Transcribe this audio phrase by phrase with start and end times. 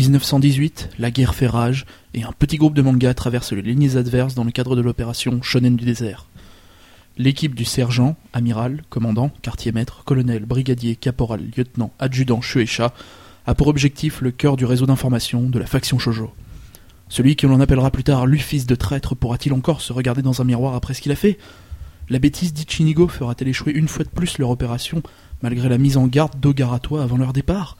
[0.00, 4.34] 1918, la guerre fait rage et un petit groupe de mangas traverse les lignes adverses
[4.34, 6.26] dans le cadre de l'opération Shonen du désert.
[7.18, 12.94] L'équipe du sergent, amiral, commandant, quartier-maître, colonel, brigadier, caporal, lieutenant, adjudant, Shueisha
[13.46, 16.32] a pour objectif le cœur du réseau d'information de la faction Shoujo.
[17.10, 20.40] Celui que l'on appellera plus tard lui fils de traître pourra-t-il encore se regarder dans
[20.40, 21.36] un miroir après ce qu'il a fait?
[22.08, 25.02] La bêtise d'Ichinigo fera-t-elle échouer une fois de plus leur opération
[25.42, 27.76] malgré la mise en garde d'Ogaratois avant leur départ?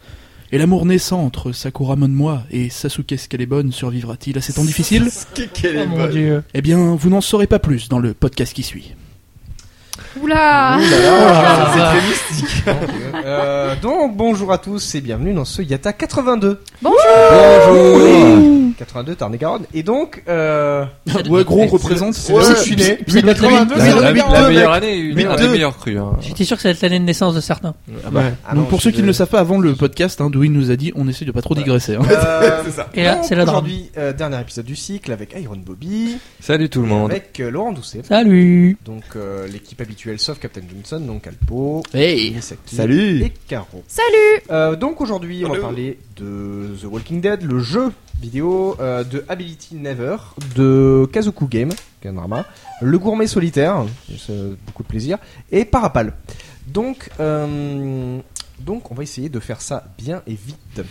[0.52, 5.08] Et l'amour naissant entre Sakura Monmoa et Sasuke Scalebone survivra-t-il à ces temps difficiles?
[5.38, 6.42] Oh mon dieu.
[6.54, 8.94] Eh bien, vous n'en saurez pas plus dans le podcast qui suit.
[10.22, 12.64] Oula Ah, C'est très mystique.
[13.24, 16.60] Euh, donc bonjour à tous et bienvenue dans ce Yata 82.
[16.80, 16.96] Bonjour
[17.68, 18.72] Bonjour.
[18.78, 19.64] 82 Tarn-et-Garonne.
[19.74, 20.84] Et donc euh,
[21.28, 22.14] Ouais, gros, représente.
[22.14, 22.98] c'est là où je suis né.
[23.22, 25.50] Notre 82, la- la- La, la meilleure année, une des deux.
[25.50, 25.98] meilleures crues.
[25.98, 26.12] Hein.
[26.20, 27.74] J'étais sûr que ça allait être l'année de naissance de certains.
[28.06, 30.30] Ah bah, ah Donc pour ceux qui ne le savent pas, avant le podcast, hein,
[30.30, 31.96] Dewey nous a dit on essaie de pas trop digresser.
[31.96, 32.02] hein.
[32.10, 32.88] Euh, C'est ça.
[32.94, 33.56] Et là, Donc, c'est la drame.
[33.64, 37.10] Aujourd'hui, euh, dernier épisode du cycle avec Iron Bobby, Salut tout le monde.
[37.10, 38.00] avec euh, Laurent Doucet.
[38.08, 38.78] Salut.
[38.86, 43.22] Donc euh, l'équipe habituelle sauf Captain Johnson, donc Alpo, Hey Misaki Salut.
[43.24, 43.82] et Caro.
[43.88, 44.14] Salut
[44.50, 47.90] Euh, donc aujourd'hui, on va parler de The Walking Dead, le jeu
[48.20, 50.16] vidéo euh, de Ability Never,
[50.54, 51.70] de Kazoku Game,
[52.00, 52.46] qui est un drama,
[52.80, 53.84] Le Gourmet Solitaire,
[54.16, 54.32] c'est
[54.64, 55.18] beaucoup de plaisir,
[55.50, 56.12] et Parapal.
[56.68, 58.18] Donc, euh,
[58.60, 60.82] donc, on va essayer de faire ça bien et vite.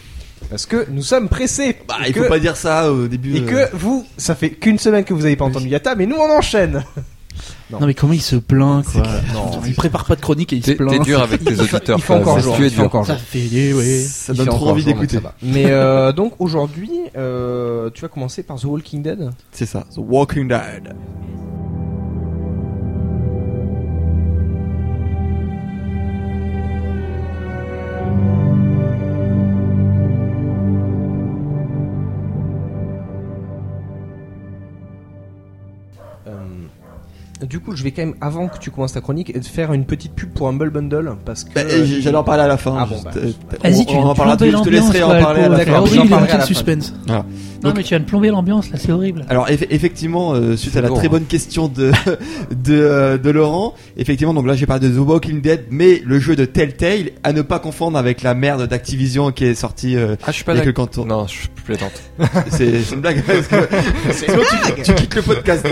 [0.50, 1.78] Parce que nous sommes pressés.
[1.88, 3.36] Bah, et il que, faut pas dire ça au début.
[3.38, 6.06] et euh, que vous, ça fait qu'une semaine que vous avez pas entendu Yata, mais
[6.06, 6.84] nous on enchaîne.
[7.72, 9.04] Non mais comment il se plaint quoi
[9.34, 10.90] Non, Il prépare pas de chronique et il se plaint.
[10.92, 11.98] t'es dur avec tes auditeurs.
[11.98, 12.84] il fait encore jour, Tu es dur.
[12.84, 13.22] encore Ça jour.
[13.22, 14.00] fait des ouais.
[14.08, 15.20] Ça donne trop envie d'écouter.
[15.44, 19.30] Mais euh, donc aujourd'hui, euh, tu vas commencer par The Walking Dead?
[19.52, 19.86] C'est ça.
[19.94, 20.96] The Walking Dead.
[37.48, 40.14] Du coup, je vais quand même, avant que tu commences ta chronique, faire une petite
[40.14, 41.54] pub pour Humble Bundle parce que.
[41.54, 41.62] Bah,
[42.02, 42.76] J'allais en parler à la fin.
[42.80, 43.32] Ah bon, bah, euh,
[43.64, 45.84] Vas-y, tu on en parlera tout- Je te laisserai en parler à la fin.
[45.86, 46.44] C'est horrible.
[46.46, 46.94] suspense.
[47.08, 47.24] Non,
[47.62, 49.26] Donc- mais tu viens de plomber l'ambiance là, c'est horrible.
[49.28, 51.12] Alors eff- effectivement, euh, suite à la lourd, très hein.
[51.12, 51.92] bonne question de
[52.52, 56.20] de, euh, de Laurent, effectivement, donc là j'ai parlé de The Walking Dead, mais le
[56.20, 60.16] jeu de Telltale, à ne pas confondre avec la merde d'Activision qui est sorti euh,
[60.24, 60.86] Ah, je suis il pas y a d'accord.
[60.90, 61.06] quelques temps.
[61.06, 61.92] Non, je suis plaisante.
[62.50, 63.22] C'est c'est une blague.
[63.26, 63.68] parce que-
[64.14, 64.38] Sinon
[64.78, 65.68] tu, tu quittes le podcast.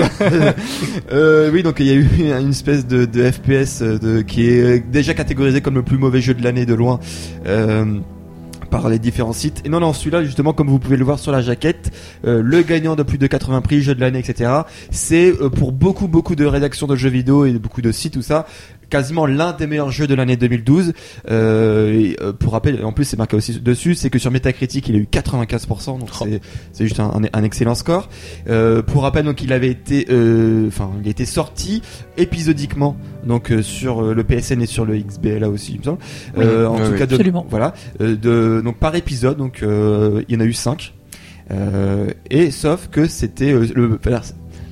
[1.13, 2.07] euh, oui, donc il y a eu
[2.39, 6.43] une espèce de, FPS euh, qui est déjà catégorisé comme le plus mauvais jeu de
[6.43, 6.99] l'année de loin.
[7.47, 7.99] Euh,
[8.67, 9.61] par les différents sites.
[9.65, 11.91] Et non, non, celui-là, justement, comme vous pouvez le voir sur la jaquette,
[12.25, 14.51] euh, le gagnant de plus de 80 prix, jeu de l'année, etc.
[14.91, 18.21] C'est euh, pour beaucoup, beaucoup de rédactions de jeux vidéo et beaucoup de sites, tout
[18.21, 18.45] ça,
[18.89, 20.93] quasiment l'un des meilleurs jeux de l'année 2012.
[21.29, 24.87] Euh, et, euh, pour rappel, en plus, c'est marqué aussi dessus, c'est que sur Metacritic,
[24.89, 28.09] il a eu 95%, donc c'est c'est juste un, excellent score.
[28.49, 31.81] Euh, pour rappel, donc il avait été, euh, enfin, il a été sorti
[32.17, 35.99] épisodiquement, donc euh, sur le PSN et sur le XBLA aussi, il me semble.
[36.37, 36.97] Euh, en Oui, tout oui.
[36.99, 37.45] cas, de, Absolument.
[37.49, 40.93] voilà, euh, de, donc par épisode, donc euh, il y en a eu 5
[42.29, 43.97] et sauf que c'était euh, le,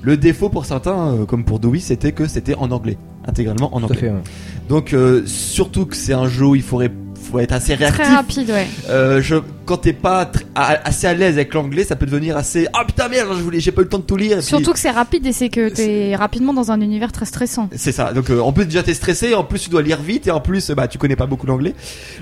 [0.02, 3.80] le défaut pour certains, euh, comme pour Dewey, c'était que c'était en anglais, intégralement en
[3.80, 4.00] Tout à anglais.
[4.00, 4.10] fait.
[4.10, 4.22] ouais.
[4.68, 6.90] Donc euh, surtout que c'est un jeu où il faudrait
[7.30, 8.02] faut être assez réactif.
[8.04, 8.68] Très rapide, ouais.
[8.88, 9.34] Euh, je,
[9.64, 12.68] quand t'es pas assez à l'aise avec l'anglais, ça peut devenir assez.
[12.72, 14.36] Ah putain merde, je voulais, j'ai pas eu le temps de tout lire.
[14.38, 17.68] puis- Surtout que c'est rapide et c'est que t'es rapidement dans un univers très stressant.
[17.74, 18.12] C'est ça.
[18.12, 20.40] Donc euh, en plus déjà t'es stressé, en plus tu dois lire vite et en
[20.40, 21.74] plus bah tu connais pas beaucoup l'anglais.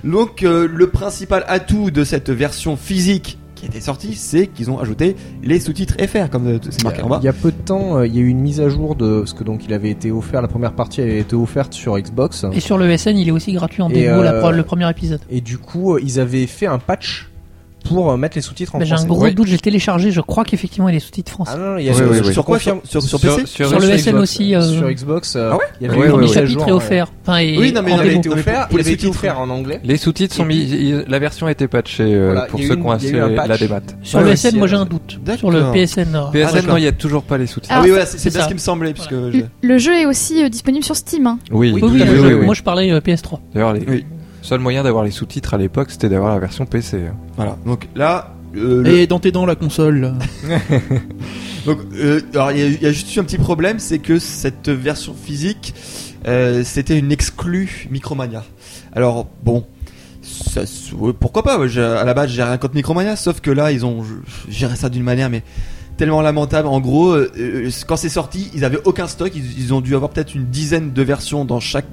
[0.04, 4.78] Donc euh, le principal atout de cette version physique qui était sortie, c'est qu'ils ont
[4.78, 7.18] ajouté les sous-titres FR comme euh, c'est marqué en bas.
[7.22, 8.94] Il y a peu de temps, euh, il y a eu une mise à jour
[8.94, 10.42] de ce que donc il avait été offert.
[10.42, 12.44] La première partie avait été offerte sur Xbox.
[12.52, 15.20] Et sur le SN, il est aussi gratuit en démo euh, le premier épisode.
[15.30, 17.30] Et du coup, ils avaient fait un patch
[17.84, 19.34] pour euh, mettre les sous-titres en Mais j'ai un gros Oui.
[19.34, 21.52] doute, j'ai téléchargé, je crois qu'effectivement il y a les sous-titres français.
[21.54, 22.32] Ah non, non, il y a Oui, sur, oui, sur- oui.
[22.32, 24.22] sur quoi Sur, sur, sur Sur- PC sur- Sur le sur SN Xbox.
[24.22, 27.06] aussi, euh, Sur Xbox, euh, Ah ouais il y avait le chapitre est offert.
[27.22, 29.18] Enfin, et Oui, non, mais en il avait été offert, pour il avait été sous-titres.
[29.24, 29.80] offert en anglais.
[29.84, 30.94] Les sous-titres sont mis.
[31.08, 32.90] La version a été patchée euh, Voilà, pour ceux eu qui ont une- il y
[32.90, 33.48] a acheté eu un patch.
[33.48, 33.80] la démat.
[34.02, 35.18] Sur le ouais, SN, moi j'ai euh, un doute.
[35.38, 36.10] Sur le PSN.
[36.10, 36.30] non.
[36.32, 36.70] PSN, d'accord.
[36.70, 37.74] non, il y a toujours pas les sous-titres.
[37.76, 39.38] Ah oui, voilà, c'est bien ce qui me semblait, puisque Le, je-
[39.68, 41.26] le jeu est aussi euh, disponible sur Steam.
[41.26, 41.38] hein.
[41.50, 43.38] Oui, Oui, oui, moi je parlais euh, PS3.
[43.54, 43.74] D'ailleurs.
[44.44, 47.06] Seul moyen d'avoir les sous-titres à l'époque, c'était d'avoir la version PC.
[47.08, 47.14] hein.
[47.36, 47.56] Voilà.
[47.66, 50.12] Donc là, euh, le- Et dans tes dents la console.
[51.66, 53.98] donc euh, alors il y, a- il y a juste eu un petit problème, c'est
[53.98, 55.74] que cette version physique,
[56.26, 58.44] euh, c'était une exclue Micromania.
[58.94, 59.64] Alors bon.
[60.22, 60.62] Ça,
[61.20, 64.02] pourquoi pas À la base, j'ai rien contre Micromania, sauf que là, ils ont
[64.48, 65.42] géré ça d'une manière mais
[65.96, 66.68] tellement lamentable.
[66.68, 69.30] En gros, euh, euh, quand c'est sorti, ils avaient aucun stock.
[69.34, 71.86] Ils, ils ont dû avoir peut-être une dizaine de versions dans chaque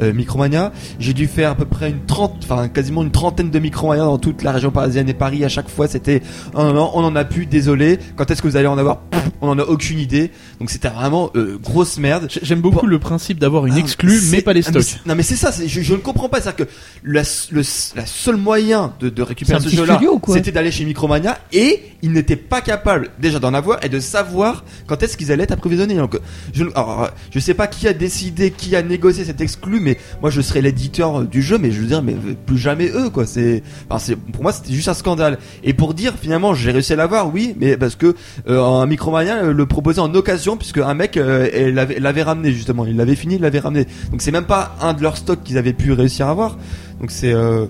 [0.00, 0.72] euh, Micromania.
[0.98, 4.18] J'ai dû faire à peu près une trente, enfin quasiment une trentaine de Micromania dans
[4.18, 5.44] toute la région parisienne et Paris.
[5.44, 6.22] À chaque fois, c'était
[6.54, 7.46] oh non, non, on en a plus.
[7.46, 7.98] Désolé.
[8.16, 9.00] Quand est-ce que vous allez en avoir?
[9.40, 10.30] On en a aucune idée.
[10.60, 12.26] Donc c'était vraiment euh, grosse merde.
[12.30, 12.86] J'ai- J'aime beaucoup Bon.
[12.86, 15.00] le principe d'avoir une Ah, exclue, mais pas les ah, mais stocks.
[15.06, 16.40] Non mais c'est ça, je, je ne comprends pas.
[16.40, 16.72] C'est-à-dire que
[17.04, 17.62] la, le,
[17.96, 22.36] la seul moyen de, de récupérer ce jeu-là, c'était d'aller chez Micromania et ils n'étaient
[22.36, 25.94] pas capables déjà d'en avoir et de savoir quand est-ce qu'ils allaient être approvisionnés.
[25.96, 26.18] Donc
[26.52, 30.30] je, alors, je sais pas qui a décidé, qui a négocié cet exclu, mais moi
[30.30, 32.14] je serais l'éditeur du jeu, mais je veux dire, mais
[32.46, 33.26] plus jamais eux quoi.
[33.26, 35.38] C'est, enfin, c'est pour moi c'était juste un scandale.
[35.64, 38.14] Et pour dire finalement j'ai réussi à l'avoir, oui, mais parce que
[38.48, 42.22] euh, un Micromania euh, le proposait en occasion puisque un mec euh, elle l'avait l'avait
[42.22, 43.86] ramené justement, il l'avait fini, il l'avait ramené.
[44.10, 46.56] Donc c'est même pas un de leurs stocks qu'ils avaient pu réussir à avoir.
[47.00, 47.66] Donc c'est, euh,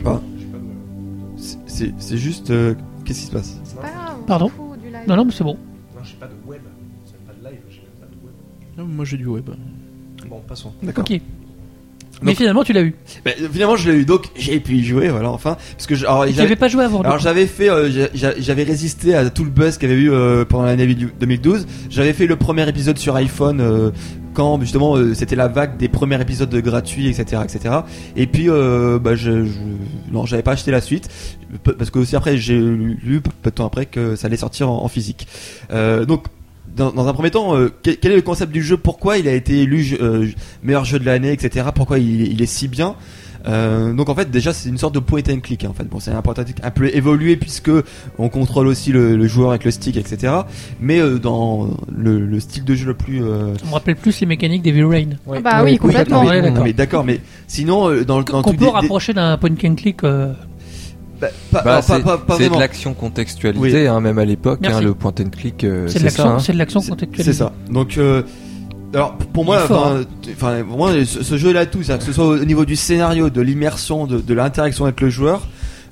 [0.00, 0.20] enfin,
[1.66, 2.74] c'est- juste, euh,
[3.04, 3.56] qu'est-ce qui se passe?
[4.26, 4.50] Pardon?
[5.06, 5.54] Non, non, mais c'est bon.
[5.94, 6.60] Non, j'ai pas de web.
[7.06, 8.34] C'est pas de live, j'ai pas de web.
[8.78, 9.48] Non, Moi j'ai du web.
[10.28, 10.72] Bon, passons.
[10.82, 11.04] D'accord.
[11.10, 11.20] Ok.
[12.22, 12.94] Mais finalement, tu l'as eu.
[13.24, 16.06] Ben, finalement je l'ai eu, donc j'ai pu y jouer, voilà enfin, parce que je-
[16.06, 17.02] alors, j'avais- avais pas joué avant.
[17.02, 20.00] Alors j'avais fait, euh, j'a- j'a- j'avais résisté à tout le buzz qu'il y avait
[20.00, 21.66] eu euh, pendant l'année 2012.
[21.90, 23.90] J'avais fait le premier épisode sur iPhone euh,
[24.34, 27.76] quand justement euh, c'était la vague des premiers épisodes gratuits, etc., etc.
[28.16, 29.46] Et puis euh, bah, je,
[30.12, 31.08] non, j'avais pas acheté la suite
[31.62, 34.88] parce que aussi après j'ai lu peu de temps après que ça allait sortir en,
[34.88, 35.26] physique.
[35.70, 36.24] Euh, donc
[36.76, 38.76] dans, un premier temps, quel, est le concept du jeu?
[38.76, 39.96] Pourquoi il a été élu
[40.64, 41.66] meilleur jeu de l'année, etc.
[41.72, 42.96] Pourquoi il est si bien?
[43.46, 45.84] Euh, donc en fait déjà c'est une sorte de point and click hein, en fait
[45.84, 47.70] bon c'est un point and click un peu évolué puisque
[48.18, 50.32] on contrôle aussi le, le joueur avec le stick etc
[50.80, 54.18] mais euh, dans le, le style de jeu le plus euh, Ça me rappelle plus
[54.20, 55.06] les mécaniques d'Evil Rain.
[55.26, 55.40] Ouais.
[55.42, 56.24] Bah oui, complètement.
[56.24, 56.64] mais, d'accord.
[56.64, 59.36] mais d'accord mais sinon euh, dans, le- dans le Qu'on peut des- des- rapprocher d'un
[59.36, 60.02] point and click.
[60.04, 60.32] euh,
[61.20, 64.80] bah, pas, Bah, c'est pas, pas c'est de l'action contextualisée, hein, même à l'époque, hein,
[64.80, 66.22] le point and click, euh, C'est de c'est ça.
[66.24, 66.38] l'action, hein.
[66.40, 67.32] c'est de l'action C'est- contextualisée.
[67.32, 67.52] C'est ça.
[67.70, 68.22] Donc, euh,
[68.94, 72.44] alors pour- moi, enfin, pour moi, ce, ce jeu là tout, que ce soit au
[72.44, 75.46] niveau du scénario, de l'immersion, de, de l'interaction avec le joueur,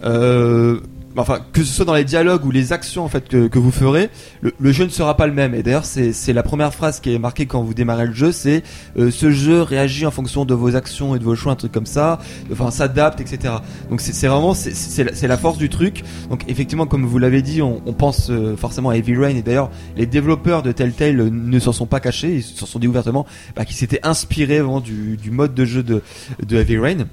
[0.05, 0.81] euh,
[1.17, 3.71] enfin que ce soit dans les dialogues ou les actions en fait que, que vous
[3.71, 4.11] ferez,
[4.41, 5.55] le, le jeu ne sera pas le même.
[5.55, 8.63] Et d'ailleurs, c'est la première phrase qui est marquée quand vous démarrez le jeu, c'est
[8.99, 11.73] euh, ce jeu réagit en fonction de vos actions et de vos choix, un truc
[11.73, 12.19] comme ça,
[12.51, 13.55] enfin s'adapte, etc.
[13.91, 16.03] Donc c'est vraiment c'est la, la force du truc.
[16.31, 19.43] Donc effectivement, comme vous l'avez dit, on, on pense euh, forcément à Heavy Rain et
[19.43, 22.89] d'ailleurs les développeurs de Telltale euh, ne s'en sont pas cachés, ils s'en sont dit
[22.89, 23.27] ouvertement
[23.57, 26.03] bah, qu'ils s'étaient inspirés vraiment du, du mode de jeu de,
[26.47, 27.07] de Heavy Rain.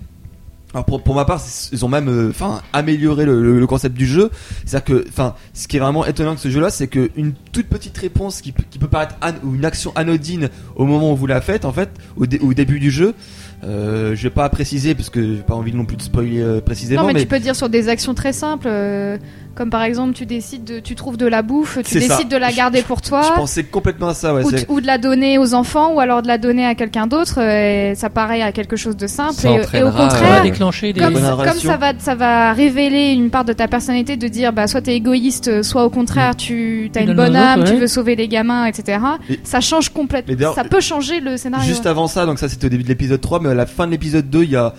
[0.73, 3.95] Alors pour, pour ma part, ils ont même euh, enfin amélioré le, le- le concept
[3.97, 4.29] du jeu.
[4.65, 7.65] C'est-à-dire que enfin ce qui est vraiment étonnant avec ce jeu-là, c'est que une toute
[7.67, 11.15] petite réponse qui, peut- qui peut paraître an- ou une action anodine au moment où
[11.15, 13.15] vous la faites en fait au, dé- au début du jeu,
[13.63, 16.61] euh, je vais pas préciser parce que j'ai pas envie non plus de spoiler euh,
[16.61, 19.17] précisément, Non, mais, mais tu peux dire sur des actions très simples, euh,
[19.59, 22.07] comme par exemple, tu décides de, tu trouves de la bouffe, tu ça.
[22.07, 24.33] décides de la garder pour je toi, pensais complètement à ça.
[24.33, 27.41] Ouais, ou, de la donner aux enfants, ou alors de la donner à quelqu'un d'autre.
[27.41, 29.33] euh, ça paraît à quelque chose de simple.
[29.33, 31.01] Ça et, et au entraînera, Ça va contraire, déclencher des.
[31.01, 34.67] comme, comme ça va, ça va révéler une part de ta personnalité de dire, bah,
[34.67, 38.15] soit t'es égoïste, soit au contraire, tu as une bonne âme, autres, tu veux sauver
[38.15, 38.99] les gamins, etc.
[39.29, 40.53] Et- ça change complètement.
[40.53, 41.67] Ça peut changer le scénario.
[41.67, 43.87] Juste avant ça, donc ça c'était au début de l'épisode 3, mais à la fin
[43.87, 44.73] de l'épisode 2, il y a,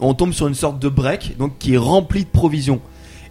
[0.00, 2.80] on tombe sur une sorte de break, donc qui est rempli de provisions.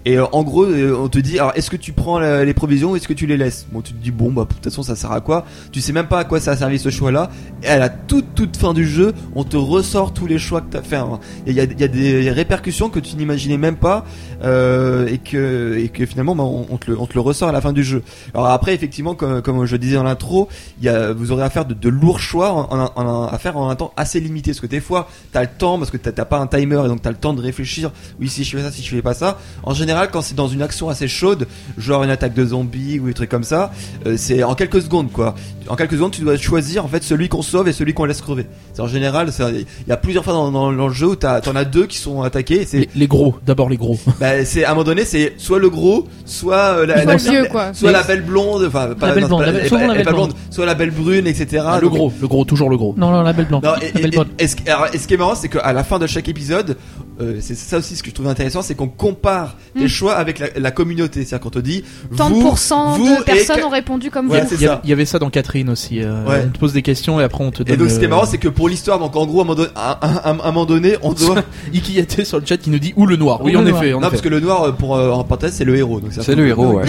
[0.05, 2.53] Et euh, en gros, euh, on te dit, alors est-ce que tu prends la- les
[2.53, 3.67] provisions ou est-ce que tu les laisses?
[3.71, 5.45] Bon, tu te dis, bon, bah de toute façon, ça sert à quoi?
[5.71, 7.29] Tu sais même pas à quoi ça a servi ce choix-là.
[7.63, 10.71] Et à la toute toute fin du jeu, on te ressort tous les choix que
[10.71, 10.95] t'as fait.
[10.95, 11.19] hein.
[11.45, 14.05] Il y a, y a des répercussions que tu n'imaginais même pas
[14.43, 17.51] euh, et que et que finalement, bah, on, te le, on te le ressort à
[17.51, 18.01] la fin du jeu.
[18.33, 20.49] Alors après, effectivement, comme, comme je disais dans l'intro,
[20.81, 23.75] vous aurez à faire de, de lourds choix en, en- en- à faire en un
[23.75, 24.51] temps assez limité.
[24.51, 26.87] Parce que des fois, t'as le temps parce que t'as t'as pas un timer et
[26.87, 27.91] donc t'as le temps de réfléchir.
[28.19, 29.37] Oui, si je fais ça, si je fais pas ça.
[29.63, 32.99] En général général, quand c'est dans une action assez chaude, genre une attaque de zombies
[32.99, 33.71] ou des trucs comme ça,
[34.05, 35.35] euh, c'est en quelques secondes quoi.
[35.67, 38.21] En quelques secondes, tu dois choisir en fait celui qu'on sauve et celui qu'on laisse
[38.21, 38.45] crever.
[38.73, 41.55] C'est en général, il y a plusieurs fois dans, dans- dans le jeu où t'en
[41.55, 42.65] as deux qui sont attaqués.
[42.65, 43.97] C'est Les, les gros, d'abord les gros.
[44.19, 47.13] bah, c'est à un moment donné, c'est soit le gros, soit euh, la, Soit la-
[47.13, 47.73] le vieux, quoi.
[47.73, 49.67] soit Mais- la belle blonde, enfin pas belle non, blonde, c'est pas- la belle- elle-
[49.69, 50.33] souvent elle- la elle belle est pas blonde.
[50.49, 51.63] soit la belle brune, etc.
[51.65, 52.93] Ah, le Donc, gros, le gros, toujours le gros.
[52.97, 53.63] Non, non, la belle blanche.
[53.63, 54.27] non, et, la et- belle blonde.
[54.39, 56.27] et- et ce, alors, et ce qui est marrant, c'est qu'à la fin de chaque
[56.29, 56.77] épisode,
[57.21, 59.87] euh, c'est ça aussi ce que je trouve intéressant, c'est qu'on compare tes Mm.
[59.87, 61.23] choix avec la, la communauté.
[61.23, 61.83] C'est-à-dire qu'on te dit,
[62.17, 64.49] Tant de vous, pourcents vous de et personnes que- ont répondu comme Voilà, vous.
[64.49, 66.01] c'est Il y, a- il y avait ça dans Catherine aussi.
[66.01, 66.43] euh, Ouais.
[66.47, 67.73] On te pose des questions et après on te donne.
[67.73, 69.45] Et donc, ce qui est marrant, c'est que pour l'histoire, donc en gros, à un
[69.45, 71.43] moment donné, à, à- à un moment donné, on doit.
[71.73, 73.41] Iki était sur le chat qui nous dit ou le noir.
[73.43, 73.89] Oui, Ou en le effet.
[73.91, 73.97] noir.
[73.97, 74.09] en non, effet.
[74.11, 76.01] parce que le noir, euh, pour euh, en parenthèse, c'est le héros.
[76.09, 76.83] C'est le héros, ouais.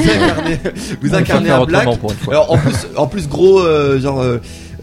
[1.01, 1.89] Vous incarnez, vous un black.
[2.29, 3.63] Alors en plus, en plus gros,
[3.99, 4.23] genre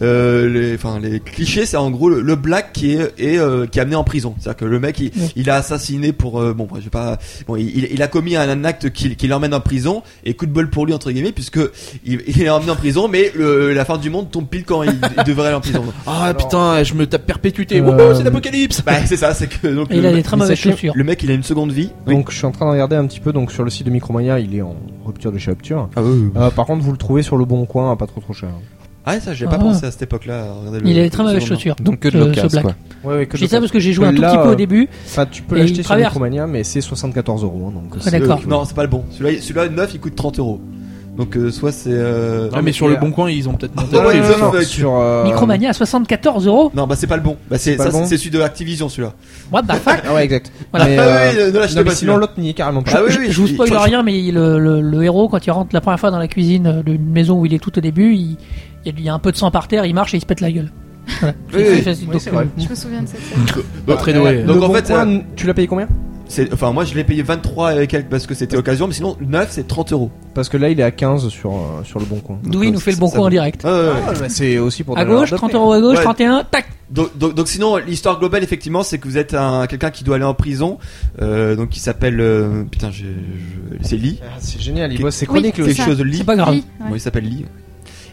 [0.02, 3.66] euh, les, enfin les clichés, c'est en gros le, le black qui est, est, euh,
[3.66, 4.34] qui est amené en prison.
[4.38, 5.32] C'est-à-dire que le mec, il, Oui.
[5.36, 8.64] il a assassiné pour, euh, bon, je vais pas, bon, il, il a commis un,
[8.64, 11.60] acte qui, qui l'emmène en prison et coup de bol pour lui entre guillemets puisque
[12.04, 14.82] il, il est emmené en prison, mais le, la fin du monde tombe pile quand
[14.82, 15.84] il, il devrait aller en prison.
[16.06, 17.80] Ah Alors- putain, je me tape perpétuité.
[17.80, 18.82] Euh, Wouhou, c'est l'apocalypse.
[18.84, 20.92] Bah c'est ça, c'est que donc il le, a des très mauvaises chaussures.
[20.96, 21.90] le mec, il a une seconde vie.
[22.06, 22.14] Oui.
[22.14, 23.90] Donc je suis en train de regarder un petit peu donc sur le site de
[23.90, 25.88] Micromania, il est en rupture de chez Opture.
[25.96, 26.30] Ah, oui, oui.
[26.40, 28.48] Euh, par contre, vous le trouvez sur le bon coin, à pas trop trop cher.
[29.06, 29.58] Ah, ça, j'ai pas Ah.
[29.58, 30.44] pensé à cette époque-là.
[30.72, 31.58] le- Il a des très le mauvaises secondaire.
[31.58, 31.76] chaussures.
[31.80, 32.62] Donc que de Ce- ce l'occasion, black.
[33.02, 33.10] quoi.
[33.12, 34.42] Ouais, ouais, que Je dis de- ça parce que j'ai joué un tout Là, petit
[34.42, 34.88] peu euh, au début.
[35.06, 36.10] Enfin, tu peux Et l'acheter sur traverse.
[36.12, 37.68] Micromania, mais c'est 74 euros.
[37.68, 38.40] hein, donc Ah, d'accord.
[38.44, 39.04] Euh, non, c'est pas le bon.
[39.10, 40.60] Celui-là, celui-là neuf, il coûte 30 euros.
[41.16, 41.90] Donc euh, soit c'est.
[41.92, 42.48] Euh...
[42.52, 44.40] Ah, mais sur le bon coin, ils ont peut-être monté Ah le prix.
[44.40, 46.70] non, sur euh, Micromania à 74 euros.
[46.74, 47.36] Non, bah c'est pas le bon.
[47.50, 49.12] Bah c'est pas ça, le bon c'est celui de Activision celui-là.
[49.52, 50.50] What the fuck Ah ouais, exact.
[50.72, 50.86] Voilà.
[50.86, 52.16] Mais, Ah euh, oui, ne l'achetez non, mais pas, sinon celui-là.
[52.18, 52.92] l'autre n'y est carrément pas.
[52.94, 55.28] Ah oui, je, oui, je vous il- spoil il- rien, mais le, le- le héros,
[55.28, 57.58] quand il rentre la première fois dans la cuisine euh, d'une maison où il est
[57.58, 58.36] tout au début, il,
[58.84, 60.16] il y a- il y a un peu de sang par terre, il marche et
[60.16, 60.70] il se pète la gueule.
[61.20, 61.34] Voilà.
[61.54, 61.82] Oui, C'est oui.
[61.82, 62.04] facile.
[62.08, 62.44] Oui, Donc, c'est vrai.
[62.44, 63.62] euh, Je me souviens de cette scène.
[63.86, 64.38] Bah, très doué.
[64.42, 65.88] Le Donc, en bon fait, coin, tu l'as payé combien
[66.28, 69.16] C'est enfin moi je l'ai payé 23 et quelques parce que c'était occasion, mais sinon
[69.20, 70.10] 9 c'est 30 euros.
[70.34, 72.38] Parce que là, il est à 15 sur, euh, sur le bon coin.
[72.44, 73.64] D'où il nous fait le bon ça coup en direct.
[73.64, 73.92] Ouais, ouais, ouais.
[74.06, 75.58] Ah, bah, c'est aussi pour À donner gauche, l'ordre de 30 prix.
[75.58, 76.04] euros à gauche, Ouais.
[76.04, 79.90] 31, tac Donc, donc, donc sinon l'histoire globale effectivement c'est que vous êtes un quelqu'un
[79.90, 80.78] qui doit aller en prison,
[81.20, 85.06] euh, donc qui s'appelle euh, putain j'ai je- c'est Lee, Ah, C'est génial, il Quelque-
[85.06, 85.84] bosse ses chroniques c'est quelque ça.
[85.86, 86.18] chose de Lee.
[86.18, 86.50] C'est pas grave.
[86.54, 86.88] Oui, ouais.
[86.90, 87.44] Bon, il s'appelle Lee.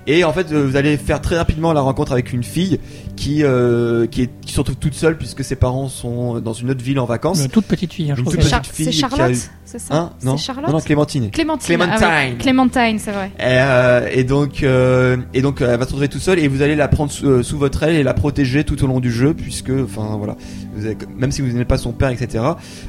[0.07, 2.79] Et en fait, vous allez faire très rapidement la rencontre avec une fille
[3.17, 6.69] qui euh, qui est qui se retrouve toute seule puisque ses parents sont dans une
[6.71, 7.41] autre ville en vacances.
[7.43, 8.33] Une toute petite fille, hein, je Une crois.
[8.33, 10.73] toute qu'elle- Char- petite fille c'est Charlotte, eu- c'est ça Hein non, C'est Charlotte non
[10.77, 11.29] non Clémentine.
[11.29, 11.65] Clémentine.
[11.77, 12.07] Clémentine.
[12.09, 12.25] ah.
[12.39, 13.31] Clémentine, c'est vrai.
[13.37, 16.61] Et, euh, et donc, euh, et donc, elle va se retrouver tout seule et vous
[16.61, 19.33] allez la prendre sous, sous votre aile et la protéger tout au long du jeu,
[19.33, 20.37] puisque, enfin, voilà,
[20.75, 22.43] vous avez- même si vous n'êtes pas son père, etc.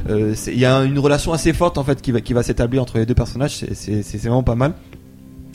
[0.08, 2.80] euh, Il y a une relation assez forte en fait qui va qui va s'établir
[2.82, 3.56] entre les deux personnages.
[3.56, 4.72] C'est c'est c'est vraiment pas mal.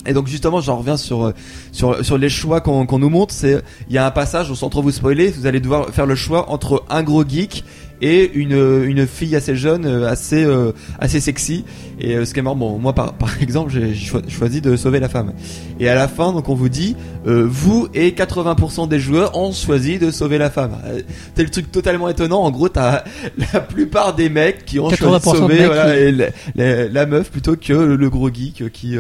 [0.05, 1.31] Et donc justement, j'en reviens sur euh,
[1.72, 3.33] sur sur les choix qu'on qu'on nous montre.
[3.33, 6.05] C'est il y a un passage où sans trop vous spoiler, vous allez devoir faire
[6.05, 7.63] le choix entre un gros geek
[8.01, 11.63] et une une fille assez jeune, euh, assez euh, assez sexy.
[12.01, 14.75] Et euh, ce qui est marrant, bon, moi par par exemple, j'ai choi- choisi de
[14.75, 15.31] sauver la femme.
[15.79, 19.53] Et à la fin, donc on vous dit, euh, vous et 80% des joueurs ont
[19.53, 20.77] choisi de sauver la femme.
[20.86, 21.00] Euh,
[21.38, 22.41] C'est le truc totalement étonnant.
[22.43, 23.03] En gros, t'as
[23.53, 26.12] la plupart des mecs qui ont choisi de 80% de sauver mecs voilà, qui- et
[26.12, 28.98] la, la- la meuf plutôt que le, le gros geek qui.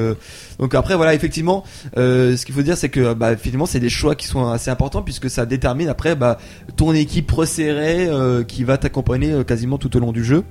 [0.63, 1.65] Donc après voilà effectivement
[1.97, 4.71] euh, ce qu'il faut dire c'est que bah effectivement c'est des choix qui sont assez
[4.71, 6.37] importants puisque ça détermine après bah
[6.77, 10.45] ton équipe resserrée euh, qui va t'accompagner euh, quasiment tout au long du jeu.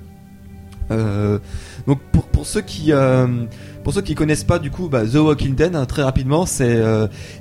[1.87, 1.99] Donc
[2.31, 3.25] pour, ceux qui euh,
[4.15, 6.79] connaissent pas du coup bah, The Walking Dead hein, très rapidement c'est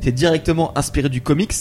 [0.07, 1.53] directement inspiré du comics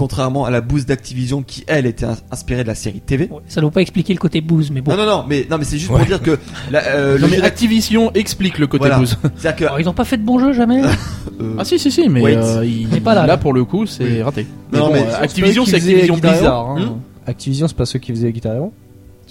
[0.00, 3.28] contrairement à la bouse d'Activision qui elle était ins- inspirée de la série TV.
[3.30, 4.92] Ouais, Ça ne doit pas expliquer le côté booze, mais bon.
[4.92, 5.98] Non non non mais non mais c'est juste Ouais.
[5.98, 6.38] pour dire que
[6.70, 8.98] la, euh, Non le mais jeu Activision explique le côté Voilà.
[8.98, 9.18] booze.
[9.36, 10.82] c'est-à-dire que Alors, ils ont pas fait de bons jeux jamais
[11.40, 13.36] euh, Ah si si si mais euh, il Il est pas là, là.
[13.36, 14.22] pour le coup c'est Oui.
[14.22, 14.46] raté.
[14.72, 16.16] Non, bon, mais euh, Activision c'est Activision.
[16.16, 16.96] Hero, hein.
[17.26, 18.72] Activision, c'est pas ceux qui faisaient Guitar Hero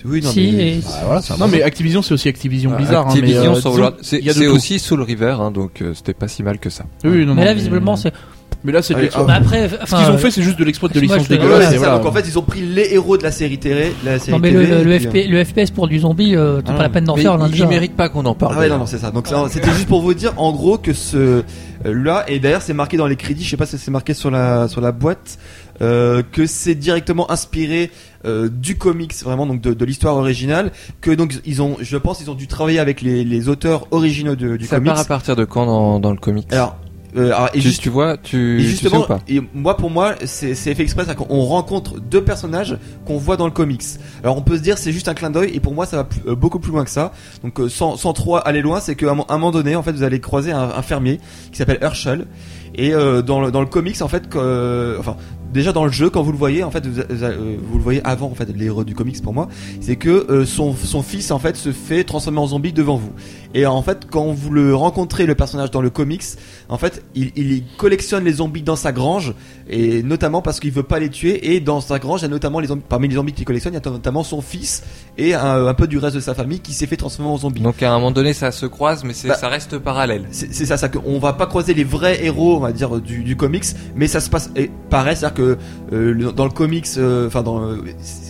[0.05, 1.63] oui non Si, mais et- Ah, voilà, un Non bon mais jeu.
[1.65, 3.07] Activision c'est aussi Activision Blizzard.
[3.07, 6.41] hein, Activision, mais, euh, World- c'est aussi Soul River, hein, donc euh, c'était pas si
[6.41, 6.85] mal que ça.
[7.03, 8.13] Oui, non, Mais non, là, visiblement, c'est.
[8.63, 9.23] Mais là c'est de Ah, l'exploit.
[9.25, 11.71] Bah, après, Ce enfin, qu'ils ont fait c'est juste de l'exploit de licence dégueulasse.
[11.71, 11.97] ça, voilà.
[11.97, 14.39] donc en fait ils ont pris les héros de la série télé, la série Non,
[14.39, 16.81] mais le, le, et puis, FP le FPS pour du zombie, euh, t'as Ah pas
[16.83, 16.93] la non.
[16.93, 18.55] peine d'en faire, il, il mérite pas qu'on en parle.
[18.57, 19.11] Ah ouais non non c'est ça.
[19.11, 21.43] Donc ça, c'était juste pour vous dire en gros que ce euh,
[21.85, 24.29] là et d'ailleurs c'est marqué dans les crédits, je sais pas si c'est marqué sur
[24.29, 25.37] la sur la boîte
[25.81, 27.91] euh, que c'est directement inspiré
[28.25, 32.19] euh, du comics vraiment donc de, de l'histoire originale que donc ils ont je pense
[32.19, 34.91] ils ont dû travailler avec les, les auteurs originaux de- du Ça comics.
[34.91, 36.51] part à partir de quand dans, dans le comics?
[36.51, 36.75] Alors
[37.17, 39.41] euh, alors, et tu, juste- tu vois, tu, Et tu sais justement, ou pas et
[39.53, 43.45] moi pour moi, c'est c'est fait exprès, c'est-à-dire qu'on rencontre deux personnages qu'on voit dans
[43.45, 43.83] le comics.
[44.23, 46.03] Alors on peut se dire c'est juste un clin d'œil, et pour moi ça va
[46.03, 47.11] plus- euh, beaucoup plus loin que ça.
[47.43, 49.83] Donc euh, sans, sans trop aller loin, c'est qu'à un mo- un moment donné, en
[49.83, 51.19] fait, vous allez croiser un, un fermier
[51.51, 52.27] qui s'appelle Herschel.
[52.75, 55.17] Et dans, le, dans le comics, en fait, que- enfin,
[55.51, 58.27] déjà dans le jeu, quand vous le voyez, en fait, vous, euh, le voyez avant
[58.27, 59.49] en fait les héros du comics pour moi,
[59.81, 63.11] c'est que euh, son son fils en fait se fait transformer en zombie devant vous.
[63.53, 66.23] Et en fait, quand vous le rencontrez le personnage dans le comics,
[66.69, 69.33] en fait, il, il collectionne les zombies dans sa grange
[69.69, 71.53] et notamment parce qu'il veut pas les tuer.
[71.53, 73.73] Et dans sa grange, il y a notamment les zombies, parmi les zombies qu'il collectionne,
[73.73, 74.83] il y a notamment son fils
[75.17, 77.61] et un, un peu du reste de sa famille qui s'est fait transformer en zombie.
[77.61, 80.25] Donc à un moment donné, ça se croise, mais Bah, ça reste parallèle.
[80.31, 83.35] C'est ça, ça on va pas croiser les vrais héros, on va dire du, du
[83.35, 83.65] comics,
[83.95, 85.57] mais ça se passe et pareil, c'est-à-dire que
[85.93, 87.77] euh, dans le comics, euh, enfin dans, euh,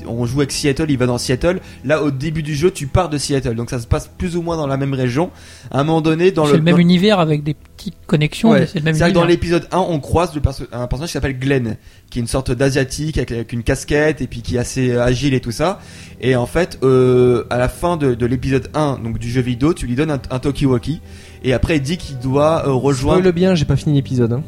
[0.10, 1.60] on joue avec Seattle, il va dans Seattle.
[1.86, 4.42] Là, au début du jeu, tu pars de Seattle, donc ça se passe plus ou
[4.42, 5.30] moins dans la même région.
[5.72, 8.50] À un moment donné, dans C'est le, le même dans- univers avec des petites connexions,
[8.52, 8.66] Ouais.
[8.68, 9.36] c'est le même C'est-à-dire que dans univers.
[9.36, 11.78] l'épisode 1, on croise le perso- un personnage qui s'appelle Glenn,
[12.10, 15.04] qui est une sorte d'asiatique avec, avec une casquette et puis qui est assez euh,
[15.04, 15.80] agile et tout ça.
[16.22, 19.74] Et en fait, euh, à la fin de, de l'épisode 1, donc du jeu vidéo,
[19.74, 21.02] tu lui donnes un, un Tokiwoki.
[21.44, 23.20] Et après, il dit qu'il doit euh, rejoindre.
[23.20, 24.34] Spoil bien, j'ai pas fini l'épisode.
[24.34, 24.44] Hein.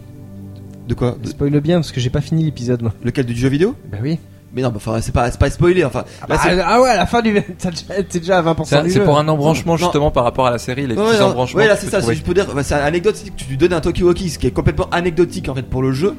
[0.87, 1.15] De quoi?
[1.23, 2.93] De- Spoil bien parce que j'ai pas fini l'épisode moi.
[3.03, 3.25] Lequel?
[3.25, 3.75] Du jeu vidéo?
[3.91, 4.17] Bah oui.
[4.53, 5.85] Mais non, bah, enfin, c'est pas, c'est pas spoilé.
[5.85, 7.31] Enfin, là, c'est- ah, ah ouais, à la fin du.
[7.33, 9.05] déjà- T'es déjà à 20% C'est du c'est jeu.
[9.05, 9.77] pour un embranchement Non.
[9.77, 11.59] justement par rapport à la série, les Ouais, petits non, embranchements.
[11.61, 12.15] ouais, là c'est ça, trouver.
[12.15, 13.33] je peux dire, bah, c'est anecdotique.
[13.37, 16.13] Tu lui donnes un Tokiwoki, ce qui est complètement anecdotique en fait pour le jeu.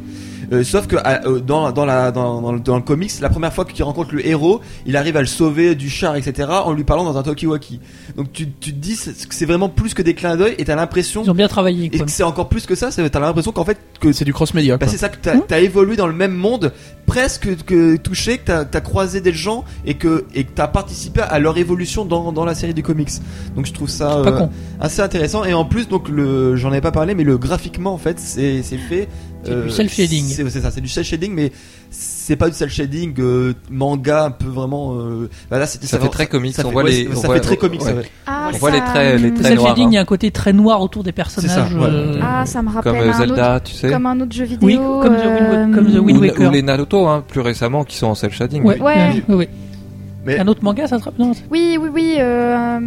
[0.53, 3.55] Euh, sauf que euh, dans, dans, la, dans, dans, le, dans le comics, la première
[3.55, 6.47] fois qu'il rencontre le héros, il arrive à le sauver du char, etc.
[6.65, 7.81] en lui parlant dans un Tokiwoki.
[8.17, 10.65] Donc tu, tu te dis c'est- que c'est vraiment plus que des clins d'œil et
[10.65, 11.87] t'as l'impression Ils ont bien travaillé.
[11.87, 12.91] et que c'est encore plus que ça.
[12.91, 14.77] c'est- T'as l'impression qu'en fait que C'est du cross-média.
[14.77, 14.93] bah, quoi.
[14.93, 16.73] c'est ça que t'as as évolué dans le même monde,
[17.07, 21.21] presque que touché, que t'as as croisé des gens et que et que t'as participé
[21.21, 23.11] à leur évolution dans, dans la série du comics.
[23.57, 24.47] Donc je trouve ça euh,
[24.81, 27.99] assez intéressant et en plus donc le j'en avais pas parlé mais le graphiquement en
[27.99, 29.09] fait c'est c'est fait
[29.45, 30.25] C'est du cel shading.
[30.26, 31.50] c'est ça c'est du cel shading mais
[31.91, 36.09] c'est pas du cel shading euh, manga un peu vraiment euh, bah là Ça fait
[36.09, 38.02] très comics, ça on fait, voit ouais, les- ça on fait voit- très comics ouais.
[38.26, 39.91] Ah, On voit les traits- les Le traits noirs, shading, hein.
[39.91, 41.51] il y a un côté très noir autour des personnages.
[41.51, 41.85] ça, ouais.
[41.89, 43.91] euh, Ah, ça me rappelle Comme euh, un Zelda, autre, tu sais.
[43.91, 44.67] comme un autre jeu vidéo.
[44.69, 46.49] Oui, comme The Wind- comme The euh, Wind Ou, Waker.
[46.49, 48.63] ou les Naruto, hein, plus récemment, qui sont en cel shading.
[48.65, 49.23] Ouais, oui.
[49.29, 49.35] Ouais.
[49.35, 49.49] ouais.
[50.25, 52.15] Mais- Un autre manga, ça se rappelle Oui, oui, oui.
[52.21, 52.79] euh,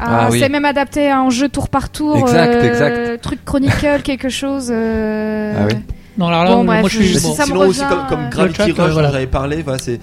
[0.00, 0.40] ah, Ah oui.
[0.40, 2.16] C'est même adapté à un jeu tour par tour.
[2.18, 3.22] Exact, euh, exact.
[3.22, 4.68] Truc Chronicle, quelque chose.
[4.72, 5.74] euh, Ah oui.
[6.18, 7.06] Non, alors là, Bon, moi, bref, je suis.
[7.14, 7.34] je- bon.
[7.34, 9.08] ça Sinon aussi revient, comme, comme euh, Gravity Rush voilà.
[9.08, 9.98] dont j'avais parlé, voilà, c'est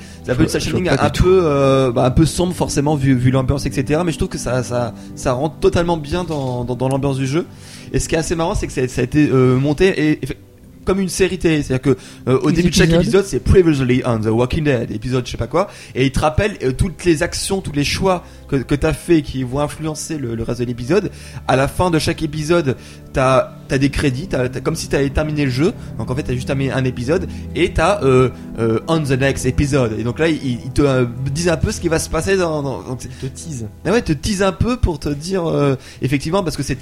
[0.59, 4.01] shading vois pas un peu euh, bah, un peu sombre forcément vu, vu l'ambiance etc.
[4.03, 7.27] Mais je trouve que ça ça ça rentre totalement bien dans dans, dans l'ambiance du
[7.27, 7.45] jeu.
[7.93, 10.19] Et ce qui est assez marrant c'est que ça, ça a été euh, monté et,
[10.23, 10.37] et fait-
[10.85, 11.97] comme une série télé, c'est-à-dire que
[12.27, 15.37] euh, au début de chaque épisode c'est Previously on the Walking Dead, épisode je sais
[15.37, 18.75] pas quoi, et il te rappelle euh, toutes les actions, tous les choix que, que
[18.75, 21.11] t'as fait qui vont influencer le, le reste de l'épisode.
[21.47, 22.75] À la fin de chaque épisode,
[23.13, 25.73] t'as as des crédits, t'as- comme si t'avais terminé le jeu.
[25.99, 29.45] Donc en fait t'as juste terminé un épisode et t'as euh, euh, on the next
[29.45, 29.95] episode.
[29.99, 32.35] Et donc là ils, ils te euh, disent un peu ce qui va se passer
[32.37, 32.83] dans.
[32.99, 33.67] c'est- te tease.
[33.85, 36.77] ah ouais, te tease un peu pour te dire euh, effectivement parce que c'est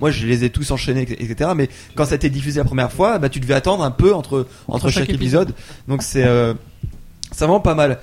[0.00, 1.50] moi je les ai tous enchaînés etc.
[1.56, 4.14] Mais quand ça a été diffusé la première fois, bah tu devais attendre un peu
[4.14, 5.52] entre entre, chaque, chaque épisode.
[5.88, 6.26] Donc c'est
[7.32, 7.98] c'est vraiment pas mal.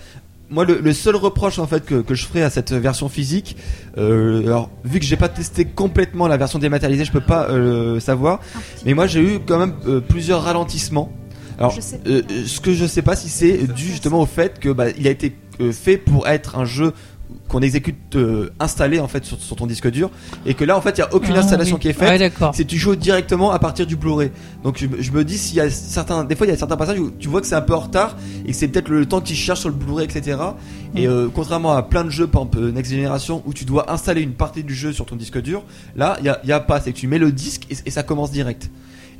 [0.50, 3.58] Moi, le, le seul reproche en fait que, que je ferai à cette version physique,
[3.98, 8.00] euh, alors vu que j'ai pas testé complètement la version dématérialisée, je peux pas euh,
[8.00, 8.40] savoir.
[8.86, 11.12] Mais moi, j'ai eu quand même euh, plusieurs ralentissements.
[11.58, 15.08] Alors, ce que je sais pas si c'est dû justement au fait que bah, il
[15.08, 15.34] a été
[15.72, 16.92] fait pour être un jeu
[17.48, 20.10] qu'on exécute euh, installé en fait sur, sur ton disque dur
[20.46, 21.82] et que là en fait il y a aucune Ah, installation oui.
[21.82, 24.32] qui est faite Ouais, c'est tu joues directement à partir du Blu-ray.
[24.64, 26.58] Donc je, me- je me dis s'il y a certains, des fois il y a
[26.58, 28.90] certains passages où tu vois que c'est un peu en retard et que c'est peut-être
[28.90, 30.38] le temps qu'ils cherchent sur le Blu-ray, etc.
[30.96, 31.10] Et Mm.
[31.12, 34.22] euh, contrairement à plein de jeux, par exemple euh, Next Generation, où tu dois installer
[34.22, 35.64] une partie du jeu sur ton disque dur,
[35.96, 37.76] là il y a, il y a pas, c'est que tu mets le disque et,
[37.86, 38.70] et ça commence direct.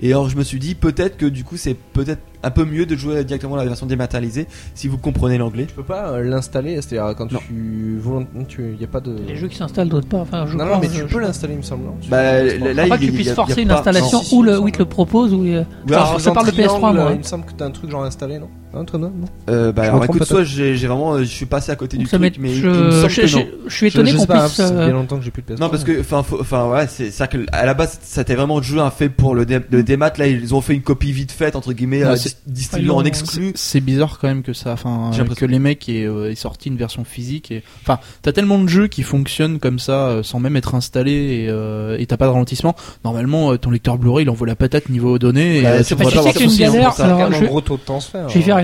[0.06, 2.86] Et alors je me suis dit peut-être que du coup c'est peut-être un peu mieux
[2.86, 5.66] de jouer directement la version dématérialisée si vous comprenez l'anglais.
[5.66, 7.40] Tu peux pas euh, l'installer, c'est-à-dire quand Non.
[7.48, 8.00] tu
[8.48, 10.18] tu y a pas de Les jeux qui s'installent, d'autres pas.
[10.20, 11.86] Enfin, je Non, non, mais je- tu je- peux l'installer, il me semble.
[11.86, 13.78] non Bah, Je là, pas il- que tu il y puisses il forcer une pas-
[13.80, 15.44] installation ou le, il il te le propose ou.
[15.44, 16.94] je parle de PS3 moi.
[16.94, 17.18] Il hein.
[17.18, 18.50] me semble que t'as un truc genre installé, non?
[18.76, 21.46] Un truc non non Euh, bah alors écoute, soit j'ai j'ai vraiment, euh, je suis
[21.46, 23.38] passé à côté du Donc ça truc, mais je, il me semble je- que je-
[23.38, 23.46] non.
[23.68, 24.52] je suis étonné qu'on puisse.
[24.54, 25.60] Ça fait euh, bien longtemps que j'ai plus de PS3.
[25.62, 28.64] Non parce que enfin enfin ouais c'est ça que à la base c'était vraiment le
[28.64, 31.32] jeu un fait pour le, dé, le démat là ils ont fait une copie vite
[31.32, 35.10] faite entre guillemets Ouais, euh, distribuée en exclu C'est bizarre quand même que ça, enfin,
[35.12, 35.46] J'ai euh, l'impression.
[35.48, 37.52] que les mecs aient, euh, aient sorti une version physique.
[37.52, 37.64] Et...
[37.84, 41.12] Enfin, t'as tellement de jeux qui fonctionnent comme ça, euh, sans même être installés,
[41.46, 42.76] et euh, et t'as pas de ralentissement.
[43.04, 45.60] Normalement, euh, ton lecteur Blu-ray, il envoie la patate niveau données.
[45.60, 47.08] Et, Bah, euh, c'est ça pas une hein, galère, pour ça.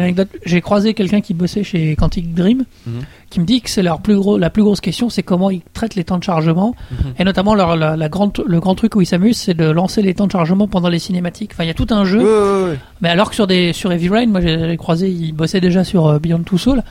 [0.02, 0.30] Anecdote.
[0.46, 3.02] J'ai croisé quelqu'un qui bossait chez Quantic Dream, Mhm.
[3.30, 5.62] qui me dit que c'est leur plus gros, la plus grosse question, c'est comment ils
[5.74, 6.98] traitent les temps de chargement, Mhm.
[7.20, 10.02] et notamment leur, la, la grande, le grand truc où ils s'amusent, c'est de lancer
[10.02, 11.52] les temps de chargement pendant les cinématiques.
[11.54, 12.78] Enfin, il y a tout un jeu.
[13.02, 16.08] Mais alors que sur des sur Heavy Rain, moi j'ai croisé, il bossait déjà sur
[16.08, 16.82] euh, Beyond Two Souls,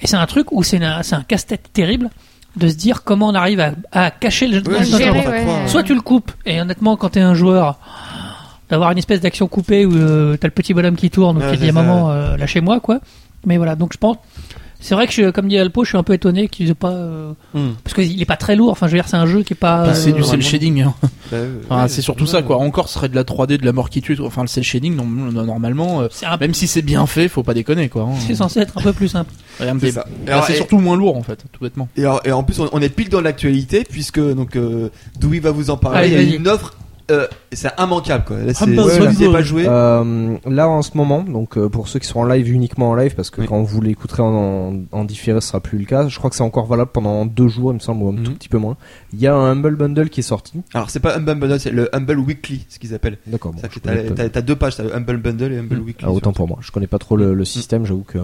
[0.00, 2.10] et c'est un truc où c'est un, casse-tête terrible
[2.56, 5.28] de se dire comment on arrive à, à cacher le Ouais, le je temps de
[5.28, 5.44] ouais.
[5.66, 7.78] Soit tu le coupes, et honnêtement, quand t'es un joueur,
[8.70, 11.58] d'avoir une espèce d'action coupée où euh, t'as le petit bonhomme qui tourne, donc il
[11.58, 13.00] dit à ça, maman, euh, lâchez-moi, quoi.
[13.46, 14.16] Mais voilà, donc je pense.
[14.80, 16.90] C'est vrai que, je, comme dit Alpo, je suis un peu étonné qu'ils aient pas.
[16.92, 17.70] euh, Hmm.
[17.82, 19.56] Parce qu'il est pas très lourd, enfin, je veux dire, c'est un jeu qui est
[19.56, 19.84] pas.
[19.84, 20.82] Puis c'est euh, du cel shading.
[20.82, 20.94] hein.
[21.02, 22.58] Bah, euh, Enfin, ouais, c'est surtout ça, quoi.
[22.58, 24.18] Encore, ce serait de la 3D, de la mort qui tue.
[24.20, 27.42] Enfin, le cel shading, non- normalement, euh, C'est un- même si c'est bien fait, faut
[27.42, 28.02] pas déconner, quoi.
[28.02, 28.14] hein.
[28.26, 29.32] c'est censé être un peu plus simple.
[29.60, 30.06] Regarde, C'est des- ça.
[30.26, 31.88] Là, Alors, c'est et- surtout moins lourd, en fait, tout bêtement.
[31.96, 35.38] Et, alors- et en plus, on, on est pile dans l'actualité puisque donc euh, Dewey
[35.40, 35.98] va vous en parler.
[36.00, 36.36] Allez, Il y a vas-y.
[36.36, 36.76] une offre,
[37.10, 38.38] euh, c'est immanquable quoi.
[38.38, 39.16] Là, c'est, Humble si vous Bundle.
[39.18, 39.64] n'y avez pas joué.
[39.68, 42.94] Euh, là en ce moment, donc euh, pour ceux qui seront en live uniquement en
[42.94, 43.46] live, parce que Oui.
[43.46, 46.08] quand vous l'écouterez en, en, en différé, ce sera plus le cas.
[46.08, 48.22] Je crois que c'est encore valable pendant deux jours, il me semble, ou un Mhm.
[48.24, 48.76] tout petit peu moins.
[49.12, 50.60] Il y a un Humble Bundle qui est sorti.
[50.72, 53.18] Alors c'est pas Humble Bundle, c'est le Humble Weekly, ce qu'ils appellent.
[53.26, 53.52] D'accord.
[53.52, 55.58] Bon, Ça, je t'as, connais pas- t'as- t'as deux pages, t'as le Humble Bundle et
[55.58, 56.04] Humble Weekly.
[56.06, 56.58] Ah, autant pour moi.
[56.60, 57.84] Je connais pas trop le, le système.
[57.86, 58.22] J'avoue que euh,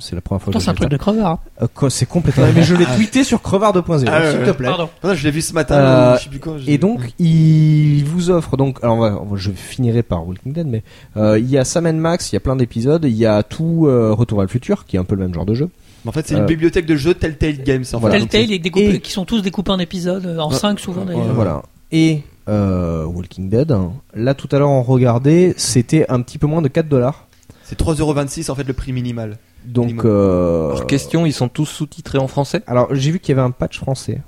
[0.00, 1.32] c'est la première fois que c'est un je truc de crevard.
[1.32, 1.38] hein.
[1.62, 2.44] Euh, quoi, c'est complètement.
[2.54, 4.46] Mais je l'ai tweeté sur Crevard 2.0, Ah, ouais, s'il ouais.
[4.46, 4.68] te plaît.
[4.68, 4.88] Pardon.
[5.02, 5.74] Non, je l'ai vu ce matin.
[5.76, 6.58] Euh, je sais plus quand.
[6.58, 8.78] j'ai- Et donc, il vous offre donc.
[8.82, 10.82] Alors, on va- je finirai par Walking Dead, mais
[11.16, 13.04] euh, il y a Sam Max, il y a plein d'épisodes.
[13.04, 15.34] Il y a tout euh, Retour vers le futur, qui est un peu le même
[15.34, 15.68] genre de jeu.
[16.06, 17.84] en fait, c'est euh, une bibliothèque de jeux Telltale Games.
[17.92, 18.18] En Voilà.
[18.18, 20.56] Telltale est découpé- Et- qui sont tous découpés en épisodes, euh, en Ouais.
[20.56, 21.32] 5 souvent d'ailleurs.
[21.34, 21.62] Voilà.
[21.92, 23.74] Et euh, Walking Dead.
[24.14, 27.26] Là, tout à l'heure, on regardait, c'était un petit peu moins de 4 dollars.
[27.64, 29.36] C'est 3,26€ en fait le prix minimal.
[29.66, 32.62] Donc, euh, question, ils sont tous sous-titrés en français?
[32.66, 34.20] alors j'ai vu qu'il y avait un patch français.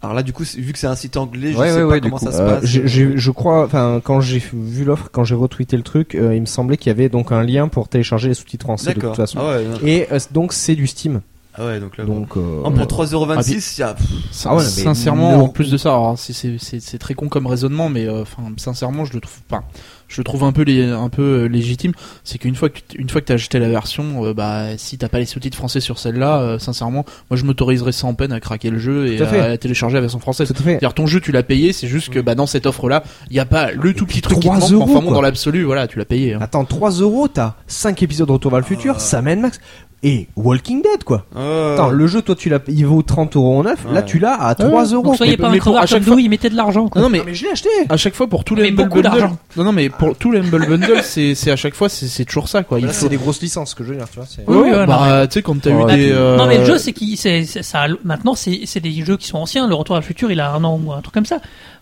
[0.00, 1.86] Alors là, du coup, vu que c'est un site anglais, je Ouais, sais ouais, pas
[1.94, 2.64] ouais, comment ça se Euh, passe.
[2.64, 6.36] j'ai- j'ai- je crois, enfin, quand j'ai vu l'offre, quand j'ai retweeté le truc, euh,
[6.36, 9.00] il me semblait qu'il y avait donc un lien pour télécharger les sous-titres français de
[9.00, 9.38] toute façon.
[9.40, 9.56] Ah.
[9.84, 11.20] Et euh, donc c'est du Steam.
[11.58, 12.04] Ah ouais, donc là.
[12.04, 13.96] Donc euh, Oh, pour 3,26€, il y a.
[14.44, 15.44] Ah ouais, sincèrement, non.
[15.44, 18.22] en plus de ça, alors, c'est- c'est c'est- c'est très con comme raisonnement, mais euh,
[18.22, 19.62] enfin, sincèrement, je le trouve pas.
[20.06, 21.92] Je le trouve un peu, lé- un peu euh, légitime.
[22.24, 24.96] C'est qu'une fois que tu- une fois que t'as acheté la version, euh, bah si
[24.96, 28.40] t'as pas les sous-titres français sur celle-là, euh, sincèrement, moi je m'autoriserais sans peine à
[28.40, 30.48] craquer le jeu et à à télécharger la version française.
[30.48, 30.70] tout à fait.
[30.70, 33.36] C'est-à-dire ton jeu tu l'as payé, c'est juste que bah dans cette offre là, il
[33.36, 35.20] y a pas le tout petit truc qui te 3 manque, euros, enfin bon dans
[35.20, 36.32] l'absolu, voilà, tu l'as payé.
[36.34, 36.38] hein.
[36.40, 39.60] Attends, 3 euros, t'as 5 épisodes de Retour vers le futur, Sam Max
[40.02, 41.26] et Walking Dead quoi.
[41.36, 43.84] Euh, Attends, le jeu, toi, tu l'as, il vaut 30 euros en neuf.
[43.92, 45.02] Là, tu l'as à 3 euros.
[45.02, 46.50] Donc soyez mais- pas un mais pour- crevard à chaque comme fois- nous, ils mettaient
[46.50, 46.88] de l'argent.
[46.88, 47.00] quoi.
[47.02, 47.68] Non non mais Non, mais je l'ai acheté.
[47.88, 49.36] à chaque fois pour tous les Humble beaucoup Bundle, d'argent.
[49.56, 52.24] non non mais pour tous les Humble Bundle, c'est c'est à chaque fois c'est c'est
[52.24, 52.78] toujours ça quoi.
[52.78, 54.26] Il Là, faut c'est des grosses licences que je veux dire, tu vois.
[54.28, 56.64] c'est- Oui, oui, ouais, bah, tu sais quand t'as eu des euh, Non mais le
[56.64, 59.74] jeu c'est qui c'est c'est- ça maintenant c'est c'est des jeux qui sont anciens le
[59.74, 61.38] retour à le futur il a un an ou un truc comme ça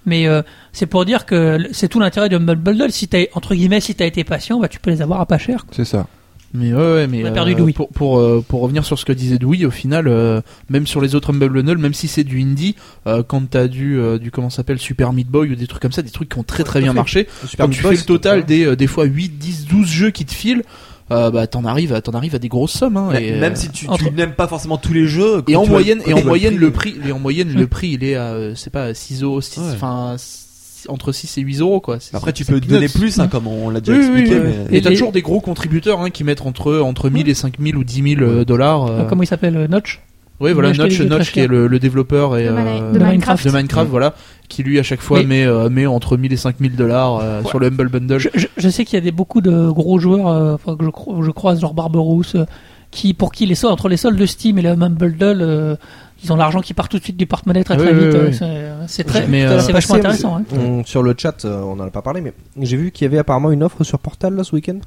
[0.07, 3.55] mais euh, c'est pour dire que c'est tout l'intérêt de Humble Bundle si t'as entre
[3.55, 5.75] guillemets si t'as été patient bah tu peux les avoir à pas cher quoi.
[5.77, 6.07] C'est ça.
[6.55, 7.73] Mais ouais, ouais, mais On a perdu euh, Louis.
[7.73, 11.01] pour pour euh, pour revenir sur ce que disait Louis, au final, euh, même sur
[11.01, 14.31] les autres Humble Bundle, même si c'est du indie, euh, quand t'as du euh, du
[14.31, 16.45] comment ça s'appelle Super Meat Boy ou des trucs comme ça, des trucs qui ont
[16.45, 17.27] très très bien marché,
[17.59, 19.87] quand Meat tu Boy, fais le total top, des euh, des fois 8, 10, 12
[19.89, 20.63] jeux qui te filent,
[21.11, 22.97] euh, bah t'en arrives à t'en arrives à des grosses sommes.
[22.97, 25.43] Hein, et, même euh, si tu, n'aimes pas forcément tous les jeux.
[25.49, 28.15] et en moyenne et en moyenne le prix et en moyenne le prix il est
[28.15, 29.41] à c'est pas 6 euros,
[29.75, 30.46] enfin six-
[30.89, 31.99] entre 6 et 8 euros quoi.
[32.13, 34.41] Après, tu peux donner plus, hein, comme on l'a déjà Oui, oui, expliqué.
[34.41, 34.53] oui.
[34.71, 37.35] mais- Et t'as les- toujours des gros contributeurs hein, qui mettent entre entre 1000 et
[37.35, 38.87] 5000 ou 10 000 euh, dollars.
[38.87, 40.01] euh, comment il s'appelle euh, Notch?
[40.39, 43.47] Oui, Il voilà, Notch, Notch qui est le, le développeur et, De, euh, Minecraft.
[43.47, 44.15] de Minecraft, voilà,
[44.51, 47.43] qui lui à chaque fois Mais- met, euh, met entre 1000 et 5000 dollars euh,
[47.45, 48.19] sur le Humble Bundle.
[48.19, 50.91] je, je- je sais qu'il y a des beaucoup de gros joueurs euh, que je,
[51.25, 52.45] je croise genre Barberousse euh,
[52.91, 55.77] qui pour qui les soldes entre les soldes de Steam et le Humble Bundle euh,
[56.25, 58.39] ils ont l'argent qui part tout de suite du porte-monnaie très très Oui, vite oui,
[58.43, 58.85] euh, oui.
[58.89, 60.45] c'est- très Mais, euh, c'est vachement intéressant hein.
[60.59, 63.09] on- sur le chat, euh, on en a pas parlé, mais j'ai vu qu'il y
[63.09, 64.79] avait apparemment une offre sur Portal là ce week-end.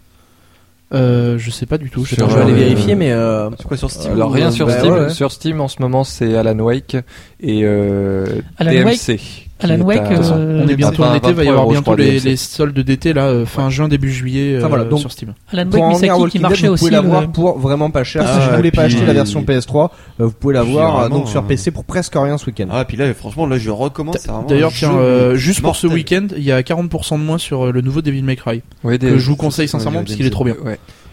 [0.92, 2.04] Euh, je sais pas du tout.
[2.04, 4.94] je vais aller vérifier, mais euh, C'est quoi sur Steam Alors rien sur bah, Steam.
[4.94, 5.10] ouais.
[5.12, 6.98] Sur Steam en ce moment c'est Alan Wake
[7.40, 8.26] et euh,
[8.58, 9.18] Alan DMC.
[9.18, 11.62] qui Alan est Wake, à- euh, On est bientôt en été, va y 23 avoir
[11.64, 14.84] euros, bientôt crois, les, soldes d'été là, euh, fin juin début juillet euh, Enfin, voilà,
[14.86, 15.34] donc- sur Steam.
[15.52, 18.24] Alan Wake Misaki qui marchait vous aussi pouvez l'avoir le- pour vraiment pas cher.
[18.26, 21.10] Ah, si vous voulez pas puis- acheter la version PS3, euh, vous pouvez l'avoir euh,
[21.10, 22.68] donc sur euh, PC pour presque rien ce week-end.
[22.72, 24.12] Ah, puis là, franchement, là, je vraiment
[24.48, 27.72] D'ailleurs, tiens, euh, juste pour ce week-end, il y a 40% de moins sur euh,
[27.72, 30.30] le nouveau Devil May Cry Ouais, des- que je vous conseille sincèrement parce qu'il est
[30.32, 30.56] trop bien.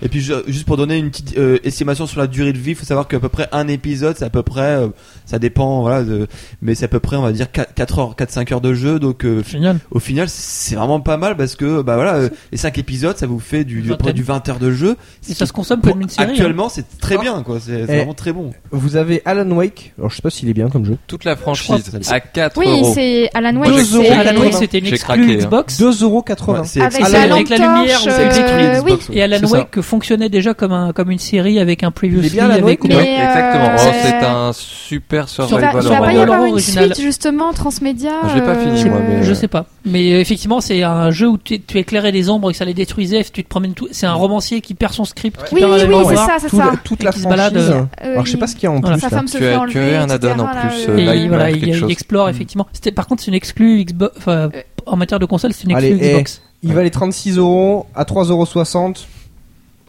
[0.02, 2.72] Et puis, je- juste pour donner une petite euh, estimation sur la durée de vie,
[2.72, 4.88] il faut savoir qu'à peu près un épisode, c'est à peu près, euh,
[5.24, 6.26] ça dépend, voilà, de,
[6.62, 8.98] mais c'est à peu près, on va dire 4 heures, 4-5 heures de jeu.
[8.98, 12.58] Donc, euh, génial au final, c'est vraiment pas mal parce que, bah voilà, euh, les
[12.58, 14.12] 5 épisodes, ça vous fait du, du, Vingtaine.
[14.12, 14.96] du 20 heures de jeu.
[15.28, 16.30] et ça se consomme comme Pour- une série hein.
[16.32, 17.58] Actuellement, c'est très bien, quoi.
[17.60, 17.84] C'est Eh.
[17.84, 18.50] vraiment très bon.
[18.70, 19.92] Vous avez Alan Wake.
[19.98, 20.96] Alors je sais pas s'il est bien comme jeu.
[21.06, 22.92] Toute la franchise à 4 Oui, euros.
[22.94, 23.70] c'est Alan Wake.
[24.10, 25.36] Alan Wake c'était une hein.
[25.36, 26.50] Xbox 2,80€.
[26.52, 28.92] Ouais, c'est Avec la Avec la lumière, c'est euh, oui.
[28.92, 29.16] Xbox, ouais.
[29.16, 29.38] et Alan.
[29.48, 32.94] Wake fonctionnait déjà comme un comme une série avec un Il est bien, avec Mais,
[32.96, 33.64] Ouais, exactement.
[33.70, 36.34] euh, Oh, c'est un super survival tu vas pas y horror.
[36.34, 39.66] avoir une suite justement transmédia Je l'ai pas fini, euh, moi, mais- Je sais pas.
[39.84, 42.64] Mais euh, effectivement, c'est un jeu où tu, tu éclairais des ombres et que ça
[42.64, 43.24] les détruisait.
[43.24, 43.88] Tu te promènes tout.
[43.92, 46.56] C'est un romancier qui perd son script, qui Oui, perd oui, c'est ça, c'est Tout
[46.56, 46.66] ça.
[46.72, 47.70] la- toute la qui se balade, franchise.
[48.04, 48.96] Euh, Alors je sais pas ce qu'il y a en Voilà.
[48.96, 52.26] plus Tu as- as un add-on en plus, euh, euh, Et voilà, il, il explore
[52.26, 52.30] Mm.
[52.30, 52.66] effectivement.
[52.72, 54.14] C'était par contre c'est une exclue Xbox.
[54.28, 54.48] Euh.
[54.86, 56.42] en matière de console, c'est une exclue Xbox.
[56.62, 58.94] Il valait 36 euros à 3,60 euros.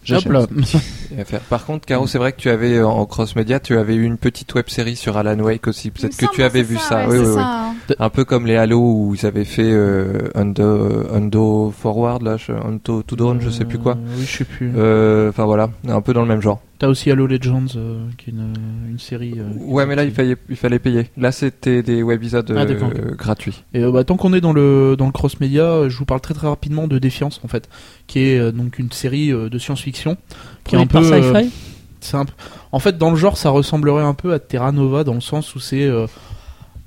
[1.50, 4.18] Par contre, Caro, c'est vrai que tu avais euh, en cross-média, tu avais eu une
[4.18, 5.92] petite web série sur Alan Wake aussi.
[5.92, 7.08] Peut-être que tu avais vu ça.
[7.08, 7.36] ouais, Oui, c'est oui, oui.
[7.36, 7.74] ça, hein.
[8.00, 12.52] Un peu comme les Halo où ils avaient fait euh, Undo, Undo Forward, là, je-
[12.52, 13.94] Undo to Dawn, je sais plus quoi.
[13.94, 14.74] Euh, oui, je sais plus.
[14.78, 16.60] Euh, Enfin voilà, un peu dans le même genre.
[16.80, 18.54] T'as aussi Halo Legends, euh, qui est une,
[18.90, 19.34] une série.
[19.38, 21.10] euh, Ouais, mais là il fallait, il fallait payer.
[21.18, 23.64] Là c'était des webisodes Ah, euh, gratuits.
[23.74, 26.06] Et euh, bah, tant qu'on est dans le dans le cross média, euh, je vous
[26.06, 27.68] parle très très rapidement de Défiance en fait,
[28.06, 30.18] qui est euh, donc une série euh, de science-fiction
[30.66, 31.02] qui est un peu.
[31.02, 31.52] par euh, Sci-Fi.
[32.00, 32.34] c'est un peu-
[32.72, 35.56] En fait, dans le genre, ça ressemblerait un peu à Terra Nova dans le sens
[35.56, 36.06] où c'est euh,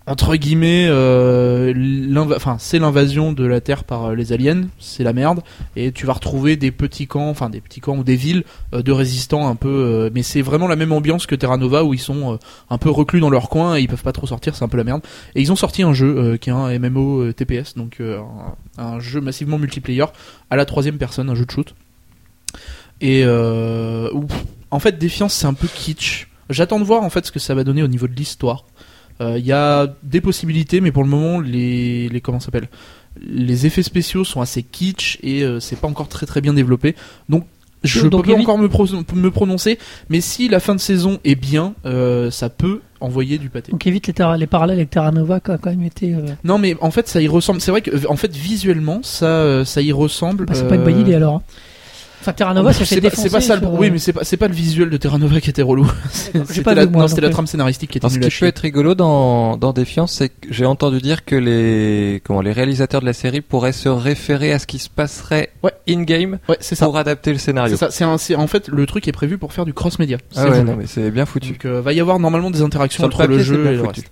[0.06, 1.72] entre guillemets, euh,
[2.58, 5.40] c'est l'invasion de la Terre par euh, les aliens, c'est la merde,
[5.76, 8.82] et tu vas retrouver des petits camps, enfin des petits camps ou des villes euh,
[8.82, 12.00] de résistants un peu, mais c'est vraiment la même ambiance que Terra Nova où ils
[12.00, 12.38] sont
[12.70, 14.78] un peu reclus dans leur coin et ils peuvent pas trop sortir, c'est un peu
[14.78, 15.02] la merde.
[15.34, 19.20] Et ils ont sorti un jeu qui est un MMO TPS, donc un, un jeu
[19.20, 20.06] massivement multiplayer
[20.50, 21.74] à la troisième personne, un jeu de shoot.
[23.00, 24.10] Et euh,
[24.70, 26.28] en fait, Défiance c'est un peu kitsch.
[26.50, 28.64] J'attends de voir en fait ce que ça va donner au niveau de l'histoire.
[29.20, 32.68] Euh, Il y a des possibilités, mais pour le moment, les, les comment s'appelle
[33.20, 36.94] Les effets spéciaux sont assez kitsch et euh, c'est pas encore très très bien développé.
[37.28, 37.44] Donc
[37.82, 39.78] je peux pas encore me, pro- me prononcer,
[40.10, 43.72] mais si la fin de saison est bien, euh, ça peut envoyer du pâté.
[43.72, 46.14] Donc évite les, les parallèles avec Terra Nova qui a quand même été.
[46.14, 47.62] euh, Non, mais en fait, ça y ressemble.
[47.62, 50.44] C'est vrai que, en fait, visuellement, ça, euh, ça y ressemble.
[50.44, 51.36] bah, c'est pas une bonne euh, idée alors.
[51.36, 51.42] hein.
[52.20, 53.56] Enfin Terra Nova, ça fait c'est pas, c'est pas ça.
[53.56, 55.62] le- Oui, euh, mais c'est pas, c'est pas le visuel de Terra Nova qui était
[55.62, 55.90] relou.
[56.12, 58.58] C'était pas la, non, la trame scénaristique qui était ce nulle à qui peut être
[58.58, 63.06] rigolo dans, dans Défiance, c'est que j'ai entendu dire que les, comment, les réalisateurs de
[63.06, 65.72] la série pourraient se référer à ce qui se passerait Ouais.
[65.88, 67.76] in-game Ouais, pour adapter le scénario.
[67.90, 70.18] C'est en fait, le truc est prévu pour faire du cross-média.
[70.36, 71.52] Ah C'est ouais, non, mais c'est bien foutu.
[71.52, 74.10] Donc, euh, va y avoir normalement des interactions entre le, jeu et le reste.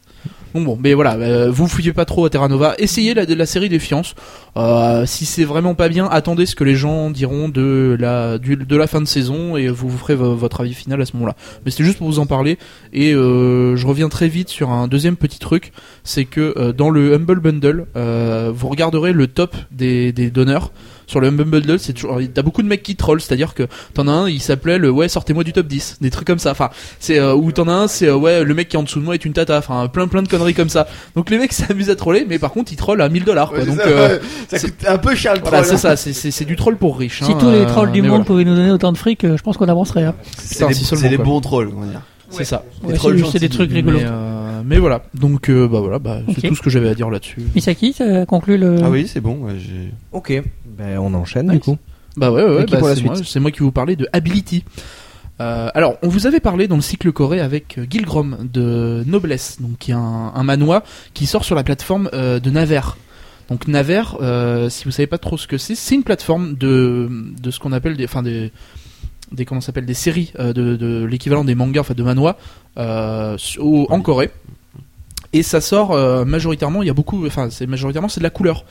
[0.55, 2.75] Bon bon, mais voilà, euh, vous fouillez pas trop à Terra Nova.
[2.79, 4.15] Essayez la, la série Défiance.
[4.57, 8.77] Euh, si c'est vraiment pas bien, attendez ce que les gens diront de la de
[8.77, 11.37] la fin de saison et vous vous ferez vo- votre avis final à ce moment-là.
[11.65, 12.59] Mais c'était juste pour vous en parler
[12.95, 16.89] et euh, je reviens très vite sur un deuxième petit truc, c'est que euh, dans
[16.89, 20.73] le Humble Bundle, vous regarderez le top des, des donneurs.
[21.09, 24.07] Sur le Humble Bundle, c'est toujours t'as beaucoup de mecs qui trollent, c'est-à-dire que t'en
[24.09, 26.51] as un, il s'appelait le ouais sortez-moi du top 10, des trucs comme ça.
[26.51, 26.69] Enfin,
[27.01, 29.01] c'est euh, ou t'en as un, c'est euh, ouais le mec qui est en dessous
[29.01, 29.57] de moi est une tata.
[29.59, 30.87] Enfin, plein plein de conneries comme ça.
[31.17, 33.53] Donc les mecs s'amusent à troller, mais par contre ils trollent à 1000 dollars.
[33.53, 34.19] Ouais, Donc ça, euh,
[34.49, 35.91] ça c'est- coûte un peu cher le voilà, troll, c'est hein.
[35.91, 37.23] ça, c'est- c'est c'est du troll pour riches.
[37.23, 38.25] Si hein, tous les euh, trolls du monde voilà.
[38.25, 40.05] pouvaient nous donner autant de fric, euh, je pense qu'on avancerait.
[40.05, 40.15] hein.
[40.37, 40.85] C'est des, si
[41.17, 41.25] quoi.
[41.25, 42.03] bons trolls, on va dire.
[42.31, 42.65] C'est ça.
[42.83, 43.99] Ouais, c'est- gentils, c'est des trucs rigolos.
[43.99, 45.03] Mais, euh, mais voilà.
[45.15, 47.41] Donc euh, bah voilà, bah, c'est tout ce que j'avais à dire là-dessus.
[47.55, 48.77] Misaki, ça conclut le.
[48.83, 49.37] Ah oui, c'est bon.
[49.45, 50.33] ouais, j'ai- Ok,
[50.67, 51.79] ben on enchaîne du coup.
[52.17, 54.09] Bah ouais, ouais, bah, pour la c'est suite moi, c'est moi qui vous parlais de
[54.13, 54.65] Ability.
[55.41, 59.79] Euh, alors, on vous avait parlé dans le cycle Corée avec Gilgrom de Noblesse, donc
[59.79, 60.83] qui est un, un manoir
[61.15, 62.81] qui sort sur la plateforme euh, de Naver.
[63.49, 67.09] Donc Naver, euh, si vous savez pas trop ce que c'est, c'est une plateforme de
[67.41, 68.51] de ce qu'on appelle des, enfin des
[69.33, 72.37] des comment s'appelle des séries euh, de, de l'équivalent des mangas, enfin de manhwa
[72.79, 74.31] euh, au- en Corée.
[75.35, 78.31] Et ça sort euh, majoritairement, il y a beaucoup, enfin c'est majoritairement c'est de la
[78.31, 78.65] couleur.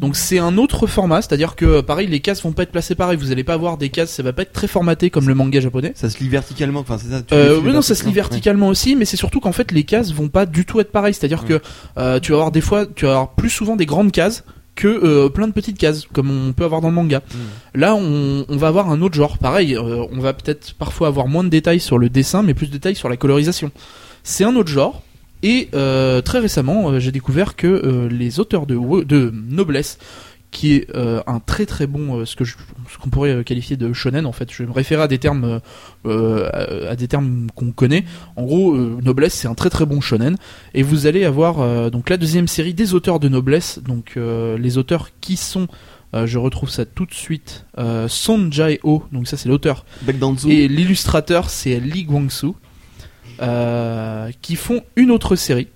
[0.00, 3.16] Donc c'est un autre format, c'est-à-dire que pareil les cases vont pas être placées pareil,
[3.16, 5.60] vous allez pas avoir des cases, ça va pas être très formaté comme le manga
[5.60, 5.92] japonais.
[5.94, 7.22] Ça se lit verticalement, enfin c'est ça.
[7.22, 9.84] tu Euh, oui, non, ça se lit verticalement, aussi, mais c'est surtout qu'en fait les
[9.84, 11.48] cases vont pas du tout être pareilles, c'est-à-dire Ouais.
[11.60, 11.62] que
[11.96, 14.88] euh, tu vas avoir des fois, tu vas avoir plus souvent des grandes cases que
[14.88, 17.20] euh, plein de petites cases comme on peut avoir dans le manga.
[17.20, 17.78] Mm.
[17.78, 19.38] Là, on, on va avoir un autre genre.
[19.38, 22.66] Pareil, euh, on va peut-être parfois avoir moins de détails sur le dessin, mais plus
[22.66, 23.70] de détails sur la colorisation.
[24.22, 25.02] C'est un autre genre.
[25.42, 29.98] Et euh, très récemment, j'ai découvert que les auteurs de Noblesse,
[30.54, 32.44] qui est euh, un très très bon, euh, ce que
[33.02, 34.50] qu'on pourrait euh, qualifier de shonen en fait.
[34.52, 35.60] Je vais me référer à des termes,
[36.06, 36.48] euh,
[36.86, 38.04] à, à des termes qu'on connaît.
[38.36, 40.36] En gros, Noblesse c'est un très très bon shonen.
[40.72, 45.10] Et vous allez avoir donc la deuxième série des auteurs de Noblesse, donc les auteurs
[45.20, 45.66] qui sont
[46.24, 47.66] je retrouve ça tout de suite.
[47.76, 49.84] Euh, Son Jae-ho, donc ça c'est l'auteur.
[50.48, 52.52] Et l'illustrateur c'est Lee Guangsu.
[54.40, 55.66] Qui font une autre série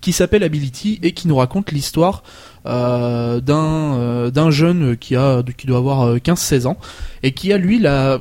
[0.00, 2.22] qui s'appelle Ability et qui nous raconte l'histoire
[2.66, 6.78] euh, d'un euh, d'un jeune qui a qui doit avoir euh, 15-16 ans
[7.22, 8.20] et qui a lui la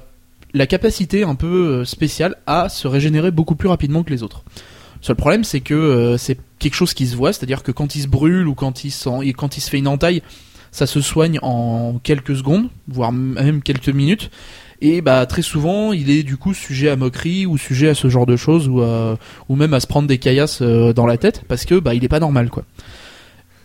[0.54, 4.44] la capacité un peu euh, spéciale à se régénérer beaucoup plus rapidement que les autres.
[5.02, 7.96] Le seul problème c'est que euh, c'est quelque chose qui se voit, c'est-à-dire que quand
[7.96, 8.92] il se brûle ou quand il,
[9.34, 10.22] quand il se fait une entaille,
[10.72, 14.30] ça se soigne en quelques secondes, voire même quelques minutes.
[14.82, 18.08] Et bah très souvent, il est du coup sujet à moquerie ou sujet à ce
[18.08, 19.18] genre de choses ou à-
[19.50, 22.04] ou même à se prendre des caillasses euh, dans la tête parce que bah il
[22.06, 22.64] est pas normal quoi.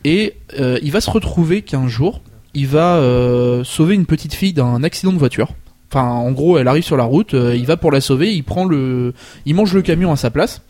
[0.05, 2.21] Et euh, il va se retrouver qu'un jour,
[2.53, 5.49] il va euh, sauver une petite fille d'un accident de voiture.
[5.91, 8.43] Enfin, en gros, elle arrive sur la route, euh, il va pour la sauver, il
[8.43, 9.15] prend le,
[9.47, 10.63] il mange le camion à sa place.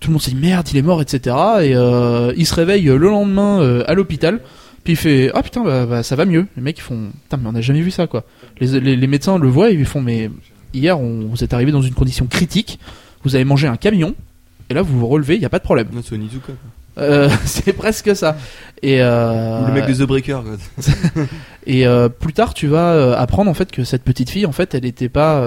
[0.00, 1.34] Tout le monde se dit merde, il est mort, etc.
[1.62, 4.40] Et euh, il se réveille le lendemain euh, à l'hôpital
[4.84, 6.46] Puis il fait ah putain bah, bah, ça va mieux.
[6.56, 8.24] Les mecs ils font putain mais on n'a jamais vu ça quoi.
[8.60, 10.30] Les, les, les médecins le voient et ils font mais
[10.74, 12.78] hier on, vous êtes arrivé dans une condition critique,
[13.24, 14.14] vous avez mangé un camion
[14.70, 15.88] et là vous vous relevez, il y a pas de problème.
[15.92, 16.46] Non, c'est Onizuka.
[16.46, 16.54] quoi.
[16.98, 18.36] Euh, c'est presque ça.
[18.82, 20.40] Et euh, le mec de The Breaker.
[20.42, 21.24] quoi.
[21.66, 24.74] Et euh, plus tard, tu vas apprendre en fait que cette petite fille, en fait,
[24.74, 25.42] elle était pas,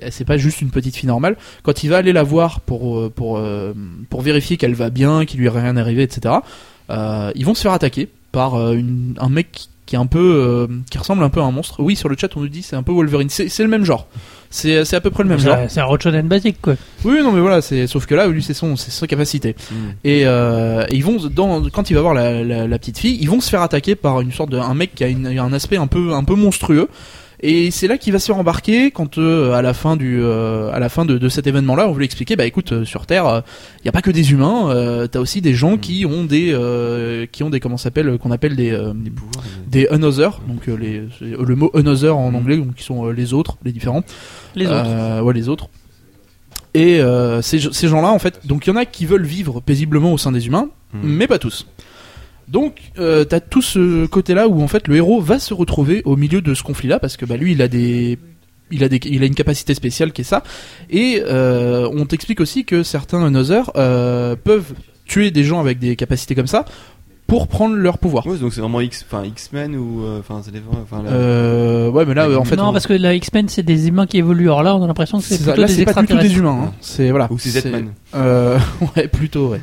[0.00, 1.36] elle c'est pas juste une petite fille normale.
[1.62, 3.40] Quand il va aller la voir pour pour
[4.10, 6.34] pour vérifier qu'elle va bien, qu'il lui est rien arrivé, etc.
[6.90, 9.48] ils vont se faire attaquer par euh, une- un mec
[9.86, 11.80] qui- est un peu, euh, qui ressemble un peu à un monstre.
[11.80, 13.28] Oui, sur le chat, on nous dit c'est un peu Wolverine.
[13.30, 14.06] C'est c'est le même genre.
[14.50, 15.56] C'est c'est à peu près le même genre.
[15.68, 16.74] C'est c'est un Rochonen basique, quoi.
[17.04, 19.54] Oui, non, mais voilà, c'est sauf que là, lui, c'est son, c'est sa capacité.
[20.04, 23.18] Et, euh, et ils vont dans quand il va voir la, la, la petite fille,
[23.20, 25.52] ils vont se faire attaquer par une sorte de un mec qui a une- un
[25.52, 26.88] aspect un peu un peu monstrueux.
[27.40, 30.70] Et c'est là qu'il va se faire embarquer quand euh, à la fin du euh,
[30.72, 33.42] à la fin de, de cet événement-là, on voulait expliquer bah écoute euh, sur Terre,
[33.82, 36.52] il y a pas que des humains, euh, t'as aussi des gens qui ont des
[36.52, 39.44] euh, qui ont des comment ça s'appelle qu'on appelle des euh, Des pouvoirs.
[39.68, 43.32] des another, donc euh, les le mot another en anglais donc qui sont euh, les
[43.34, 44.04] autres, les différents.
[44.54, 44.84] Les autres.
[44.86, 45.68] Euh, ouais, les autres.
[46.76, 49.60] Et euh, ces, ces gens-là, en fait, donc il y en a qui veulent vivre
[49.60, 51.00] paisiblement au sein des humains, Hmm.
[51.02, 51.66] mais pas tous.
[52.48, 56.16] Donc, euh, t'as tout ce côté-là où en fait le héros va se retrouver au
[56.16, 58.18] milieu de ce conflit-là parce que bah lui, il a des,
[58.70, 60.42] il a des, il a une capacité spéciale qui est ça.
[60.90, 64.74] Et euh, on t'explique aussi que certains Another euh, peuvent
[65.06, 66.64] tuer des gens avec des capacités comme ça
[67.26, 68.26] pour prendre leur pouvoir.
[68.26, 71.90] Ouais, donc c'est vraiment X, enfin X-Men ou euh, enfin c'est des enfin la- Euh,
[71.90, 74.18] ouais, mais là, en fait, non, on- parce que la X-Men, c'est des humains qui
[74.18, 74.44] évoluent.
[74.48, 75.52] Alors là, on a l'impression que c'est ça.
[75.52, 76.34] plutôt là, des c'est pas du tout extraterrestres.
[76.34, 76.64] des humains.
[76.68, 76.72] hein.
[76.82, 77.28] C'est voilà.
[77.32, 77.64] ou c'est.
[78.14, 78.58] Euh,
[78.96, 79.62] ouais, plutôt, ouais.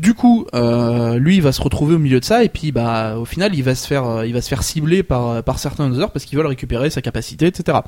[0.00, 3.16] Du coup, euh, lui, il va se retrouver au milieu de ça, et puis, bah,
[3.18, 5.90] au final, il va se faire, euh, il va se faire cibler par par certains
[5.90, 7.78] others parce qu'ils veulent récupérer sa capacité, etc.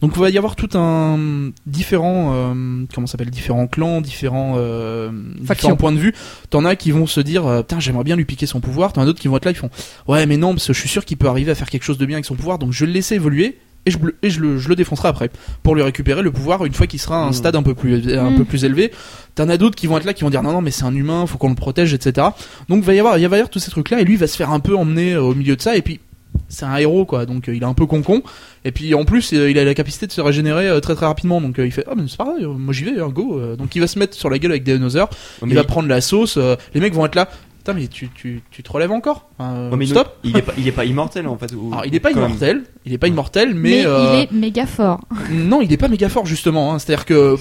[0.00, 5.10] Donc, il va y avoir tout un différents, euh, comment s'appelle, différents clans, différents, euh,
[5.40, 6.14] différents points de vue.
[6.50, 8.92] T'en as qui vont se dire, euh, putain, j'aimerais bien lui piquer son pouvoir.
[8.92, 9.70] T'en as d'autres qui vont être là, ils font,
[10.08, 11.98] ouais, mais non, parce que je suis sûr qu'il peut arriver à faire quelque chose
[11.98, 13.58] de bien avec son pouvoir, donc je vais le laisser évoluer.
[13.86, 15.30] Et, je, et je, le, je le défoncerai après
[15.62, 17.34] pour lui récupérer le pouvoir une fois qu'il sera à un Mm.
[17.34, 18.36] stade un peu plus un Mm.
[18.36, 18.90] peu plus élevé
[19.36, 20.94] T'en as d'autres qui vont être là, qui vont dire non, non, mais c'est un
[20.94, 22.26] humain, faut qu'on le protège, etc.
[22.68, 24.36] Donc va y avoir, il va y avoir tous ces trucs-là, et lui va se
[24.36, 26.00] faire un peu emmener euh, au milieu de ça, et puis
[26.48, 27.26] c'est un héros, quoi.
[27.26, 28.22] Donc euh, il est un peu con-con,
[28.64, 31.04] et puis en plus euh, il a la capacité de se régénérer euh, très très
[31.06, 33.38] rapidement, donc il fait ah mais c'est pas grave, euh, moi j'y vais, hein, go.
[33.56, 35.10] Donc il va se mettre sur la gueule avec des dinosaures,
[35.46, 36.38] il va prendre la sauce,
[36.74, 37.28] les mecs vont être là.
[37.66, 40.18] Putain mais tu, tu, tu te relèves encore Ouais, mais Stop.
[40.22, 41.52] Il est pas, il est pas immortel en fait.
[41.52, 42.18] ou- Alors il est pas même.
[42.24, 45.00] immortel, il est pas immortel, mais, Mais, euh, il est méga fort.
[45.32, 46.72] non il est pas méga fort justement.
[46.72, 46.78] Hein.
[46.78, 47.34] C'est-à-dire que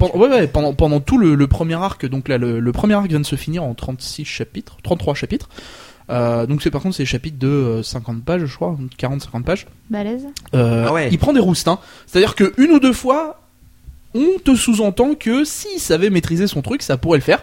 [0.00, 2.94] pendant, ouais, ouais, pendant, pendant tout le, le premier arc, donc là, le, le premier
[2.94, 5.48] arc vient de se finir en 36 chapitres, 33 chapitres.
[6.10, 9.44] Euh, donc c'est par contre c'est des chapitres de euh, 50 pages, je crois, 40-50
[9.44, 9.66] pages.
[9.90, 10.26] Balèze.
[10.54, 11.08] Euh, Ah ouais.
[11.12, 11.78] Il prend des roustes, hein.
[12.08, 13.42] C'est-à-dire que une ou deux fois,
[14.14, 17.42] on te sous-entend que s'il savait maîtriser son truc, ça pourrait le faire.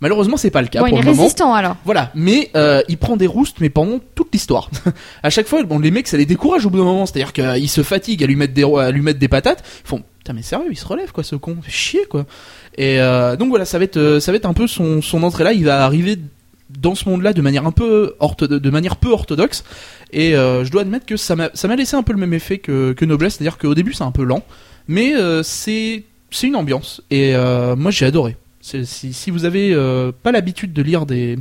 [0.00, 1.22] Malheureusement, c'est pas le cas Bon, il pour est le moment.
[1.22, 1.76] résistant alors.
[1.84, 4.70] Voilà, mais euh, il prend des roustes, mais pendant toute l'histoire.
[5.22, 7.06] à chaque fois, bon, les mecs, ça les décourage au bout d'un moment.
[7.06, 9.62] C'est-à-dire qu'ils se fatiguent à lui mettre des à lui mettre des patates.
[9.84, 12.24] Ils font, putain, mais sérieux, il se relève quoi, ce con, fait chier quoi.
[12.78, 15.22] Et euh, donc voilà, ça va être, euh, ça va être un peu son son
[15.22, 15.52] entrée là.
[15.52, 16.16] Il va arriver
[16.70, 19.64] dans ce monde-là de manière un peu de manière peu orthodoxe.
[20.12, 22.32] Et euh, je dois admettre que ça m'a ça m'a laissé un peu le même
[22.32, 24.44] effet que que Noblesse, c'est-à-dire qu'au début c'est un peu lent,
[24.88, 27.02] mais c'est c'est une ambiance.
[27.10, 27.34] Et
[27.76, 28.36] moi j'ai adoré.
[28.62, 31.38] Si, si vous avez euh, pas l'habitude de lire des,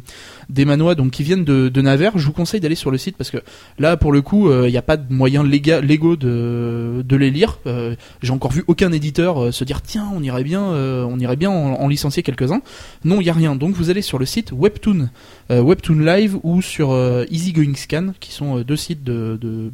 [0.48, 3.18] des manois donc qui viennent de, de Navarre, je vous conseille d'aller sur le site
[3.18, 3.40] parce que
[3.78, 7.30] là pour le coup il n'y a pas de moyens léga- légaux de, de les
[7.30, 7.60] lire.
[7.68, 11.20] Euh, J'ai encore vu aucun éditeur euh, se dire tiens on irait bien euh, on
[11.20, 12.62] irait bien en, en licencier quelques-uns.
[13.04, 13.56] Non il y a rien.
[13.58, 15.10] Donc vous allez sur le site Webtoon
[15.52, 19.38] euh, Webtoon Live ou sur euh, Easy Going Scan qui sont euh, deux sites de,
[19.42, 19.72] de,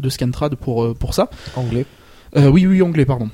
[0.00, 1.30] de Scantrad pour, euh, pour ça.
[1.56, 1.84] Anglais.
[2.36, 3.28] Euh, oui, oui, anglais, pardon.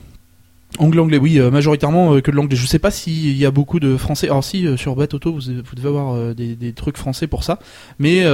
[0.78, 2.56] Anglais, anglais, oui, euh, majoritairement euh, que de l'anglais.
[2.56, 4.28] Je sais pas s'il y a beaucoup de français.
[4.28, 7.58] Alors si, euh, sur Batoto, vous, vous devez avoir des, trucs français pour ça.
[7.98, 8.24] Mais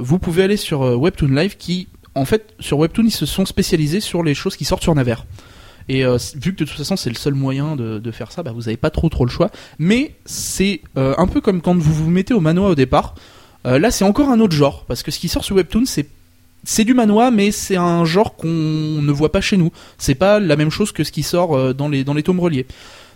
[0.00, 4.00] vous pouvez aller sur Webtoon Live qui, en fait, sur Webtoon, ils se sont spécialisés
[4.00, 5.16] sur les choses qui sortent sur Naver.
[5.88, 8.68] Et vu que de toute façon c'est le seul moyen de, faire ça, bah, vous
[8.68, 9.50] avez pas trop trop le choix.
[9.78, 13.14] Mais c'est un peu comme quand vous vous mettez au manoir au départ.
[13.64, 16.06] Là c'est encore un autre genre parce que ce qui sort sur Webtoon c'est
[16.64, 19.70] c'est du manoir mais c'est un genre qu'on ne voit pas chez nous.
[19.98, 22.40] C'est pas la même chose que ce qui sort euh, dans les dans les tomes
[22.40, 22.66] reliés.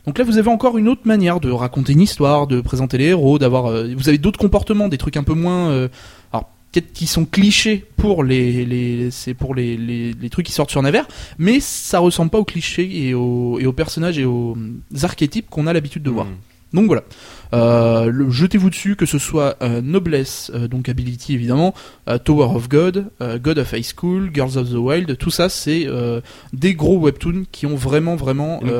[0.06, 3.06] Donc là vous avez encore une autre manière de raconter une histoire, de présenter les
[3.06, 5.88] héros, d'avoir euh, vous avez d'autres comportements, des trucs un peu moins euh,
[6.32, 10.52] alors peut-être qui sont clichés pour les les c'est pour les, les les trucs qui
[10.52, 11.02] sortent sur Naver,
[11.38, 15.48] mais ça ressemble pas aux clichés et aux et aux personnages et aux euh, archétypes
[15.48, 16.26] qu'on a l'habitude de voir.
[16.26, 16.36] Hmm.
[16.74, 17.04] Donc voilà.
[17.52, 21.74] Euh, le- Jetez-vous dessus, que ce soit euh, Noblesse, euh, donc Ability évidemment,
[22.08, 25.48] euh, Tower of God, euh, God of High School, Girls of the Wild, tout ça
[25.48, 26.20] c'est euh,
[26.52, 28.70] des gros webtoons qui ont vraiment vraiment donc-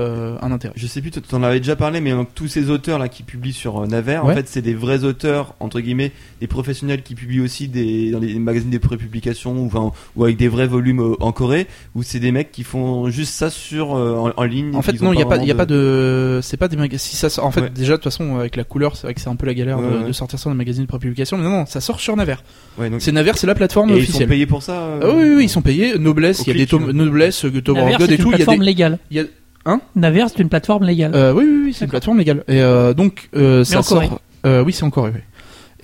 [0.42, 0.74] un intérêt.
[0.76, 3.22] Je sais plus, tu en avais déjà parlé, mais donc, tous ces auteurs là qui
[3.22, 7.40] publient sur Naver, en fait, c'est des vrais auteurs entre guillemets, des professionnels qui publient
[7.40, 11.32] aussi des dans les magazines de prépublication ou enfin ou avec des vrais volumes en
[11.32, 14.74] Corée, où c'est des mecs qui font juste ça sur euh, en, en ligne.
[14.74, 16.76] En fait, non, il y a pas, il y a pas de, c'est pas des
[16.76, 16.98] magazines.
[16.98, 17.70] Si ça, en fait, Ouais.
[17.70, 19.78] déjà de toute façon avec la couleur, c'est vrai que c'est un peu la galère
[19.78, 20.06] Ouais, de, ouais.
[20.08, 21.36] de sortir ça dans les magazines de prépublication.
[21.38, 22.36] Mais non, non, ça sort sur Naver.
[22.78, 24.28] Ouais, donc- C'est Naver, c'est la plateforme et ils sont officielle.
[24.28, 24.72] payés pour ça.
[24.72, 25.98] euh, Ah oui, oui, oui, ils sont payés.
[25.98, 26.90] Noblesse, il y a des tomes.
[26.90, 28.28] Noblesse, euh, Naver, of God c'est et une tout.
[28.28, 28.98] Il y a plateforme des, légale.
[29.10, 29.24] y a-
[29.66, 31.12] Hein Naver, c'est une plateforme légale.
[31.14, 32.44] euh, oui, oui, oui, c'est une plateforme légale.
[32.48, 34.20] Et euh, donc, euh, ça sort.
[34.46, 35.12] Euh, oui, c'est en Corée.
[35.14, 35.20] oui.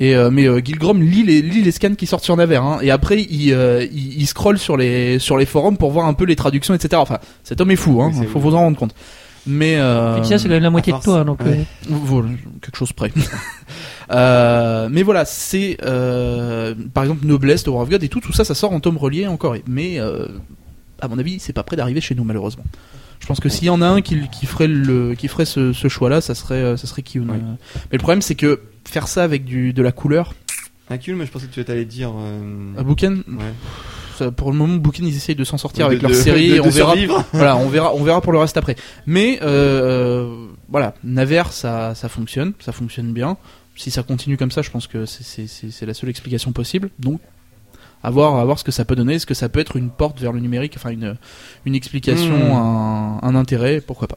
[0.02, 2.78] Et euh, mais euh, Gilgrom lit les, lit les scans qui sortent sur Naver, hein,
[2.80, 6.14] et après il, euh, il, il scrolle sur les sur les forums pour voir un
[6.14, 6.94] peu les traductions, etc.
[6.96, 8.48] Enfin, cet homme est fou, hein, Oui, faut vrai.
[8.50, 8.94] vous en rendre compte.
[9.46, 11.40] Mais euh, Et ça, c'est quand même la moitié de toi, donc.
[11.40, 11.60] Ouais.
[11.60, 12.28] euh, voilà,
[12.62, 13.10] quelque chose près.
[14.12, 18.44] Euh, mais voilà, c'est euh, par exemple Noblesse, Tower of God et tout, tout ça,
[18.44, 19.62] ça sort en tome relié en Corée.
[19.68, 20.26] Mais euh,
[21.00, 22.64] à mon avis, c'est pas prêt d'arriver chez nous malheureusement.
[23.20, 25.72] Je pense que s'il y en a un qui, qui ferait le, qui ferait ce,
[25.72, 27.28] ce choix-là, ça serait, ça serait Kiyun.
[27.28, 27.36] Ouais.
[27.38, 30.34] Mais le problème, c'est que faire ça avec du, de la couleur,
[30.88, 32.10] Un cul, mais je pensais que tu allais dire.
[32.16, 33.44] euh, à Bouken, ouais.
[34.24, 36.50] Ça, pour le moment, Bouken, ils essayent de s'en sortir avec leur de- série.
[36.50, 36.94] de- et on verra,
[37.32, 38.76] voilà, on verra, on verra pour le reste après.
[39.06, 43.36] Mais euh, voilà, Naver, ça, ça fonctionne, ça fonctionne bien.
[43.76, 46.90] Si ça continue comme ça, je pense que c'est- la seule explication possible.
[46.98, 47.20] Donc,
[48.02, 49.14] à voir, à voir ce que ça peut donner.
[49.14, 51.16] Est-ce que ça peut être une porte vers le numérique, enfin une,
[51.66, 52.56] une explication, Hmm.
[52.56, 54.16] un, un intérêt, pourquoi pas?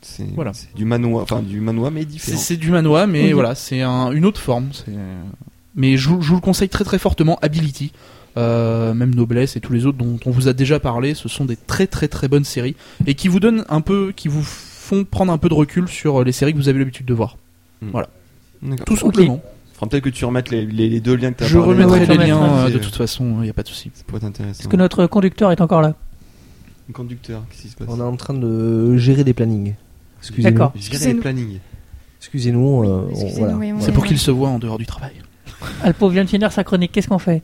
[0.00, 0.52] C'est Voilà.
[0.74, 2.36] du manoir, enfin du manoir, mais différent.
[2.38, 3.32] c'est du manoir, mais Oui.
[3.32, 4.70] voilà, c'est un- une autre forme.
[5.74, 7.38] Mais je, je vous le conseille très très fortement.
[7.40, 7.92] Ability,
[8.36, 11.44] euh, même Noblesse et tous les autres dont on vous a déjà parlé, ce sont
[11.44, 12.76] des très très très bonnes séries
[13.06, 16.24] et qui vous donnent un peu, qui vous font prendre un peu de recul sur
[16.24, 17.36] les séries que vous avez l'habitude de voir.
[17.82, 18.06] D'accord.
[18.86, 19.00] Tout Ok.
[19.00, 19.40] simplement.
[19.74, 21.72] Faudra peut-être que tu remettes les, les, les deux liens que tu as Je parlé.
[21.84, 23.90] remettrai Ouais, les liens euh, de Euh, toute façon, il n'y a pas de souci.
[23.90, 25.94] Est-ce que notre conducteur est encore là?
[26.88, 27.88] Le conducteur, qu'est-ce qui se passe?
[27.90, 29.74] On est en train de gérer des plannings.
[30.20, 30.58] Excusez-nous.
[30.58, 31.20] Les Excusez-nous.
[31.20, 31.58] plannings.
[32.20, 32.84] Excusez-nous.
[32.84, 33.54] euh, voilà.
[33.56, 35.14] oui, C'est est- pour qu'il se voit en dehors du travail.
[35.82, 37.42] Alpo vient de finir sa chronique, qu'est-ce qu'on fait?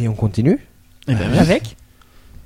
[0.00, 0.58] Et on continue.
[1.06, 1.32] Eh ben.
[1.38, 1.76] Avec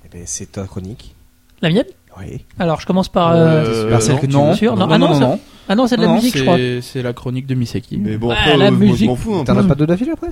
[0.05, 1.14] Eh ben, c'est ta chronique.
[1.61, 1.85] La mienne
[2.18, 2.45] Oui.
[2.59, 3.33] Alors, je commence par.
[3.33, 4.55] euh, Euh, par celle que tu non, veux.
[4.57, 4.87] Sûr, non.
[4.87, 5.41] non, Ah non, non, non, ça- non.
[5.68, 6.57] Ah non, c'est de la Non, musique, je crois.
[6.57, 7.97] c'est- C'est la chronique de Misaki.
[7.99, 9.09] Mais bon, Ouais, après, la euh, moi, je musique.
[9.09, 9.35] m'en fous.
[9.37, 10.28] un T'en as pas deux d'affilée après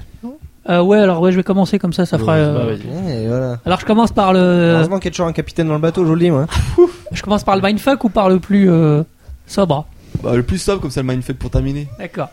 [0.69, 2.33] Euh, ouais, alors ouais, je vais commencer comme ça, ça fera.
[2.35, 3.13] Ouais, euh, bah, vas-y.
[3.23, 3.59] Et voilà.
[3.65, 4.41] Alors, je commence par le.
[4.41, 6.47] Heureusement qu'il y a toujours un capitaine dans le bateau, je vous le dis, moi.
[7.13, 9.03] Je commence par le mindfuck ou par le plus euh,
[9.47, 9.87] sobre
[10.23, 11.89] Bah, le plus sobre, comme ça, le mindfuck pour terminer.
[11.99, 12.29] D'accord.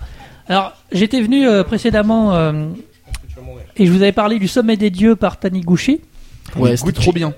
[0.49, 2.67] Alors, j'étais venu euh, précédemment euh,
[3.77, 6.01] et je vous avais parlé du sommet des dieux par Taniguchi.
[6.55, 7.01] Ouais, c'était Gucci.
[7.03, 7.33] trop bien.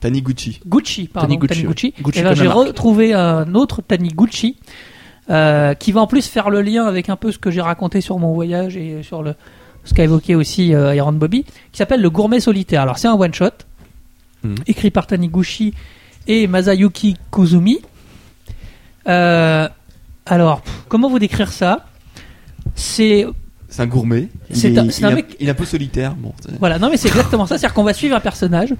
[0.00, 0.60] Taniguchi.
[0.66, 1.28] Gucci, pardon.
[1.28, 1.86] Taniguchi, Taniguchi.
[1.96, 2.02] ouais.
[2.02, 2.66] Gucci Et ben, comme j'ai la marque.
[2.68, 4.56] retrouvé un autre Taniguchi
[5.30, 8.00] euh, qui va en plus faire le lien avec un peu ce que j'ai raconté
[8.00, 9.34] sur mon voyage et sur le
[9.84, 12.82] ce qu'a évoqué aussi euh, Iron Bobby, qui s'appelle le gourmet solitaire.
[12.82, 13.50] Alors c'est un one shot
[14.44, 14.54] Mhm.
[14.68, 15.74] écrit par Taniguchi
[16.28, 17.80] et Masayuki Kuzumi.
[19.08, 19.68] Euh,
[20.26, 21.86] alors, pff, comment vous décrire ça?
[22.76, 23.26] C'est
[23.68, 24.28] C'est un gourmet.
[24.50, 26.14] Il C'est est, un- il un mec- il est un peu solitaire.
[26.14, 28.74] Bon, c'est- Voilà, non mais c'est exactement ça, c'est-à-dire qu'on va suivre un personnage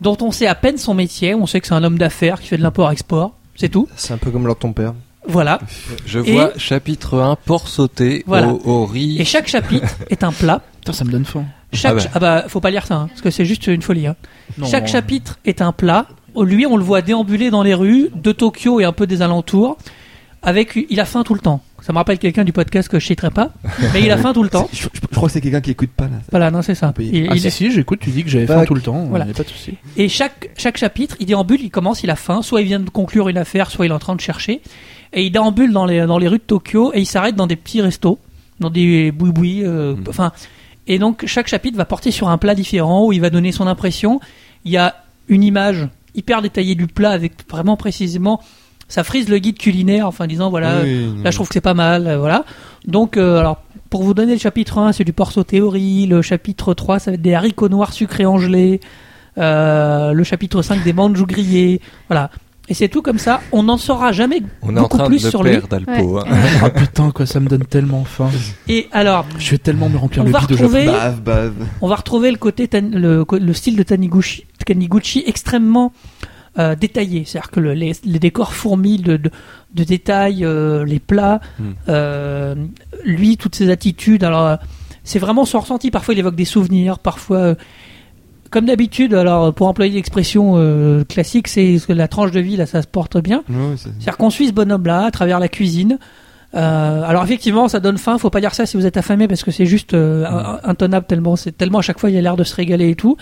[0.00, 2.48] dont on sait à peine son métier, on sait que c'est un homme d'affaires qui
[2.48, 3.88] fait de l'import-export, c'est tout.
[3.96, 4.92] C'est un peu comme leur ton père.
[5.26, 5.58] Voilà.
[6.04, 8.48] Je Et- vois chapitre 1, porc sauté Voilà.
[8.48, 9.18] au, au riz.
[9.20, 10.60] Et chaque chapitre est un plat.
[10.80, 11.44] Putain, ça me donne faim.
[11.72, 12.10] Chaque Ah bah.
[12.14, 14.06] ah bah faut pas lire ça, hein, parce que c'est juste une folie.
[14.06, 14.16] hein.
[14.58, 14.92] Non, chaque non.
[14.92, 16.06] chapitre est un plat.
[16.36, 19.78] Lui, on le voit déambuler dans les rues de Tokyo et un peu des alentours.
[20.42, 21.62] Avec, il a faim tout le temps.
[21.86, 23.50] Ça me rappelle quelqu'un du podcast que je citerai pas,
[23.92, 24.66] mais il a faim tout le temps.
[24.72, 26.16] Je, je- je crois que c'est quelqu'un qui écoute pas là.
[26.30, 26.94] Voilà, non c'est ça.
[26.98, 29.04] Il- Ah il si est- si, j'écoute, tu dis que j'avais faim tout le temps,
[29.04, 29.26] Voilà.
[29.26, 29.74] il a pas de souci.
[29.98, 32.88] Et chaque, chaque chapitre, il déambule, il commence, il a faim, soit il vient de
[32.88, 34.62] conclure une affaire, soit il est en train de chercher.
[35.12, 37.56] Et il déambule dans les, dans les rues de Tokyo et il s'arrête dans des
[37.56, 38.18] petits restos,
[38.60, 39.60] dans des boui-boui.
[39.64, 39.94] euh.
[40.08, 40.32] Enfin,
[40.86, 43.66] et donc chaque chapitre va porter sur un plat différent où il va donner son
[43.66, 44.20] impression.
[44.64, 44.96] Il y a
[45.28, 48.40] une image hyper détaillée du plat avec vraiment précisément.
[48.88, 51.74] Ça frise le guide culinaire, enfin disant voilà, Oui, Là, je trouve que c'est pas
[51.74, 52.44] mal, euh, voilà.
[52.86, 56.06] Donc, euh, alors, pour vous donner le chapitre 1, c'est du porceau théorie.
[56.06, 58.80] Le chapitre 3, ça va être des haricots noirs sucrés en gelée.
[59.38, 61.80] Euh, le chapitre 5, des manjous grillés.
[62.08, 62.30] Voilà.
[62.68, 63.40] Et c'est tout comme ça.
[63.52, 65.58] On n'en saura jamais On est en beaucoup train plus de sur le lui.
[65.60, 66.18] perdre, Alpo.
[66.18, 66.24] hein.
[66.62, 68.30] Ah putain, quoi, ça me donne tellement faim.
[68.68, 70.96] Et alors, Je vais tellement me remplir On le va bide de retrouver- Japon.
[70.98, 71.52] Bave, bave.
[71.82, 75.92] on va retrouver le côté, tan- le, le style de Taniguchi, Taniguchi extrêmement
[76.58, 77.24] euh, détaillé.
[77.24, 79.30] C'est-à-dire que le- les, les décors fourmillent de, de,
[79.74, 81.72] de détails, euh, les plats, Hmm.
[81.88, 82.54] euh,
[83.04, 84.24] lui, toutes ses attitudes.
[84.24, 84.58] Alors,
[85.02, 85.90] c'est vraiment son ressenti.
[85.90, 86.98] Parfois, il évoque des souvenirs.
[86.98, 87.54] Parfois,
[88.50, 90.54] comme d'habitude, alors pour employer l'expression
[91.08, 93.42] classique, c'est la tranche de vie, là, ça se porte bien.
[93.76, 95.98] C'est-à-dire qu'on suit ce bonhomme-là à travers la cuisine.
[96.54, 98.16] Euh, alors effectivement, ça donne faim.
[98.16, 101.04] Faut pas dire ça si vous êtes affamé parce que c'est juste euh, un- intenable
[101.06, 103.16] tellement c'est tellement à chaque fois il y a l'air de se régaler et tout.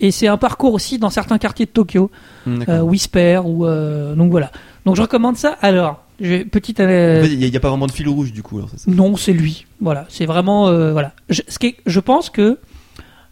[0.00, 2.10] Et c'est un parcours aussi dans certains quartiers de Tokyo,
[2.46, 2.74] d'accord.
[2.74, 4.50] euh, Whisper ou euh, donc voilà.
[4.86, 5.56] Donc je recommande ça.
[5.62, 6.80] Alors, j'ai petite.
[6.80, 8.58] En euh, fait, il n'y a, pas vraiment de fil rouge du coup.
[8.58, 8.90] alors, c'est ça?
[8.90, 9.66] non, c'est lui.
[9.80, 11.12] Voilà, c'est vraiment euh, voilà.
[11.30, 12.58] Je, ce qui est- je pense que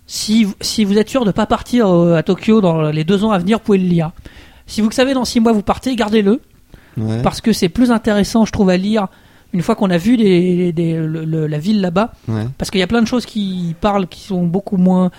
[0.07, 3.25] si vous- si vous êtes sûr de pas partir euh, à Tokyo dans les deux
[3.25, 4.13] ans à venir, vous pouvez le lire.
[4.67, 6.41] Si vous savez dans six mois vous partez, gardez-le
[6.99, 7.23] Ouais.
[7.23, 9.09] parce que c'est plus intéressant, je trouve, à lire
[9.55, 12.13] une fois qu'on a vu les, des- le- le- la ville là-bas.
[12.29, 12.47] Ouais.
[12.59, 15.11] Parce qu'il y a plein de choses qui parlent qui sont beaucoup moins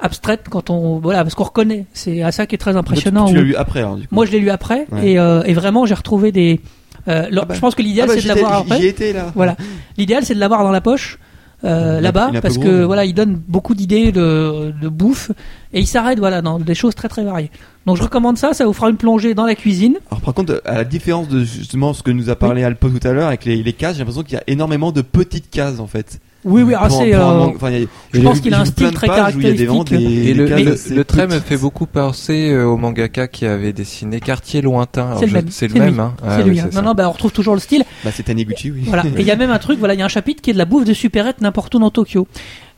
[0.00, 1.86] abstraites quand on voilà parce qu'on reconnaît.
[1.92, 3.26] C'est à ça qui est très impressionnant.
[3.26, 4.14] Tu l'as où- lu après alors du coup.
[4.14, 5.10] Moi, je l'ai lu après Ouais.
[5.12, 6.60] et, euh, et vraiment j'ai retrouvé des.
[7.08, 7.54] euh, Ah bah.
[7.54, 8.84] Je pense que l'idéal Ah bah, c'est de l'avoir après.
[8.86, 9.32] étais là.
[9.34, 9.56] Voilà.
[9.96, 11.18] L'idéal, c'est de l'avoir dans la poche.
[11.64, 15.32] euh, là-bas parce que voilà il donne beaucoup d'idées de, de bouffe
[15.72, 17.50] et il s'arrête voilà dans des choses très très variées
[17.84, 20.62] donc je recommande ça ça vous fera une plongée dans la cuisine Alors par contre,
[20.64, 23.44] à la différence de justement ce que nous a parlé Alpo tout à l'heure avec
[23.44, 26.20] les, les cases, j'ai l'impression qu'il y a énormément de petites cases en fait.
[26.44, 29.92] Oui oui ah, un euh, je pense qu'il a un style très caractéristique.
[29.92, 34.62] Et le, assez trait me fait beaucoup penser euh, au mangaka qui avait dessiné Quartier
[34.62, 35.16] lointain.
[35.18, 36.14] C'est le même, C'est le c'est lui, même, hein.
[36.22, 36.70] Ah c'est oui, lui hein.
[36.72, 38.82] non non bah on retrouve toujours le style Bah c'est Taniguchi, oui.
[38.86, 40.50] voilà et il y a même un truc voilà il y a un chapitre qui
[40.50, 42.28] est de la bouffe de supérette n'importe où dans Tokyo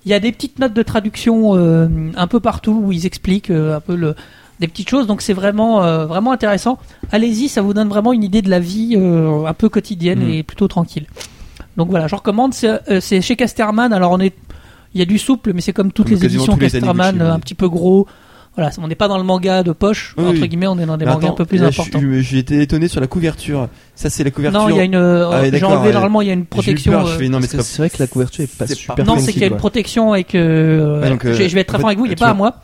[0.06, 1.86] il y a des petites notes de traduction euh,
[2.16, 4.14] un peu partout où ils expliquent euh, un peu le
[4.58, 6.78] des petites choses donc c'est vraiment euh, vraiment intéressant
[7.12, 10.30] allez-y ça vous donne vraiment une idée de la vie euh, un peu quotidienne Mm.
[10.30, 11.06] et plutôt tranquille
[11.80, 14.34] donc voilà je recommande c'est euh, c'est chez Casterman alors on est
[14.94, 17.32] il y a du souple mais c'est comme toutes Comme les éditions les Casterman euh,
[17.32, 18.06] un petit peu gros
[18.56, 20.96] voilà on n'est pas dans le manga de poche Oui, entre guillemets on est dans
[20.98, 23.68] des mangas attends, un peu plus là, importants J'ai été étonné sur la couverture.
[23.94, 24.60] Ça c'est la couverture.
[24.60, 26.92] non il y a une euh, Ah j'ai enlevé normalement il y a une protection
[26.92, 29.44] euh, c'est pas- vrai que la couverture est pas super pas- Non, c'est qu'il y
[29.44, 30.34] a une protection avec.
[30.34, 32.30] euh, Ouais, donc, euh, je, je vais être très franc avec vous, il n'est pas
[32.30, 32.60] à moi.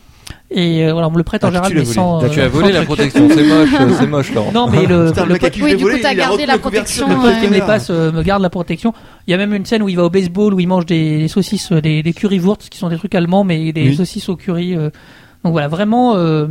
[0.51, 1.95] Et euh, voilà, on me le prête en Ah, général, tu mais volé.
[1.95, 2.29] sans.
[2.29, 2.87] Tu euh, as volé la truc.
[2.87, 4.53] protection, c'est moche, euh, c'est moche, Laurent.
[4.53, 6.59] Non, mais le, Putain, le le Oui, du volé, coup, t'as il a gardé la
[6.59, 7.41] protection, le le pote ouais.
[7.41, 8.95] qui me les passe euh, me garde la protection.
[9.27, 11.19] Il y a même une scène où il va au baseball, où il mange des,
[11.19, 13.97] des saucisses, euh, des, des currywursts, qui sont des trucs allemands, mais des Oui.
[13.97, 14.77] saucisses au curry.
[14.77, 14.91] euh.
[15.45, 16.47] Donc voilà, vraiment euh,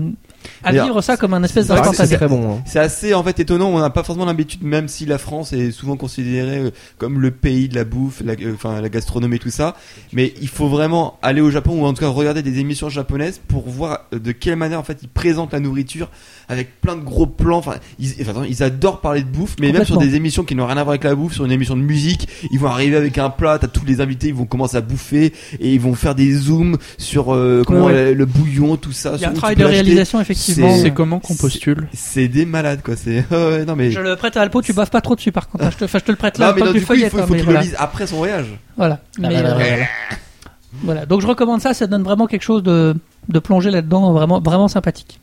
[0.63, 2.15] à Et vivre ça comme un espèce que C'est d'instantané.
[2.15, 2.53] très bon.
[2.57, 2.61] hein.
[2.65, 3.69] C'est assez en fait étonnant.
[3.69, 7.31] On n'a pas forcément l'habitude, même si la France est souvent considérée euh, comme le
[7.31, 9.75] pays de la bouffe, la, euh, enfin la gastronomie, tout ça.
[10.13, 13.39] Mais il faut vraiment aller au Japon ou en tout cas regarder des émissions japonaises
[13.47, 16.09] pour voir euh, de quelle manière en fait ils présentent la nourriture
[16.47, 17.57] avec plein de gros plans.
[17.57, 20.65] Enfin, ils, enfin, ils adorent parler de bouffe, mais même sur des émissions qui n'ont
[20.67, 23.17] rien à voir avec la bouffe, sur une émission de musique, ils vont arriver avec
[23.17, 23.57] un plat.
[23.59, 26.77] T'as tous les invités, ils vont commencer à bouffer et ils vont faire des zooms
[26.97, 28.05] sur euh, comment Ouais.
[28.05, 29.13] le, le bouillon, tout ça.
[29.15, 30.34] Il y a un travail de réalisation, effectivement.
[30.37, 32.95] C'est- C'est comment qu'on postule C'est des malades quoi.
[32.95, 33.91] C'est oh, non mais.
[33.91, 35.71] Je le prête à Alpo, tu baves pas trop dessus par contre.
[35.71, 36.93] Je te, enfin, je te le prête Non, là, mais non, que tu du coup,
[36.93, 37.59] il faut, hein, faut mais qu'il voilà.
[37.61, 38.47] le lise après son voyage.
[38.77, 38.99] Voilà.
[39.19, 39.85] Mais, là, là, euh, là, là.
[40.83, 41.05] voilà.
[41.05, 42.95] Donc je recommande ça, ça donne vraiment quelque chose de,
[43.29, 45.19] de plonger là-dedans, vraiment, vraiment sympathique.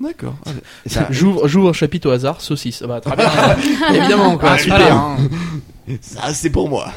[0.00, 0.36] D'accord.
[0.46, 0.50] Ah,
[0.86, 2.82] ça- J'ouvre j'ouvre un chapitre au hasard, saucisse.
[2.84, 3.26] Ah bah, très bien.
[3.94, 4.50] Évidemment, quoi.
[4.52, 4.78] Ah, super.
[4.78, 4.94] voilà.
[4.94, 5.16] hein.
[6.00, 6.92] Ça, c'est pour moi.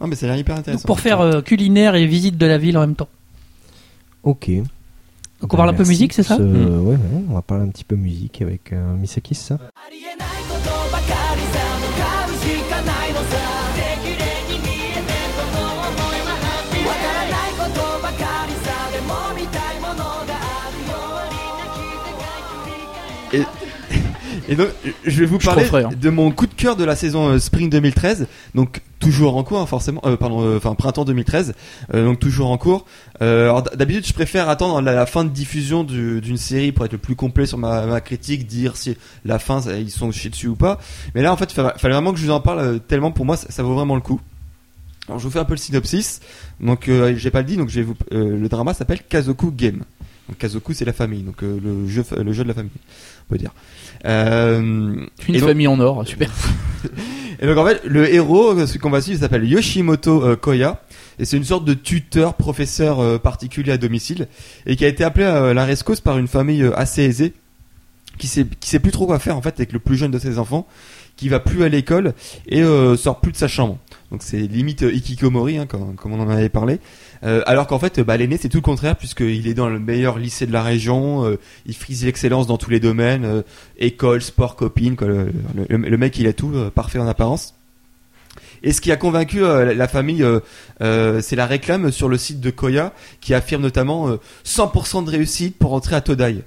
[0.00, 0.80] Non, mais ça a l'air hyper intéressant.
[0.82, 3.08] Donc pour faire euh, culinaire et visite de la ville en même temps.
[4.24, 4.50] Ok.
[5.40, 6.86] Donc on parle un peu musique, c'est ça ce- Mm.
[6.86, 6.98] ouais, ouais,
[7.30, 9.48] on va parler un petit peu musique avec euh, Misakis.
[24.48, 24.68] Et donc,
[25.04, 25.90] je vais vous parler hein.
[26.00, 28.26] de mon coup de cœur de la saison euh, Spring 2013.
[28.54, 30.00] Donc, toujours en cours, hein, forcément.
[30.04, 31.54] Euh, pardon, euh, enfin, printemps 2013.
[31.94, 32.86] Euh, donc, toujours en cours.
[33.22, 36.92] Euh, d'habitude, je préfère attendre la, la fin de diffusion du- d'une série pour être
[36.92, 40.48] le plus complet sur ma, ma critique, dire si la fin, ils sont chiés dessus
[40.48, 40.78] ou pas.
[41.14, 43.24] Mais là, en fait, il fa- fallait vraiment que je vous en parle tellement pour
[43.26, 44.20] moi, ça, ça vaut vraiment le coup.
[45.08, 46.20] Alors, je vous fais un peu le synopsis.
[46.60, 49.50] Donc, euh, j'ai pas le dit, donc je vais vous, euh, le drama s'appelle Kazoku
[49.50, 49.82] Game.
[50.28, 52.72] Donc, Kazoku, c'est la famille, donc euh, le jeu, le jeu de la famille,
[53.28, 53.52] on peut dire.
[54.04, 54.60] Euh,
[55.28, 56.30] Une donc- famille en or, super.
[57.40, 60.80] et donc en fait, le héros euh, ce qu'on va suivre s'appelle Yoshimoto euh, Koya
[61.18, 64.28] et c'est une sorte de tuteur, professeur euh, particulier à domicile
[64.66, 67.32] et qui a été appelé à la rescousse par une famille euh, assez aisée
[68.18, 70.18] qui sait qui sait plus trop quoi faire en fait avec le plus jeune de
[70.18, 70.66] ses enfants
[71.16, 72.12] qui va plus à l'école
[72.48, 73.78] et euh, sort plus de sa chambre.
[74.12, 76.78] Donc c'est limite Ikikomori hein, comme, comme on en avait parlé.
[77.24, 80.18] Euh, alors qu'en fait, bah, l'aîné c'est tout le contraire puisqu'il est dans le meilleur
[80.18, 83.42] lycée de la région, euh, il frise l'excellence dans tous les domaines, euh,
[83.78, 84.96] école, sport, copine,
[85.68, 87.54] le, mec il a tout, parfait en apparence.
[88.62, 90.24] Et ce qui a convaincu la- famille,
[90.80, 95.56] c'est la réclame sur le site de Koya qui affirme notamment euh, 100% de réussite
[95.58, 96.42] pour entrer à Todai.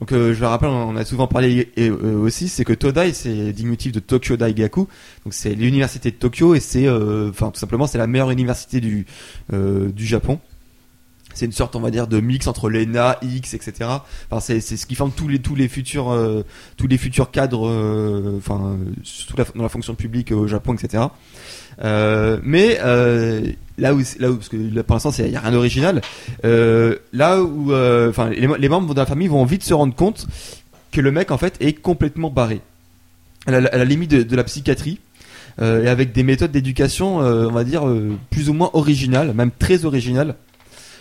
[0.00, 3.52] Donc euh, je le rappelle, on a souvent parlé euh, aussi, c'est que Todai c'est
[3.52, 4.86] diminutif de Tokyo Daigaku,
[5.24, 8.80] donc c'est l'université de Tokyo et c'est, euh, enfin tout simplement c'est la meilleure université
[8.80, 9.06] du
[9.52, 10.38] euh, du Japon.
[11.34, 13.90] c'est une sorte on va dire de mix entre Lena, X, etc.
[14.30, 16.16] Enfin c'est ce qui forme tous les tous les futurs
[16.76, 18.78] tous les futurs cadres enfin
[19.56, 21.06] dans la fonction publique au Japon, etc.
[21.82, 22.78] Mais
[23.78, 26.00] là où là où parce que là, pour l'instant il y a rien d'original
[26.44, 30.26] euh, là où euh, enfin les, membres de la famille vont vite se rendre compte
[30.92, 32.60] que le mec en fait est complètement barré.
[33.46, 34.98] À la, limite de, la psychiatrie
[35.60, 37.84] euh, et avec des méthodes d'éducation on va dire
[38.30, 40.34] plus ou moins originales même très originales.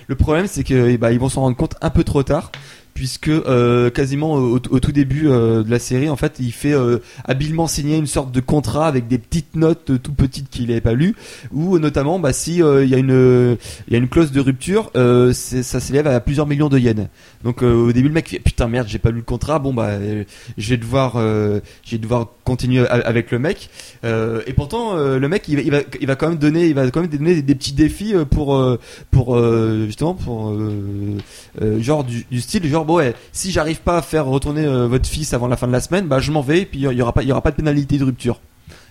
[0.08, 2.52] Le problème c'est que eh ben, ils vont s'en rendre compte un peu trop tard
[2.98, 6.98] puisque euh, quasiment au, tout début euh, de la série en fait il fait euh,
[7.26, 10.82] habilement signer une sorte de contrat avec des petites notes euh, tout petites qu'il n'avait
[10.82, 11.16] pas lues
[11.52, 13.56] ou notamment bah, si euh, il y a une
[13.88, 17.08] il y a une clause de rupture euh, ça s'élève à plusieurs millions de yens.
[17.44, 19.76] Donc euh, au début le mec fait putain merde j'ai pas lu le contrat bon
[19.76, 20.24] bah euh,
[20.58, 23.70] je vais devoir euh, je vais devoir continuer avec le mec.
[24.06, 26.90] Euh, et pourtant euh, le mec il va, il va quand même donner il va
[26.90, 28.80] quand même donner des, petits défis euh, pour euh,
[29.12, 31.18] pour euh, justement pour euh,
[31.62, 34.88] euh, genre du, du style genre bon ouais si j'arrive pas à faire retourner euh,
[34.88, 36.92] votre fils avant la fin de la semaine bah je m'en vais et puis il
[36.92, 38.40] y aura pas il y aura pas de pénalité de rupture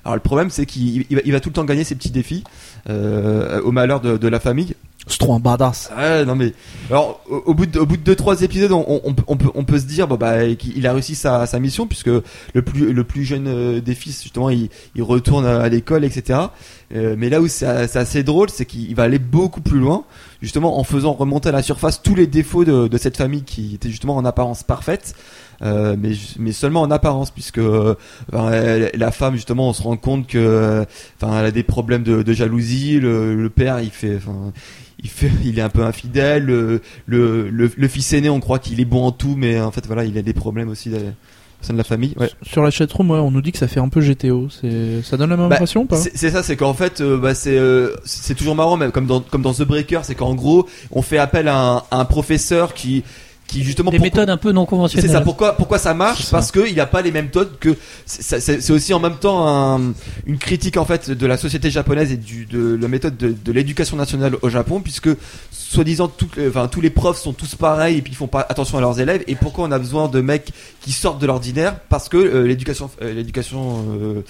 [0.04, 2.10] alors le problème c'est qu'il il va, il va tout le temps gagner ces petits
[2.12, 2.44] défis
[2.88, 4.74] euh, au malheur de, de la famille
[5.08, 5.90] C'est trop un badass.
[6.26, 6.52] Non mais
[6.90, 9.50] alors au, au bout de au bout de deux trois épisodes, on, on, on peut-
[9.54, 12.06] on se dire bon bah qu'il a réussi sa, sa mission puisque
[12.54, 16.04] le plus le plus jeune euh, des fils justement il, il retourne à, à l'école
[16.04, 16.38] etc.
[16.94, 17.66] Euh, mais là où c'est
[17.96, 20.04] assez drôle, c'est qu'il va aller beaucoup plus loin
[20.42, 23.74] justement en faisant remonter à la surface tous les défauts de, de cette famille qui
[23.74, 25.14] était justement en apparence parfaite.
[25.62, 27.94] Euh, mais mais seulement en apparence puisque euh,
[28.30, 30.84] la femme justement on se rend compte que
[31.18, 34.18] enfin elle a des problèmes de, de jalousie le, le père il fait
[35.02, 38.58] il fait il est un peu infidèle le le, le, le fils aîné on croit
[38.58, 40.90] qu'il est bon en tout mais en fait voilà il a des problèmes aussi
[41.72, 42.30] de- la famille ouais.
[42.42, 44.48] Sur la chatroom, ouais, on nous dit que ça fait un peu GTO.
[44.50, 45.96] C'est, ça donne la même Bah, impression ou pas?
[45.96, 49.06] C'est c'est ça, c'est qu'en fait, euh, bah, c'est euh, c'est toujours marrant, même comme
[49.06, 52.04] dans comme dans The Breaker, c'est qu'en gros, on fait appel à un, à un
[52.04, 53.04] professeur qui
[53.46, 55.10] qui justement Des pour- méthodes un peu non c'est conventionnelles.
[55.10, 55.20] ça.
[55.20, 56.30] Pourquoi pourquoi ça marche C'est ça.
[56.32, 59.46] Parce qu'il n'a pas les mêmes méthodes que c'est c'est- c'est aussi en même temps
[59.46, 59.92] un-
[60.26, 63.52] une critique en fait de la société japonaise et du de la méthode de, de
[63.52, 65.10] l'éducation nationale au Japon, puisque
[65.50, 66.10] soi-disant
[66.48, 69.00] enfin tous les profs sont tous pareils et puis ils font pas attention à leurs
[69.00, 69.22] élèves.
[69.26, 72.90] Et pourquoi on a besoin de mecs qui sortent de l'ordinaire Parce que euh, l'éducation
[73.02, 74.22] euh, l'éducation euh,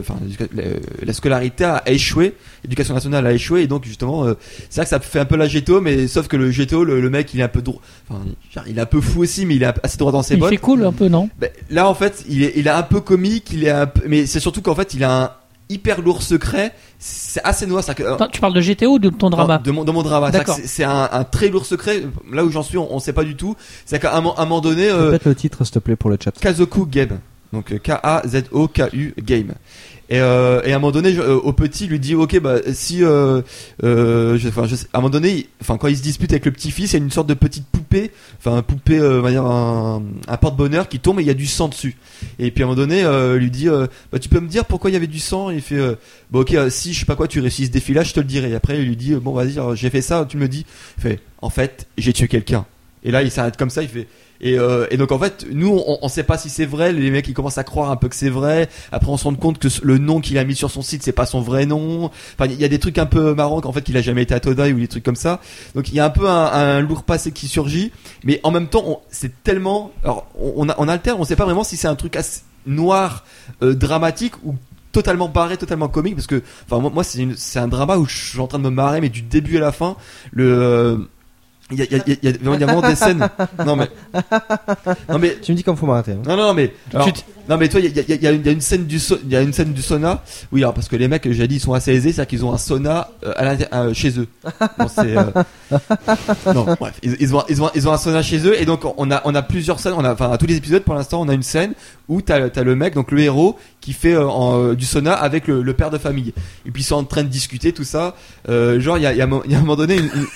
[0.00, 0.62] enfin l'éduca- la,
[1.04, 4.34] la scolarité a échoué, l'éducation nationale a échoué et donc justement euh,
[4.70, 7.00] c'est vrai que ça fait un peu la GTO mais sauf que le GTO le,
[7.00, 7.62] le mec il est un peu
[8.08, 8.20] enfin
[8.66, 10.50] il est un peu fou aussi mais il est assez droit dans ses Il bottes
[10.50, 11.28] fait cool un peu, non?
[11.38, 14.02] Ben, là en fait il est il est un peu comique il est un peu,
[14.06, 15.30] mais c'est surtout qu'en fait il a un
[15.68, 19.10] hyper lourd secret c'est assez noir ça que Attends, Tu parles de GTO ou de
[19.10, 19.58] ton drama?
[19.58, 20.30] De mon, de mon drama.
[20.64, 22.04] C'est un, un très lourd secret.
[22.32, 23.54] Là où j'en suis, on, on sait pas du tout.
[23.84, 25.94] C'est qu'à un, mo- à un moment donné, euh, Répète le titre, s'il te plaît,
[25.96, 26.30] pour le chat.
[26.40, 27.18] Kazoku Game.
[27.56, 29.54] Donc euh, K-A-Z-O-K-U Game.
[30.08, 33.02] Et, euh, et à un moment donné, euh, au petit, lui dit ok bah si
[33.02, 33.08] à
[33.82, 37.04] un moment donné, enfin quand il se dispute avec le petit fils, il y a
[37.04, 40.02] une sorte de petite poupée, enfin poupée, dire un,
[40.40, 41.96] porte-bonheur qui tombe et il y a du sang dessus.
[42.38, 43.02] Et puis à un moment donné,
[43.36, 43.68] lui dit
[44.12, 45.50] bah tu peux me dire pourquoi il y avait du sang?
[45.50, 45.96] Et il fait
[46.30, 48.26] bah ok si je sais pas quoi tu réussis ce défi là, je te le
[48.26, 48.50] dirai.
[48.50, 50.66] Et après il lui dit bon vas-y j'ai fait ça, tu me dis.
[50.98, 52.64] Il fait en fait j'ai tué quelqu'un.
[53.02, 54.06] Et là il s'arrête comme ça, il fait
[54.40, 56.92] et, euh, et donc en fait, nous, on, on sait pas si c'est vrai.
[56.92, 58.68] Les mecs, ils commencent à croire un peu que c'est vrai.
[58.92, 61.12] Après, on se rend compte que le nom qu'il a mis sur son site, c'est
[61.12, 62.10] pas son vrai nom.
[62.38, 64.34] Enfin, il y a des trucs un peu marrants qu'en fait, qu'il a jamais été
[64.34, 65.40] à Todai ou des trucs comme ça.
[65.74, 67.92] Donc, il y a un peu un, un lourd passé qui surgit.
[68.24, 69.92] Mais en même temps, c'est tellement.
[70.04, 71.18] Alors, on, on, on alterne.
[71.20, 73.24] On sait pas vraiment si c'est un truc assez noir,
[73.62, 74.54] euh, dramatique ou
[74.92, 76.14] totalement barré, totalement comique.
[76.14, 78.70] Parce que, enfin, moi, moi, c'est un drama où je suis en train de me
[78.70, 79.96] marrer, mais du début à la fin,
[80.32, 80.96] le euh,
[81.70, 83.28] il y a, il y, a, il y, a, il y a vraiment des scènes.
[83.64, 83.88] Non mais,
[85.08, 86.12] non mais, Tu me dis quand faut m'arrêter.
[86.12, 86.22] hein.
[86.26, 88.16] non non mais, alors, Tu t- non mais toi, il y a, il y, a,
[88.16, 89.72] il y a une- il y a une scène du, il y a une scène
[89.72, 90.22] du sauna.
[90.52, 92.52] Oui, alors parce que les mecs, j'ai dit, ils sont assez aisés, c'est-à-dire qu'ils ont
[92.52, 94.26] un sauna euh, à l'intérieur- euh, chez eux.
[94.78, 95.24] Bon, c'est, euh,
[96.54, 98.82] non, bref, ils, ils ont, ils ont, ils ont un sauna chez eux et donc
[98.96, 99.94] on a, on a plusieurs scènes.
[99.96, 101.72] On a, enfin, à tous les épisodes pour l'instant, on a une scène
[102.08, 105.12] où t'as, t'as le mec, donc le héros, qui fait euh, en, euh, du sauna
[105.14, 106.32] avec le, le père de famille.
[106.64, 108.14] Et puis ils sont en train de discuter tout ça.
[108.48, 109.76] Euh, genre, il y a, il y, a, un mo- il y a un moment
[109.76, 110.26] donné, une- une-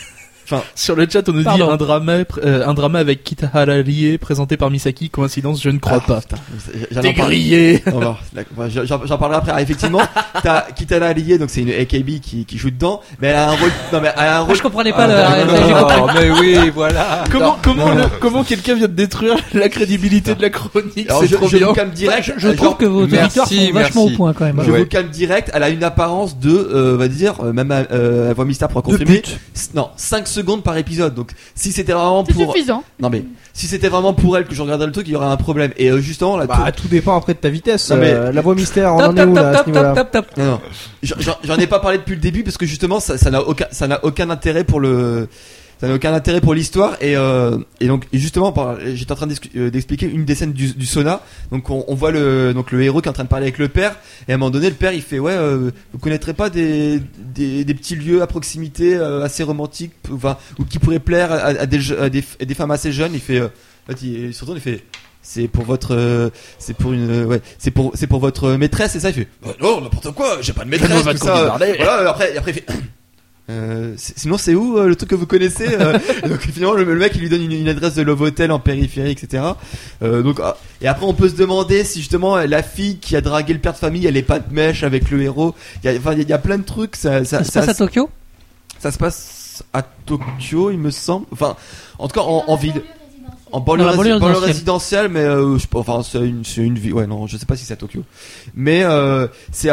[0.74, 4.56] Sur le chat, on nous dit un drama, euh, un drama avec Kitahara Rie présenté
[4.56, 5.10] par Misaki.
[5.10, 7.00] Coïncidence, je ne crois Ah, pas.
[7.02, 7.82] T'es grillé.
[9.06, 9.52] J'en parlerai après.
[9.54, 10.00] Ah, effectivement,
[10.42, 13.54] t'as Kitana Allié, donc c'est une AKB qui, qui joue dedans, mais elle a un
[13.56, 13.70] rôle.
[13.92, 14.56] Non, mais elle a un Moi, rôle.
[14.56, 15.44] je comprenais pas Ah, le.
[15.44, 16.00] non, non, j'ai non, compris.
[16.02, 17.24] Oh, mais oui, voilà.
[17.30, 21.08] Comment, comment, le- comment quelqu'un vient de détruire la crédibilité de la chronique?
[21.20, 21.68] C'est je, trop je bien.
[21.68, 22.32] vous calme direct.
[22.36, 24.60] Je, je trouve que vos auditeurs sont vachement au point quand même.
[24.64, 24.80] Je Ouais.
[24.80, 25.50] vous calme direct.
[25.54, 28.82] Elle a une apparence de, euh, on va dire, euh, même euh, voix mystère pour
[28.82, 29.22] confirmer.
[29.74, 31.14] Non, 5 secondes par épisode.
[31.14, 32.52] Donc, si c'était vraiment C'est pour.
[32.52, 32.82] suffisant.
[33.00, 35.26] Non, mais si c'était vraiment pour elle que je regarderais le truc, il y aurait
[35.26, 35.72] un problème.
[35.76, 37.90] Et euh, justement, là, Bah, tout dépend après de ta vitesse.
[37.90, 39.58] Non, mais- Euh, la voix mystère, on Top, en est où top, là à ce
[39.58, 40.36] top, niveau-là top, top, top.
[40.38, 40.60] Non, non.
[41.02, 43.42] J'en- J'en j'en ai pas parlé depuis le début parce que justement ça ça n'a
[43.42, 45.28] aucun ça n'a aucun intérêt pour le
[45.80, 48.54] ça n'a aucun intérêt pour l'histoire et euh, et donc et justement
[48.94, 51.22] j'étais en train euh, d'expliquer une des scènes du, du sauna.
[51.52, 53.56] Donc on, on voit le donc le héros qui est en train de parler avec
[53.58, 53.96] le père
[54.28, 57.00] et à un moment donné le père il fait ouais euh, vous connaîtrez pas des,
[57.18, 61.36] des des petits lieux à proximité euh, assez romantiques enfin ou qui pourraient plaire à,
[61.46, 63.12] à des, à des à des femmes assez jeunes.
[63.14, 63.48] Il fait euh,
[64.02, 64.84] il, se retourne il fait
[65.22, 66.28] c'est pour votre euh,
[66.58, 69.08] c'est pour une euh, ouais c'est pour c'est pour votre maîtresse et ça?
[69.10, 71.46] Il fait bah non n'importe quoi j'ai pas de maîtresse tout ça.
[71.46, 71.74] parler.
[71.78, 72.66] voilà après après il fait
[73.50, 75.98] euh, sinon c'est où euh, le truc que vous connaissez euh
[76.28, 78.58] donc finalement le, le mec il lui donne une, une adresse de Love Hotel en
[78.60, 79.42] périphérie etc
[80.02, 83.20] euh, donc ah, et après on peut se demander si justement la fille qui a
[83.20, 85.54] dragué le père de famille elle est pas de mèche avec le héros.
[85.82, 87.68] Il y a enfin il y a plein de trucs ça ça, Ça se passe
[87.68, 88.10] à Tokyo?
[88.78, 91.26] Ça se passe à Tokyo il me semble.
[91.32, 91.56] Enfin
[91.98, 92.82] en tout cas en, en ville
[93.52, 94.44] en banlieue, rési- banlieue résidentielle.
[94.44, 96.92] résidentielle, mais euh, je, enfin c'est une, c'est une vie.
[96.92, 98.02] Ouais, non, je sais pas si c'est à Tokyo.
[98.54, 99.70] Mais euh, c'est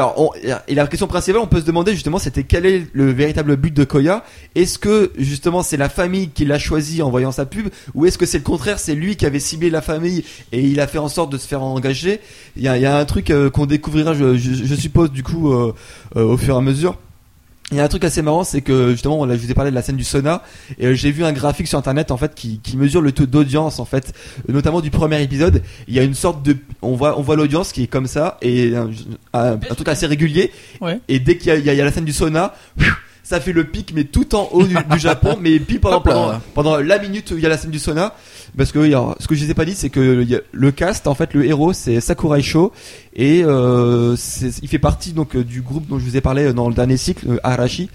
[0.68, 3.74] et la question principale, on peut se demander justement, c'était quel est le véritable but
[3.74, 4.24] de Koya?
[4.56, 8.18] Est-ce que justement c'est la famille qui l'a choisi en voyant sa pub, ou est-ce
[8.18, 10.98] que c'est le contraire, c'est lui qui avait ciblé la famille et il a fait
[10.98, 12.20] en sorte de se faire engager?
[12.56, 15.24] Il y a, y a un truc euh, qu'on découvrira, je, je, je suppose, du
[15.24, 15.74] coup, euh,
[16.16, 16.98] euh, au fur et à mesure.
[17.72, 19.72] Il y a un truc assez marrant, c'est que justement, là, je vous ai parlé
[19.72, 20.42] de la scène du sauna,
[20.80, 23.26] et euh, j'ai vu un graphique sur internet en fait qui, qui mesure le taux
[23.26, 24.14] d'audience en fait,
[24.48, 25.62] notamment du premier épisode.
[25.90, 28.38] Il y a une sorte de, on voit, on voit l'audience qui est comme ça
[28.42, 28.90] et un,
[29.34, 30.52] un- un truc assez régulier.
[30.80, 31.02] Ouais.
[31.10, 32.54] Et dès qu'il y a, il y a- il y a la scène du sauna,
[33.28, 36.40] ça fait le pic, mais tout en haut du, du Japon, mais pile pendant, pendant,
[36.54, 38.16] pendant la minute où il y a la scène du sauna.
[38.56, 41.34] Parce que ce que je vous ai pas dit, c'est que le cast, en fait,
[41.34, 42.72] le héros, c'est Sakurai Sho
[43.14, 44.16] et euh,
[44.62, 46.74] il fait partie donc euh, du groupe dont je vous ai parlé euh, dans le
[46.74, 47.90] dernier cycle, Arashi.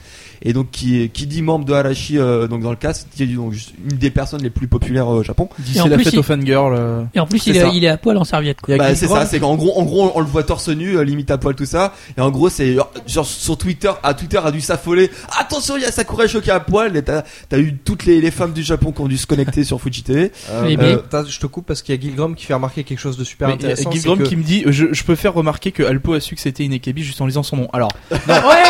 [0.45, 3.27] Et donc qui, qui dit membre de Arashi euh, donc dans le cast, qui est
[3.27, 3.55] donc
[3.89, 5.49] une des personnes les plus populaires au Japon.
[5.59, 6.75] D'ici Et en la plus, fête il- aux fangirls.
[6.77, 8.59] euh, Et en plus, il est, il est à poil en serviette.
[8.69, 11.31] Bah, c'est ça, c'est qu'en gros, en gros, on le voit torse nu, euh, limite
[11.31, 11.95] à poil tout ça.
[12.17, 12.77] Et en gros, c'est
[13.07, 15.11] genre sur Twitter, à Twitter a dû s'affoler.
[15.39, 16.97] Attention, il y a Sakurai Sho qui est à poil.
[16.97, 19.65] Et t'as t'as eu toutes les, les femmes du Japon qui ont dû se connecter
[19.65, 20.33] sur Fuji TV.
[20.69, 20.99] Eh bien.
[21.15, 23.25] Euh, je te coupe parce qu'il y a Gilgrom qui fait remarquer quelque chose de
[23.25, 23.91] super Mais intéressant.
[23.91, 26.65] Que- qui me dit je, je peux faire remarquer que Alpo a su que c'était
[26.65, 27.69] une Ekebi juste en lisant son nom.
[27.73, 28.63] Alors, Ouais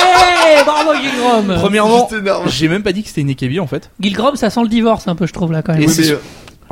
[0.64, 2.08] Bravo Gilgrom premièrement,
[2.46, 3.90] j'ai même pas dit que c'était une Ekebi en fait.
[4.00, 5.82] Gilgrom, ça sent le divorce un peu, je trouve, là, quand même.
[5.82, 5.94] Et Oui,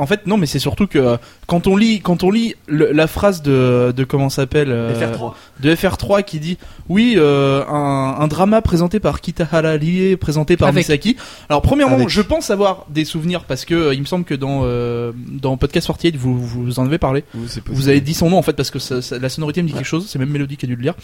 [0.01, 2.91] En fait, non, mais c'est surtout que euh, quand on lit, quand on lit le-
[2.91, 5.33] la phrase de, de comment ça s'appelle euh, FR3.
[5.61, 6.57] de FR3 qui dit
[6.89, 10.85] oui euh, un, un drama présenté par Kitahara Rie présenté par Avec.
[10.87, 11.15] Misaki.
[11.49, 12.09] Alors premièrement, Avec.
[12.09, 15.55] je pense avoir des souvenirs parce que euh, il me semble que dans euh, dans
[15.57, 17.23] podcast 48 vous vous en avez parlé.
[17.35, 17.45] Oui.
[17.67, 19.73] Vous avez dit son nom en fait parce que ça- ça- la sonorité me dit
[19.73, 20.95] quelque chose, c'est même Mélodie qui a dû le lire.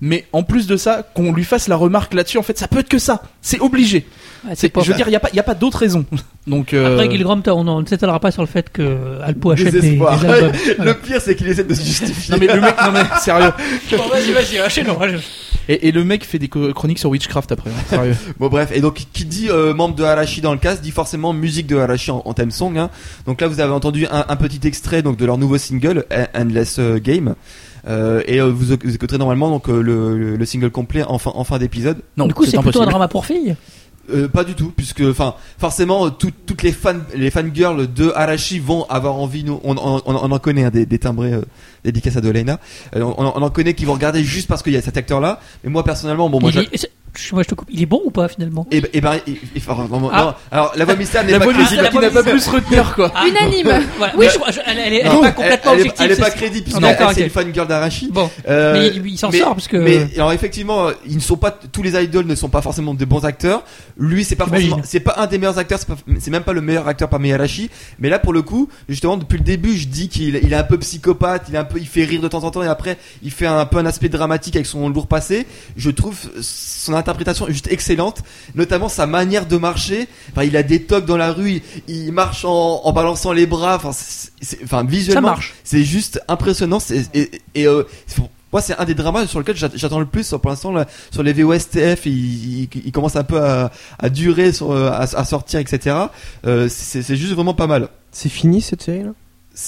[0.00, 2.78] Mais en plus de ça, qu'on lui fasse la remarque là-dessus, en fait, ça peut
[2.78, 3.22] être que ça.
[3.42, 4.06] C'est obligé.
[4.46, 6.04] Ouais, C'est, pas je veux dire, il y a pas, y a pas d'autre raison.
[6.46, 9.80] Donc euh, Après, Gilgrom, on ne s'étonnera pas sur le fait que Alpo achète des,
[9.80, 10.52] des albums.
[10.78, 12.32] Le pire, c'est qu'il essaie de se justifier.
[12.34, 13.50] non mais le mec, non mais sérieux.
[13.90, 15.18] Bon, vas-y, vas-y, achète-le.
[15.68, 17.70] Et, et le mec fait des chroniques sur Witchcraft après.
[17.70, 18.14] hein, sérieux.
[18.38, 21.32] Bon bref, et donc qui dit euh, membre de Arashi dans le cast dit forcément
[21.32, 22.78] musique de Arashi en, en thème song.
[22.78, 22.90] Hein.
[23.26, 26.78] Donc là vous avez entendu un, un petit extrait donc de leur nouveau single Endless
[26.78, 27.34] euh, Game.
[27.88, 31.18] Euh, et euh, vous, vous écouterez normalement donc euh, le, le, le single complet en
[31.18, 31.98] fin, en fin d'épisode.
[32.16, 33.56] Non, du coup, c'est plutôt un drama pour filles.
[34.12, 38.12] Euh, pas du tout, puisque enfin forcément euh, tout- toutes les fans les fangirls de
[38.14, 39.42] Arashi vont avoir envie.
[39.42, 41.42] Nous, on, on, on- on en connaît hein, des, des timbrés euh,
[41.84, 42.60] dédicaces à Dolena.
[42.94, 45.20] Euh, on, on en connaît qui vont regarder juste parce qu'il y a cet acteur
[45.20, 45.40] là.
[45.64, 46.78] Mais moi personnellement, bon moi Il
[47.18, 47.68] c'est- moi, je te coupe.
[47.70, 50.22] Il est bon ou pas, finalement et, et ben, et- et- enfin, non, non, Ah.
[50.24, 50.34] non.
[50.50, 51.88] alors la voix mystère n'est La pas voix crédible.
[51.90, 53.12] qui n'a pas pu se retenir quoi.
[53.14, 53.26] Ah.
[53.26, 53.82] Unanime.
[53.98, 54.12] Voilà.
[54.16, 56.04] Oui, je- je- elle, elle est, elle est Non, pas complètement elle, elle est- objective.
[56.04, 56.36] Elle est c'est pas ça.
[56.36, 57.16] crédible puisque c'est ok.
[57.18, 58.08] une fangirl d'Arashi.
[58.12, 58.30] Bon.
[58.48, 59.76] Euh, Mais il, il s'en mais- sort parce que.
[59.76, 62.94] Mais alors effectivement, euh, ils ne sont pas tous les idoles ne sont pas forcément
[62.94, 63.62] de bons acteurs.
[63.98, 64.68] Lui, c'est pas J'imagine.
[64.70, 67.08] forcément, c'est pas un des meilleurs acteurs, c'est pas- c'est même pas le meilleur acteur
[67.08, 67.70] parmi Arashi.
[67.98, 70.62] Mais là, pour le coup, justement, depuis le début, je dis qu'il il est un
[70.64, 72.98] peu psychopathe, il est un peu, il fait rire de temps en temps et après,
[73.22, 75.46] il fait un peu un aspect dramatique avec son lourd passé.
[75.76, 78.22] Je trouve son interprétation juste excellente,
[78.54, 80.08] notamment sa manière de marcher.
[80.32, 83.46] Enfin, il a des tocs dans la rue, il, il marche en, en balançant les
[83.46, 83.76] bras.
[83.76, 85.54] Enfin, c'est- c'est- enfin, visuellement, Ça marche.
[85.64, 86.80] c'est juste impressionnant.
[86.80, 87.84] C'est- Et, et, euh,
[88.52, 90.28] moi, c'est un des dramas sur lequel j'att- j'attends le plus.
[90.30, 94.52] Pour l'instant, là, sur les VOSTF, il, il, il commence un peu à, à durer,
[94.52, 95.96] sur, euh, à, à sortir, etc.
[96.46, 97.88] Euh, c'est c'est juste vraiment pas mal.
[98.12, 99.10] C'est fini cette série là?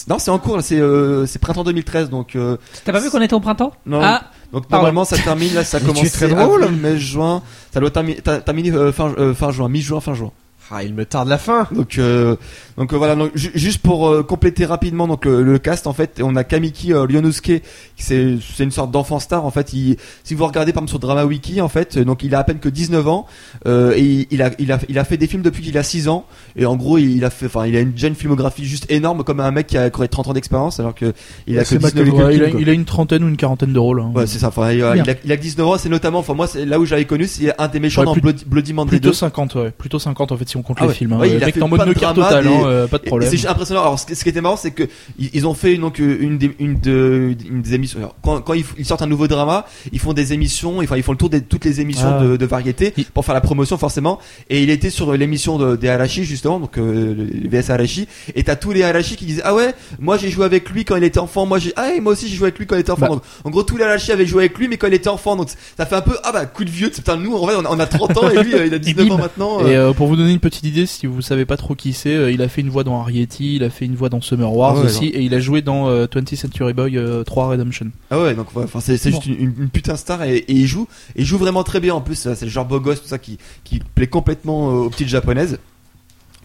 [0.08, 0.60] Non, c'est en cours.
[0.62, 3.72] C'est euh, c'est printemps 2013, donc euh, T'as pas vu qu'on était au printemps?
[3.86, 4.00] Non.
[4.02, 4.22] Ah,
[4.52, 4.84] donc pardon.
[4.84, 5.54] normalement ça termine.
[5.54, 6.62] Là, ça commence très drôle.
[6.64, 7.42] avril, mai, juin.
[7.72, 10.32] Ça doit terminer, ter- terminer euh, fin, euh, fin juin, mi-juin, fin juin.
[10.70, 11.66] Ah, il me tarde la fin.
[11.72, 12.36] Donc, euh,
[12.76, 13.14] donc euh, voilà.
[13.16, 16.44] Donc, ju- juste pour euh, compléter rapidement donc le, le cast en fait, on a
[16.44, 17.62] Kamiki euh, Lyonosuke, qui
[17.96, 19.72] c'est c'est une sorte d'enfant star en fait.
[19.72, 22.40] Il, si vous regardez par exemple sur Drama Wiki en fait, euh, donc il a
[22.40, 23.26] à peine que 19 ans
[23.66, 25.82] euh, et il, il a il a il a fait des films depuis qu'il a
[25.82, 28.90] 6 ans et en gros il a fait enfin il a une jeune filmographie juste
[28.90, 31.14] énorme comme un mec qui a qui aurait 30 ans d'expérience alors que
[31.46, 32.26] il a que C'est 19 Macaulay ans.
[32.26, 34.00] Ouais, il, a, il a une trentaine ou une quarantaine de rôles.
[34.00, 34.12] hein.
[34.14, 34.48] Ouais, c'est ça.
[34.48, 36.66] Enfin, il, a, il a, il a que 19 ans, c'est notamment, enfin moi, c'est
[36.66, 39.00] là où j'avais connu, c'est un des méchants Ouais, dans plus- Bloody, Bloody Manday 2.
[39.00, 39.70] Plutôt 50, ouais.
[39.70, 40.94] Plutôt 50 en fait si sont contre Ah les ouais.
[40.94, 41.12] films.
[41.12, 41.18] hein.
[41.18, 43.30] Ouais, le mec est en mode dramas, total, des- hein, euh, pas de problème.
[43.34, 43.80] C'est impressionnant.
[43.82, 44.84] Alors, ce qui ce qui était marrant, c'est que
[45.18, 47.98] ils, ont fait donc euh, une des, une de, une des émissions.
[47.98, 50.78] alors, quand quand ils, ils sortent un nouveau drama, ils font des émissions.
[50.78, 52.22] Enfin, ils font le tour de toutes les émissions Ah.
[52.22, 54.18] de, de variété pour faire la promotion forcément.
[54.50, 58.08] Et il était sur l'émission de, des Arashi justement, donc euh, le VS Arashi.
[58.34, 60.96] Et t'as tous les Arashi qui disaient ah ouais, moi j'ai joué avec lui quand
[60.96, 61.46] il était enfant.
[61.46, 63.06] Moi j'ai ah et moi aussi j'ai joué avec lui quand il était enfant.
[63.06, 63.08] Bah.
[63.14, 65.36] Donc, en gros, tous les Arashi avaient joué avec lui, mais quand il était enfant.
[65.36, 66.90] Donc ça fait un peu ah bah coup de vieux.
[66.90, 68.78] Putain, nous en vrai on a, on a 30 ans et lui euh, il a
[68.88, 69.14] 19 bim.
[69.14, 69.60] ans maintenant.
[69.60, 69.90] Et euh.
[69.90, 72.30] euh, pour vous donner une petite idée, si vous savez pas trop qui c'est, euh,
[72.32, 74.74] il a fait une voix dans Arrietty, il a fait une voix dans Summer Wars
[74.76, 77.86] Ah ouais, aussi, et il a joué dans euh, 20th Century Boy euh, 3 Redemption.
[78.10, 79.20] Ah ouais, donc ouais, enfin c'est c'est Bon.
[79.20, 80.86] juste une, une putain star et, et il joue,
[81.16, 82.16] et il joue vraiment très bien en plus.
[82.34, 85.58] C'est le genre beau gosse tout ça qui qui plaît complètement euh, aux petites japonaises.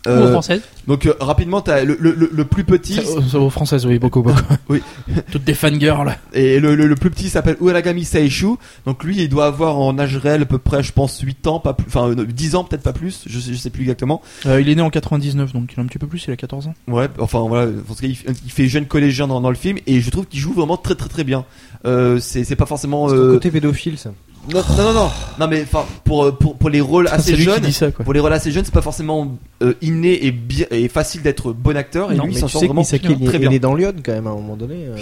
[0.06, 0.62] Ou Euh, française.
[0.86, 4.00] donc euh, rapidement, t'as le, le, le, le plus petit Ça, ça, aux françaises, oui,
[4.00, 4.42] beaucoup, beaucoup.
[4.70, 4.82] Oui.
[5.32, 6.18] Toutes des fangirls.
[6.34, 8.56] et le, le, le plus petit s'appelle Uragami Seishu.
[8.86, 11.60] Donc lui, il doit avoir en âge réel à peu près, je pense, 8 ans,
[11.62, 13.24] pas plus, enfin euh, 10 ans peut-être pas plus.
[13.28, 14.22] Je sais, je sais plus exactement.
[14.46, 16.36] Euh, il est né en 99, donc il a un petit peu plus, il a
[16.36, 16.74] 14 ans.
[16.90, 19.56] Ouais, enfin voilà, en tout cas, il, fait- il fait jeune collégien dans, dans le
[19.56, 21.46] film et je trouve qu'il joue vraiment très très très bien.
[21.86, 23.08] Euh, c'est pas forcément.
[23.08, 24.12] C'est Euh, côté pédophile, ça.
[24.52, 27.36] Non, non non non non mais enfin pour euh, pour pour les rôles C'est assez
[27.38, 27.72] jeunes.
[27.72, 27.92] ça.
[27.92, 31.54] Pour les rôles assez jeunes, c'est pas forcément euh, inné et, bien, et facile d'être
[31.54, 32.12] bon acteur.
[32.12, 33.50] Et Non, lui, il Mais s'en sort vraiment il, très est- bien.
[33.52, 34.76] il est dans Lyon quand même à un moment donné.
[34.88, 34.96] euh,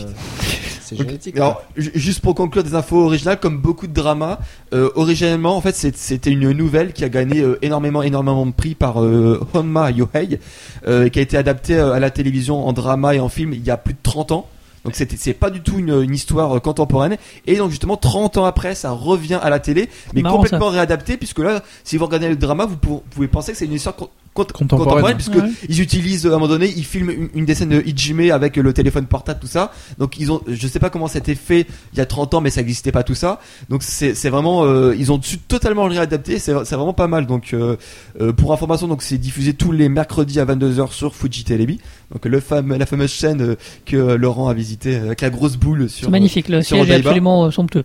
[0.84, 1.38] c'est génétique.
[1.38, 4.40] Alors, ju- juste pour conclure des infos originales, comme beaucoup de dramas,
[4.74, 8.76] euh, originellement, en fait, c'était une nouvelle qui a gagné euh, énormément, énormément de prix
[8.76, 10.40] par euh, Honma Yohei,
[10.88, 13.70] euh, qui a été adaptée à la télévision en drama et en film il y
[13.72, 14.48] a plus de 30 ans.
[14.84, 17.18] Donc c'était c'est pas du tout une, une histoire euh, contemporaine.
[17.46, 21.18] Et donc justement 30 ans après ça revient à la télé mais Marrant, complètement réadapté
[21.18, 23.96] puisque là si vous regardez le drama vous pour- pouvez penser que c'est une histoire
[24.34, 25.16] Contemporaine.
[25.16, 25.50] puisque Ouais.
[25.70, 28.32] ils utilisent euh, à un moment donné ils filment une, une des scènes de Hijime
[28.32, 31.36] avec euh, le téléphone portable tout ça donc ils ont je sais pas comment c'était
[31.36, 34.30] fait il y a 30 ans mais ça existait pas tout ça donc c'est c'est
[34.30, 37.76] vraiment euh, ils ont su totalement le réadapter c'est c'est vraiment pas mal donc euh,
[38.22, 41.78] euh, pour information donc c'est diffusé tous les mercredis à 22h sur Fuji TV
[42.12, 43.56] donc le fameux la fameuse chaîne euh,
[43.86, 46.48] que euh, Laurent a visité euh, avec la grosse boule sur C'est magnifique.
[46.50, 47.10] Le sur siège est Odaiba.
[47.10, 47.84] absolument euh, somptueux.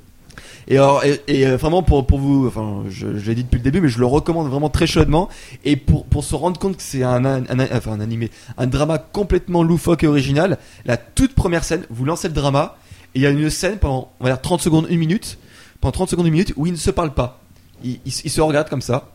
[0.68, 3.80] Et alors, et, euh, vraiment pour pour vous, enfin, je, l'ai dit depuis le début,
[3.80, 5.28] mais je le recommande vraiment très chaudement.
[5.64, 8.98] Et pour pour se rendre compte que c'est un, un, enfin un animé, un drama
[8.98, 10.58] complètement loufoque et original.
[10.84, 12.76] La toute première scène, vous lancez le drama,
[13.14, 15.38] et il y a une scène pendant, on va dire 30 secondes, une minute,
[15.80, 17.40] pendant 30 secondes, une minute, où ils ne se parlent pas.
[17.84, 19.10] Ils, ils, se regardent comme ça.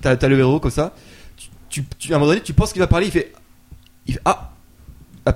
[0.00, 0.94] T'as t'as le héros comme ça.
[1.68, 3.32] Tu, tu- à un moment donné, tu penses qu'il va parler, il fait,
[4.06, 4.52] il fait ah.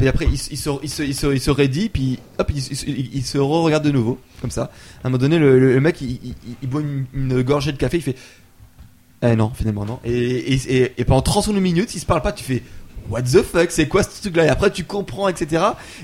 [0.00, 4.70] Et après, il, se- il, puis hop, il, se- re-regarde de nouveau, comme ça.
[5.02, 6.80] À un moment donné, le, mec, il, boit
[7.12, 8.16] une, gorgée de café, il fait
[9.22, 9.98] Eh non, finalement, non.
[10.04, 10.12] Et,
[10.54, 12.62] et, et, et pendant 30 secondes, une minute, il se parle pas, tu fais
[13.10, 14.44] What the fuck, c'est quoi ce truc-là?
[14.44, 15.60] Et après, tu comprends, etc.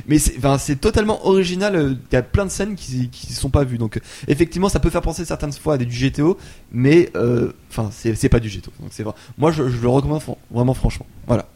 [0.09, 1.77] Mais c'est totalement original.
[1.77, 3.79] euh, Il y a plein de scènes qui qui sont pas vues.
[3.79, 6.37] Donc, euh, effectivement, ça peut faire penser certaines fois à du GTO,
[6.73, 8.73] mais euh, enfin, c'est pas du GTO.
[8.81, 9.15] Donc, c'est vrai.
[9.39, 11.07] Moi, je, le recommande vraiment, franchement.
[11.29, 11.47] Voilà.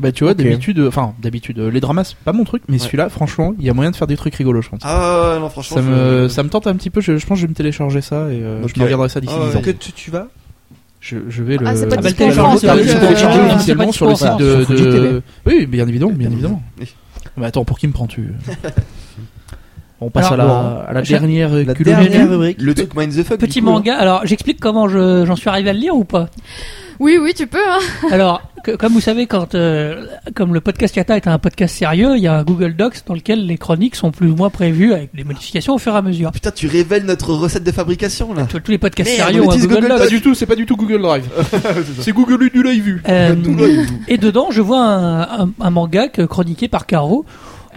[0.00, 2.74] Bah, tu vois, d'habitude, euh, enfin, d'habitude, euh, les dramas, c'est pas mon truc, mais
[2.74, 2.78] Ouais.
[2.78, 4.80] celui-là, franchement, il y a moyen de faire des trucs rigolos, je pense.
[4.84, 5.76] Ah ouais, non, franchement.
[5.78, 5.88] ça, je-
[6.22, 8.00] me, ça me tente un petit peu, je, je pense que je vais me télécharger
[8.02, 9.56] ça et euh, je me regarderai ça d'ici ah 10 ouais.
[9.56, 9.62] ans.
[9.62, 10.28] Que tu, tu vas
[11.00, 11.66] Je, je vais le.
[11.66, 15.22] Ah, c'est pas Ah, bah, télécharger, télécharger euh, officiellement sur le site de.
[15.46, 16.62] Oui, bien évidemment, bien évidemment.
[17.38, 18.32] Mais attends, pour qui me prends-tu?
[20.00, 22.60] On passe Alors, à la, à la dernière La dernière rubrique.
[22.60, 23.38] Le truc Mind the Fuck.
[23.40, 23.96] Petit manga.
[23.96, 26.28] Alors, j'explique comment je- j'en suis arrivé à le lire ou pas?
[27.00, 27.58] Oui, oui, tu peux.
[27.58, 27.78] Hein.
[28.10, 32.16] Alors, que- comme vous savez, quand euh, comme le podcast Yata est un podcast sérieux,
[32.16, 34.92] il y a un Google Docs dans lequel les chroniques sont plus ou moins prévues
[34.92, 36.32] avec des modifications au fur et à mesure.
[36.32, 38.46] Putain, tu révèles notre recette de fabrication là.
[38.48, 39.98] Tous tous les podcasts sérieux on ont un utilise Google Google Docs.
[40.04, 41.24] Pas du tout, c'est pas du tout Google Drive.
[42.00, 43.02] c'est Google du live vu.
[43.08, 43.34] Euh,
[44.08, 47.24] et dedans, je vois un, un- un manga que, chroniqué par Caro.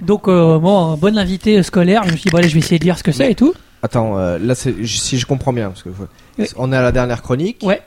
[0.02, 2.60] Donc, euh, moi, un bon invité scolaire, je me suis dit, bon, allez, je vais
[2.60, 3.54] essayer de lire ce que c'est et tout.
[3.84, 5.90] Attends, euh, là, si je comprends bien, parce que
[6.38, 6.46] Oui.
[6.58, 7.60] on est à la dernière chronique.
[7.64, 7.82] Ouais.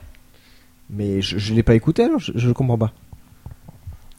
[0.92, 2.92] Mais je, je l'ai pas écouté alors, je, je le comprends pas.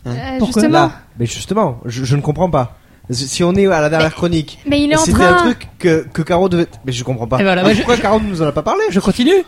[0.07, 0.79] Euh, Pourquoi justement.
[0.87, 2.77] Là, mais justement, je, je ne comprends pas.
[3.09, 5.33] Si on est à la dernière chronique, Mais il est en c'était train.
[5.33, 6.67] un truc que, que Caro devait.
[6.85, 7.39] Mais je comprends pas.
[7.39, 9.43] Et voilà, je- Pourquoi Caro ne nous en a pas parlé Je continue.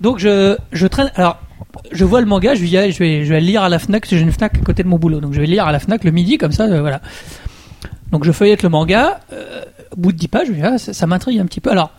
[0.00, 1.10] Donc, je, je traîne.
[1.16, 1.38] Alors,
[1.92, 4.02] je vois le manga, je allez, je vais, je vais le lire à la Fnac,
[4.02, 5.20] parce que j'ai une Fnac à côté de mon boulot.
[5.20, 7.00] Donc, je vais le lire à la Fnac le midi, comme ça, euh, voilà.
[8.12, 9.20] Donc, je feuillette le manga.
[9.32, 11.60] euh, au bout de 10 pages, je me dis, ah, ça, ça m'intrigue un petit
[11.60, 11.70] peu.
[11.70, 11.90] Alors,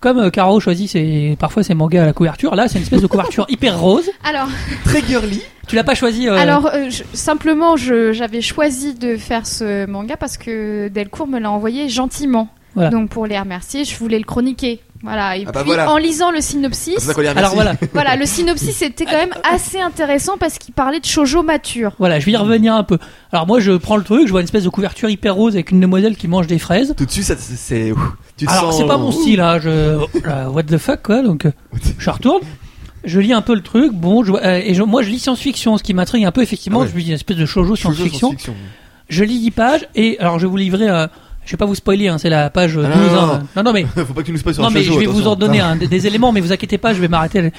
[0.00, 3.02] comme euh, Caro choisit ses, parfois ses mangas à la couverture, là, c'est une espèce
[3.02, 4.08] de couverture hyper rose.
[4.24, 4.48] Alors,
[4.84, 5.42] Très girly.
[5.66, 10.16] Tu l'as pas choisi euh, alors euh, je- simplement, j'avais choisi de faire ce manga
[10.16, 12.48] parce que Delcourt me l'a envoyé gentiment.
[12.74, 12.90] Voilà.
[12.90, 14.80] Donc pour les remercier, je voulais le chroniquer.
[15.02, 15.36] Voilà.
[15.36, 15.90] Et Ah bah puis voilà.
[15.92, 20.36] en lisant le synopsis, les Alors voilà, voilà, le synopsis c'était quand même assez intéressant
[20.38, 21.92] parce qu'il parlait de shoujo mature.
[21.98, 22.98] voilà, je vais y revenir un peu.
[23.32, 25.70] Alors moi, je prends le truc, je vois une espèce de couverture hyper rose avec
[25.70, 26.94] une demoiselle qui mange des fraises.
[26.96, 27.92] Tout de suite, c'est-
[28.46, 31.52] Alors sens- c'est pas mon style, hein, je, euh, what the fuck quoi, donc euh,
[31.98, 32.42] je retourne.
[33.04, 33.92] je lis un peu le truc.
[33.92, 36.80] Bon, je, euh, et je- moi je lis science-fiction, ce qui m'intrigue un peu effectivement.
[36.80, 36.90] Ah ouais.
[36.92, 38.34] Je lis une espèce de shoujo science-fiction.
[39.08, 40.88] Je lis 10 pages et alors je vais vous livrer.
[40.88, 41.06] euh,
[41.48, 43.10] je vais pas vous spoiler, hein, c'est la page euh, Ah 12.
[43.12, 43.42] non, hein.
[43.56, 45.26] non, non, mais Faut pas que tu nous spoil sur non mais je vais vous
[45.26, 47.52] en donner des, des éléments, mais vous inquiétez pas, je vais m'arrêter.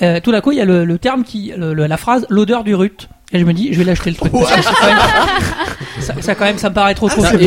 [0.00, 2.24] Euh, tout d'un coup, il y a le, le terme qui, le- le- la phrase,
[2.30, 3.08] l'odeur du rut.
[3.32, 4.30] Et je me dis, je vais l'acheter le truc.
[4.30, 4.98] Parce que c'est quand même-
[6.00, 7.22] ça, ça, quand même, ça me paraît trop trop.
[7.24, 7.42] Ah, c'est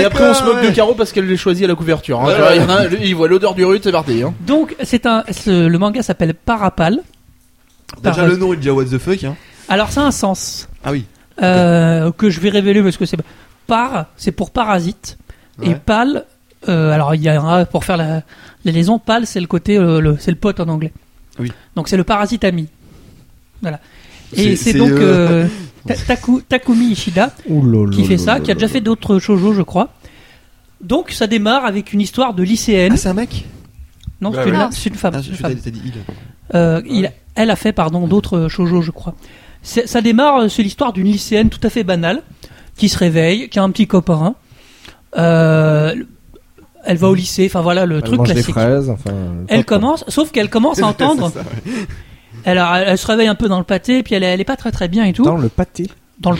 [0.00, 0.72] et, après on se moque de ouais.
[0.72, 2.20] Caro parce qu'elle l'a choisi à la couverture.
[2.20, 2.26] hein.
[2.26, 2.56] Ouais, ouais.
[2.56, 4.22] il, y en a il voit l'odeur du rut, c'est parti.
[4.22, 4.34] Hein.
[4.46, 7.00] Donc, c'est un, ce- le manga s'appelle Parapal.
[8.02, 9.24] Déjà Par- le nom est déjà what the fuck.
[9.24, 9.34] Hein.
[9.68, 10.68] Alors, ça a un sens.
[10.84, 11.04] Ah oui.
[11.42, 13.16] euh, que je vais révéler parce que c'est
[13.66, 15.16] par, c'est pour parasite
[15.62, 16.24] et pal.
[16.68, 18.22] euh, alors il y a un- pour faire la,
[18.64, 20.92] la liaison, pal c'est le côté, euh, le, c'est le pote en anglais.
[21.38, 21.50] Oui.
[21.76, 22.68] Donc c'est le parasite ami.
[23.62, 23.80] Voilà.
[24.36, 25.46] Et c'est c'est, donc euh, euh,
[25.86, 27.34] Ta- Taku- Takumi Ishida
[27.92, 29.88] qui fait ça, qui a déjà fait d'autres shoujo, je crois.
[30.82, 32.92] Donc ça démarre avec une histoire de lycéenne.
[32.94, 33.46] Ah c'est un mec?
[34.20, 34.66] non, c'est Ouais, une, ouais.
[34.70, 35.14] c'est une femme.
[35.16, 35.54] Ah je une femme.
[35.56, 35.92] t'as dit il.
[36.54, 39.14] Euh, il- elle a fait pardon d'autres shoujo je crois.
[39.62, 42.22] C'est- Ça démarre, c'est l'histoire d'une lycéenne tout à fait banale
[42.76, 44.34] qui se réveille, qui a un petit copain.
[45.16, 45.94] Euh,
[46.84, 48.54] elle va au lycée, enfin voilà le Elle truc mange des classique.
[48.54, 49.10] fraises, enfin.
[49.48, 51.30] Elle commence, sauf qu'elle commence à entendre.
[52.44, 54.44] Elle, a- elle se réveille un peu dans le pâté, puis elle, est- elle est
[54.44, 55.24] pas très très bien et tout.
[55.24, 55.88] Dans le pâté.
[56.20, 56.38] Dans le,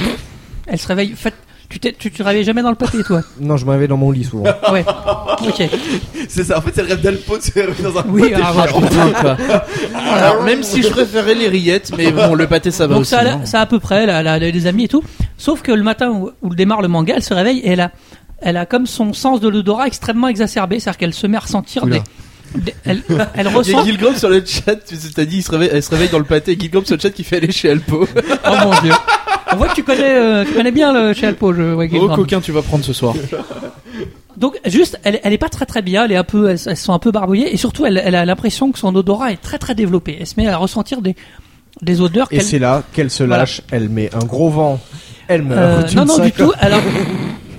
[0.66, 1.12] elle se réveille.
[1.16, 1.34] fait-
[1.68, 4.10] tu tu te réveilles jamais dans le pâté toi Non, je me réveille dans mon
[4.10, 4.42] lit souvent.
[4.72, 4.84] Ouais.
[5.46, 5.62] Ok.
[6.28, 6.58] C'est ça.
[6.58, 8.04] En fait c'est le rêve d'Alpo de se réveiller dans un.
[8.08, 8.32] Oui.
[8.34, 8.72] alors voilà.
[8.72, 9.36] Putain, quoi.
[10.12, 13.10] Alors, même si je préférais les rillettes, mais bon, le pâté ça va Donc aussi.
[13.10, 13.40] ça, a la- hein.
[13.44, 15.04] ça a à peu près, elle a des amis et tout.
[15.38, 17.92] Sauf que le matin où, où démarre le manga, elle se réveille et elle a,
[18.40, 21.84] elle a comme son sens de l'odorat extrêmement exacerbé, c'est-à-dire qu'elle se met à ressentir
[21.84, 21.98] Oula.
[22.54, 23.84] des, elle, elle Il y a ressent.
[23.84, 26.24] Gilgrom sur le chat, tu t'as dit, il se réveille, elle se réveille dans le
[26.24, 26.56] pâté.
[26.58, 28.06] Gilgrom sur le chat qui fait aller chez Alpo.
[28.46, 28.92] Oh mon dieu.
[29.52, 31.88] On voit que tu connais, euh, tu connais bien le chez Alpo, je vois Oh,
[31.88, 32.16] Gilgram.
[32.16, 33.14] coquin, tu vas prendre ce soir.
[34.36, 36.76] Donc juste, elle, elle est pas très très bien, elle est un peu, elles, elles
[36.76, 39.58] sont un peu barbouillées et surtout, elle, elle a l'impression que son odorat est très
[39.58, 40.16] très développé.
[40.20, 41.14] Elle se met à ressentir des,
[41.82, 43.38] des odeurs Et c'est là qu'elle se Voilà.
[43.42, 44.80] lâche, elle met un gros vent,
[45.28, 45.60] elle meurt.
[45.60, 46.52] Euh, non, me non, du tout.
[46.58, 46.80] Alors,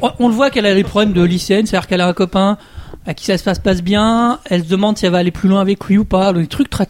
[0.01, 2.57] on- on le voit qu'elle a des problèmes de lycéenne, c'est-à-dire qu'elle a un copain
[3.05, 4.39] à qui ça se passe, passe bien.
[4.49, 6.33] Elle se demande si elle va aller plus loin avec lui ou pas.
[6.33, 6.87] Des trucs très.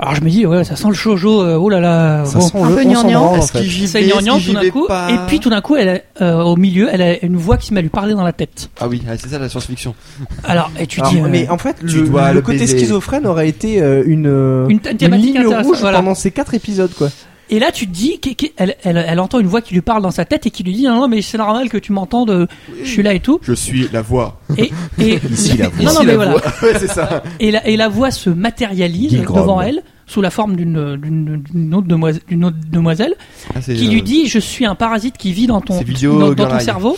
[0.00, 1.42] Alors je me dis, ouais, ça sent le shoujo.
[1.42, 2.24] euh, oh là là.
[2.24, 2.46] Ça bon.
[2.46, 3.24] sent Un le peu gnangnan.
[3.34, 3.64] en fait.
[3.88, 5.88] C'est gnangnan tout d'un coup, pas et puis tout d'un coup, elle
[6.20, 8.22] a, euh, au milieu, elle a une voix qui se met à lui parler dans
[8.22, 8.70] la tête.
[8.80, 9.96] Ah oui, ah, c'est ça la science-fiction.
[10.44, 12.78] Alors, et tu Alors, dis, euh, mais en fait, tu le, le le côté baiser.
[12.78, 14.26] schizophrène aurait été euh, une,
[14.68, 15.98] Une ligne rouge voilà.
[15.98, 17.08] pendant ces quatre épisodes, quoi.
[17.50, 20.10] Et là, tu te dis qu'elle elle, elle, entend une voix qui lui parle dans
[20.10, 22.46] sa tête et qui lui dit non, non mais c'est normal que tu m'entendes, euh,
[22.82, 23.38] je suis là et tout.
[23.42, 24.40] Je suis la voix.
[24.56, 25.92] Et, et Ici, la voix.
[25.92, 26.34] non, mais voilà.
[26.62, 27.22] ouais, c'est ça.
[27.40, 29.40] Et la, et la voix se matérialise Gilgrom.
[29.40, 33.14] devant elle sous la forme d'une d'une d'une autre demoiselle, d'une autre demoiselle
[33.54, 36.18] Ah, c'est, qui euh, lui dit je suis un parasite qui vit dans ton vidéo
[36.18, 36.96] dans, dans ton cerveau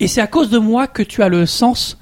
[0.00, 1.98] et c'est à cause de moi que tu as le sens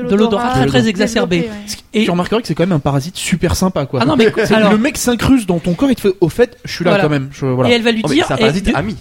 [0.00, 1.40] de l'odorat très très exacerbé.
[1.40, 1.50] ouais.
[1.94, 4.00] Et Tu remarqueras que c'est quand même un parasite super sympa, quoi.
[4.02, 6.28] ah non mais C'est- alors le mec s'incruste dans ton corps, il te fait au
[6.28, 7.04] fait, je suis là Voilà.
[7.04, 7.28] quand même.
[7.32, 7.70] Je, voilà.
[7.70, 8.96] et elle va lui Oh, dire c'est un et, parasite du- ami.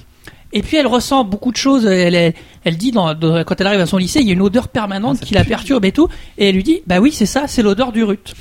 [0.53, 2.33] et puis elle ressent beaucoup de choses elle elle,
[2.65, 4.67] elle dit dans, dans- quand elle arrive à son lycée il y a une odeur
[4.67, 7.43] permanente Ah, qui la perturbe et tout et elle lui dit bah oui c'est ça
[7.47, 8.33] c'est l'odeur du rut.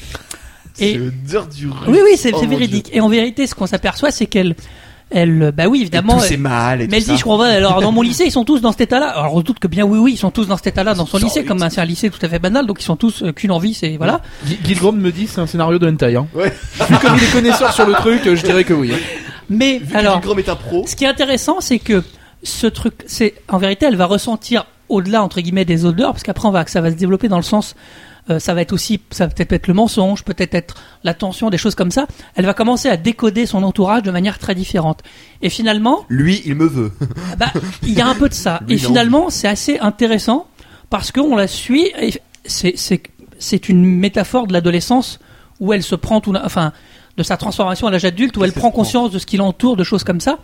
[0.81, 1.89] Et- C'est l'odeur du rut.
[1.89, 4.57] Oui oui c'est Oh, véridique et en vérité ce qu'on s'aperçoit c'est qu'elle
[5.11, 7.17] elle bah oui évidemment Et tous elle- et Mais elle tout dit, ça.
[7.17, 7.47] je pas.
[7.49, 9.09] Alors, dans mon lycée, ils sont tous dans cet état-là.
[9.09, 11.19] Alors, on doute que bien oui, oui, ils sont tous dans cet état-là dans son
[11.19, 13.23] Sans lycée, comme un- c'est un lycée tout à fait banal, donc ils sont tous
[13.23, 14.21] euh, qu'une envie, c'est voilà.
[14.47, 16.15] Gil- Gilgrom me dit c'est un scénario de hentai.
[16.17, 16.27] Hein.
[16.35, 16.53] Ouais.
[16.89, 18.93] Vu comme il est connaisseur sur le truc, je dirais que oui.
[18.93, 18.99] hein.
[19.49, 20.85] Mais Vu que alors, Gilgrom est un pro.
[20.87, 22.03] ce qui est intéressant, c'est que
[22.43, 26.49] ce truc, c'est en vérité, elle va ressentir au-delà entre guillemets des odeurs, parce qu'après,
[26.49, 27.75] on va, ça va se développer dans le sens.
[28.31, 31.51] Euh, ça va être aussi, ça va peut-être être le mensonge, peut-être être la tension,
[31.51, 32.07] des choses comme ça.
[32.35, 35.03] Elle va commencer à décoder son entourage de manière très différente.
[35.43, 36.93] Et finalement, Lui, il me veut.
[37.39, 37.53] Bah,
[37.83, 38.61] il y a un peu de ça.
[38.67, 38.89] Lui, et non.
[38.89, 40.47] finalement, c'est assez intéressant
[40.91, 41.93] parce qu'on la suit.
[42.45, 45.19] C'est, une métaphore de l'adolescence
[45.61, 46.73] où elle se prend tout, enfin,
[47.17, 49.85] de sa transformation à l'âge adulte où elle prend conscience de ce qui l'entoure, de
[49.85, 50.39] choses comme ça.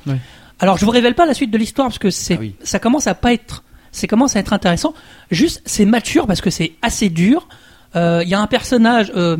[0.58, 2.54] Alors, je vous révèle pas la suite de l'histoire parce que c'est, Ah oui.
[2.62, 3.62] ça commence à pas être,
[3.92, 4.94] c'est commence à être intéressant.
[5.30, 7.48] Juste, c'est mature parce que c'est assez dur.
[7.96, 9.10] Euh, Il y a un personnage.
[9.16, 9.36] Euh,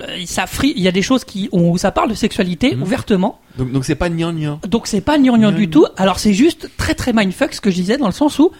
[0.00, 2.82] euh, ça il y a des choses qui où ça parle de sexualité Mhm.
[2.82, 4.60] ouvertement Donc, donc c'est pas gnangnan.
[4.68, 5.86] donc c'est pas gnangnan du tout.
[5.96, 8.52] Alors c'est juste très très mindfuck ce que je disais dans le sens où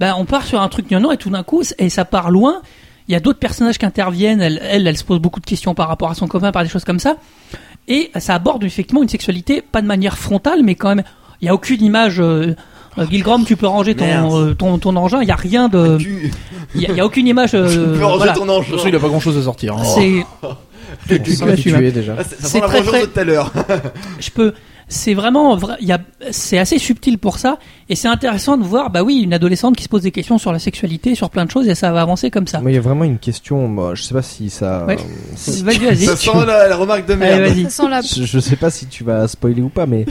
[0.00, 2.62] ben on part sur un truc gnangnan et tout d'un coup et ça part loin.
[3.08, 4.40] Il y a d'autres personnages qui interviennent.
[4.40, 6.68] Elle, elle, elle se pose beaucoup de questions par rapport à son copain, par des
[6.68, 7.16] choses comme ça.
[7.88, 11.04] Et ça aborde effectivement une sexualité pas de manière frontale, mais quand même
[11.40, 12.20] il y a aucune image.
[12.20, 12.54] Euh,
[12.98, 15.22] euh, Gilgrom, tu peux ranger ton, euh, ton, ton engin.
[15.22, 15.98] Il y a rien de,
[16.74, 17.50] il y, a- il y a aucune image.
[17.54, 18.32] euh, tu peux ranger voilà.
[18.34, 18.66] ton De ange.
[18.66, 19.74] toute façon, il a pas grand chose à sortir.
[19.76, 19.82] hein.
[19.84, 20.24] C'est,
[21.92, 22.16] déjà.
[22.18, 23.52] Ah, c'est- ça C'est sent la très, très- de tout à l'heure.
[24.20, 24.52] je peux
[24.88, 26.00] c'est vraiment, vra- il y a,
[26.32, 29.84] c'est assez subtil pour ça, et c'est intéressant de voir, bah oui, une adolescente qui
[29.84, 32.30] se pose des questions sur la sexualité, sur plein de choses, et ça va avancer
[32.30, 32.60] comme ça.
[32.60, 33.68] Moi, il y a vraiment une question.
[33.68, 34.84] Moi, je sais pas si ça.
[34.84, 34.98] Ouais.
[35.34, 36.04] si- Vas-y, vas-y.
[36.04, 37.40] Ça sent la, la remarque de merde.
[37.40, 37.64] Allez.
[37.64, 38.02] Ça sent la...
[38.02, 40.04] je, je sais pas si tu vas spoiler ou pas, mais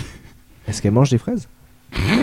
[0.67, 1.47] est-ce qu'elle mange des fraises?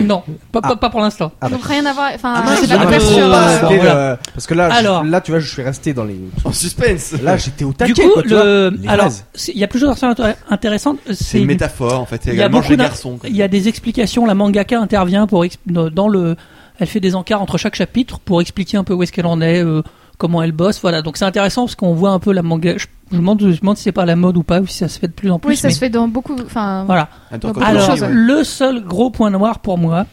[0.03, 1.31] Non, pas, pas, pas pour l'instant.
[1.41, 2.09] Ah, Donc rien à voir.
[2.15, 3.19] Enfin, Ah, mince, la pas compris.
[3.19, 4.11] euh, Ah, voilà.
[4.11, 5.05] le- Parce que là, Alors.
[5.05, 6.19] je, là, tu vois, je suis resté dans les.
[6.43, 7.13] En suspense.
[7.21, 7.93] Là, j'étais au Du taquet.
[7.93, 8.43] coup, quoi, tu vois.
[8.43, 10.97] le, Les alors, c'est- il y a plusieurs versions intér- intéressantes.
[11.07, 12.21] C'est C'est une métaphore en fait.
[12.25, 13.17] Il y a également beaucoup chez d'in- garçons.
[13.17, 13.29] quoi.
[13.29, 14.25] Il y a des explications.
[14.25, 16.35] La mangaka intervient pour dans le.
[16.79, 19.41] Elle fait des encarts entre chaque chapitre pour expliquer un peu où est-ce qu'elle en
[19.41, 19.83] est, euh,
[20.19, 20.79] comment elle bosse.
[20.81, 21.01] Voilà.
[21.01, 22.77] Donc c'est intéressant parce qu'on voit un peu la manga.
[22.77, 24.67] Je je me demande, je me demande si c'est pas la mode ou pas, ou
[24.67, 25.49] si ça se fait de plus en plus.
[25.49, 26.35] Oui, ça mais- se fait dans beaucoup.
[26.45, 27.09] Enfin, Voilà.
[27.31, 28.09] Attends, Alors, chose, ouais.
[28.11, 30.05] le seul gros point noir pour moi,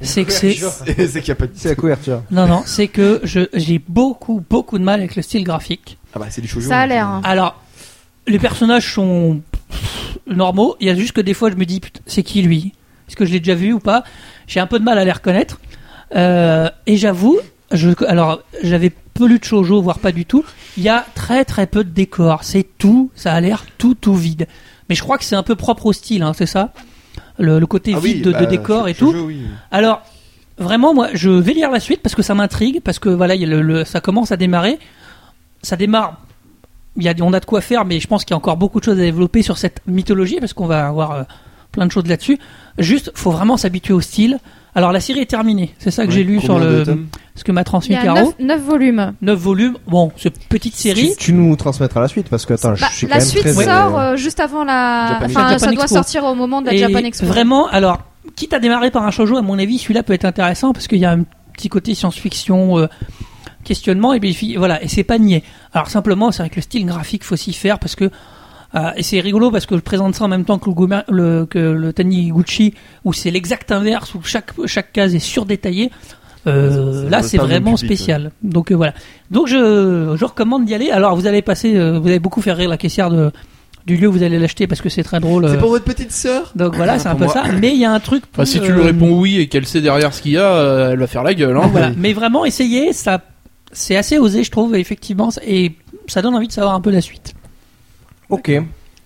[0.00, 0.52] c'est que c'est.
[0.86, 1.52] c'est qu'il y a pas de.
[1.56, 2.22] C'est la couverture.
[2.30, 5.98] Non, non, c'est que je j'ai beaucoup, beaucoup de mal avec le style graphique.
[6.14, 6.68] Ah bah c'est du shoujo.
[6.68, 7.08] ça a l'air.
[7.08, 7.20] hein.
[7.24, 7.60] Alors,
[8.28, 9.40] les personnages sont
[10.28, 10.76] normaux.
[10.80, 12.72] Il y a juste que des fois, je me dis, putain, c'est qui lui?
[13.08, 14.04] Est-ce que je l'ai déjà vu ou pas?
[14.46, 15.58] J'ai un peu de mal à les reconnaître.
[16.14, 17.38] Euh, et j'avoue,
[17.72, 18.92] je, alors, j'avais
[19.28, 20.44] peu de shoujo, voire pas du tout.
[20.76, 22.44] Il y a très très peu de décors.
[22.44, 24.46] C'est tout, ça a l'air tout tout vide.
[24.88, 26.72] Mais je crois que c'est un peu propre au style, hein, c'est ça
[27.38, 29.12] le, le côté Ah vide de, de bah, décor et tout.
[29.12, 29.42] oui.
[29.70, 30.02] Alors,
[30.58, 33.40] vraiment, moi, je vais lire la suite parce que ça m'intrigue, parce que voilà, il
[33.40, 34.78] y a le, le- ça commence à démarrer.
[35.62, 36.20] Ça démarre.
[36.96, 38.56] Il y a, on a de quoi faire, mais je pense qu'il y a encore
[38.56, 41.22] beaucoup de choses à développer sur cette mythologie parce qu'on va avoir euh,
[41.72, 42.38] plein de choses là-dessus.
[42.78, 44.38] Juste, faut vraiment s'habituer au style.
[44.74, 45.74] Alors, la série est terminée.
[45.78, 46.16] C'est ça que Ouais.
[46.16, 46.84] j'ai lu sur le,
[47.34, 48.32] ce que m'a Il transmis y a Caro.
[48.38, 49.14] 9, volumes.
[49.20, 49.76] 9 volumes.
[49.88, 51.10] Bon, c'est petite série.
[51.18, 53.26] Tu, tu nous transmettras la suite parce que attends, Bah, je suis quand la même
[53.28, 55.08] suite très, sort euh, euh, juste avant la.
[55.08, 57.26] Japan Enfin, Japan ça doit sortir au moment de la Et Japan Expo.
[57.26, 57.98] Vraiment, alors,
[58.36, 60.98] quitte à démarrer par un shoujo, à mon avis, celui-là peut être intéressant parce qu'il
[60.98, 62.86] y a un petit côté science-fiction, euh,
[63.64, 65.42] questionnement, et puis voilà, et c'est pas niais.
[65.74, 68.10] Alors simplement, c'est vrai que le style graphique, faut s'y faire parce que
[68.74, 71.46] euh, et c'est rigolo parce que je présente ça en même temps que le, le,
[71.46, 75.90] que le Taniguchi, où c'est l'exact inverse, où chaque, chaque case est surdétaillée.
[76.46, 78.30] Euh, là, c'est vraiment public, spécial.
[78.42, 78.94] Donc euh, voilà.
[79.30, 80.90] Donc je, je recommande d'y aller.
[80.90, 83.30] Alors vous allez passer, euh, vous allez beaucoup faire rire la caissière de,
[83.86, 85.48] du lieu où vous allez l'acheter parce que c'est très drôle.
[85.48, 86.52] C'est pour votre petite sœur?
[86.54, 87.34] Donc voilà, c'est un peu moi.
[87.34, 87.44] ça.
[87.60, 88.24] Mais il y a un truc.
[88.32, 90.52] Enfin, si tu euh, lui réponds oui et qu'elle sait derrière ce qu'il y a,
[90.54, 91.56] euh, elle va faire la gueule.
[91.56, 91.68] Hein.
[91.70, 91.90] voilà.
[91.96, 92.92] Mais vraiment, essayez.
[92.92, 93.20] Ça,
[93.72, 95.72] c'est assez osé, je trouve, effectivement, et
[96.06, 97.34] ça donne envie de savoir un peu la suite.
[98.30, 98.52] Ok.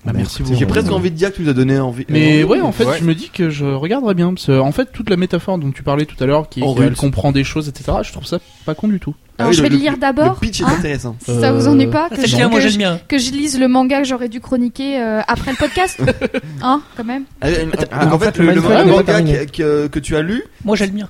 [0.04, 0.66] Bah, merci J'ai beaucoup.
[0.66, 2.04] presque envie de dire que tu nous as donné envie.
[2.10, 2.98] Mais euh, ouais, en fait, ouais.
[3.00, 4.34] je me dis que je regarderais bien.
[4.34, 6.74] Parce que, en fait, toute la métaphore dont tu parlais tout à l'heure, qui En
[6.74, 9.14] qu'elle comprend des choses, etc., je trouve ça pas con du tout.
[9.38, 10.38] Ah Alors, oui, je vais le lire Le d'abord.
[10.38, 11.16] pitch est hein, intéressant.
[11.24, 13.58] si ça vous ennuie pas Ça, que je, bien, moi que je- que je lise
[13.58, 15.98] le manga que j'aurais dû chroniquer euh, après le podcast.
[16.62, 17.24] hein, quand même.
[17.40, 19.86] Ah, euh, ah, en en fait, fait, le, le le manga le pas manga que-
[19.86, 20.42] que tu as lu.
[20.66, 21.08] Moi, j'aime bien.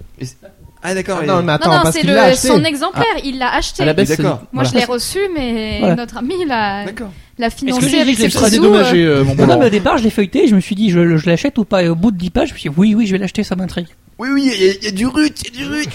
[0.87, 1.19] Ah d'accord.
[1.23, 2.49] Ah non, mais attends, non, non, parce c'est qu'il le l'a acheté.
[2.49, 3.07] son exemplaire.
[3.25, 3.83] Il l'a acheté.
[3.83, 4.41] À la baisse, D'accord.
[4.43, 4.69] c'est- Moi, voilà.
[4.69, 5.95] je l'ai reçu, mais Voilà.
[5.97, 7.11] notre ami l'a D'accord.
[7.39, 8.51] l'a que financé j'ai- avec ses sous.
[8.51, 9.47] dédommagé, euh, mon Non, bon.
[9.55, 11.57] non, mais au départ, je l'ai feuilleté, et je me suis dit, je, je l'achète
[11.57, 11.83] ou pas.
[11.83, 13.43] Et au bout de 10 pages, je me suis dit, oui, oui, je vais l'acheter,
[13.45, 13.87] ça m'intrigue.
[14.19, 15.89] Oui oui, il y, a- il y a du rut, il y a du rut.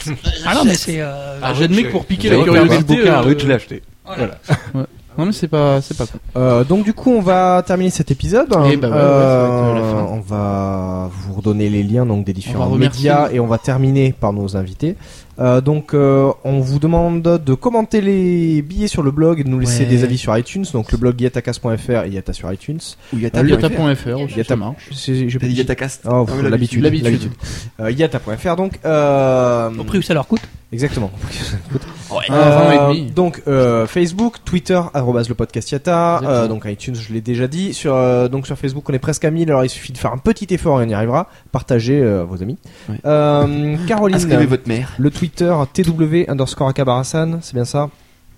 [0.46, 1.00] Ah non, mais c'est.
[1.00, 2.84] euh, Ah, j'admets que pour piquer J'ai la le curiosité.
[2.96, 3.84] bouquin euh, Ruth, je l'ai acheté.
[5.20, 6.18] Non, mais c'est pas, c'est pas con.
[6.38, 8.52] Euh, donc du coup, on va terminer cet épisode.
[8.56, 10.08] Ouais, ouais, ça va être la fin.
[10.14, 14.34] on va vous redonner les liens donc des différents médias et on va terminer par
[14.34, 14.96] nos invités.
[15.40, 19.50] Euh, donc, euh, on vous demande de commenter les billets sur le blog et de
[19.50, 19.90] nous laisser Ouais.
[19.90, 20.66] des avis sur iTunes.
[20.74, 22.80] Donc, le blog yatacast.fr et Yata sur iTunes.
[23.14, 26.02] Ou il y a Ah, Yata.fr aussi, Yata- Yatacast.
[26.12, 26.86] Oh, l'habitude.
[27.80, 28.80] Euh, Yata.fr donc.
[28.84, 30.42] Euh, Au prix où ça leur coûte.
[30.72, 31.12] Exactement.
[32.32, 37.74] Euh, donc euh, Facebook, Twitter, le podcast Yata, euh, donc iTunes, je l'ai déjà dit.
[37.74, 39.50] Sur euh, donc sur Facebook, on est presque à 1000.
[39.50, 41.28] Alors il suffit de faire un petit effort et on y arrivera.
[41.52, 42.58] Partagez euh, vos amis.
[42.90, 42.96] Ouais.
[43.06, 44.18] Euh, Caroline,
[44.48, 44.94] votre mère.
[44.98, 47.90] le Twitter TW underscore Akabarasan, c'est bien ça?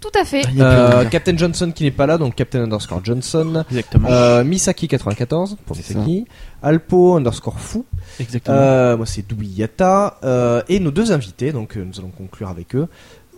[0.01, 0.41] Tout à fait.
[0.59, 3.63] Euh, Captain Johnson qui n'est pas là, donc Captain underscore Johnson.
[3.69, 4.09] Exactement.
[4.09, 6.25] Euh, Misaki94 pour Misaki.
[6.63, 7.85] Alpo underscore fou.
[8.19, 8.57] Exactement.
[8.57, 10.17] Euh, moi c'est Doubi Yata.
[10.23, 12.87] Euh, et nos deux invités, donc nous allons conclure avec eux.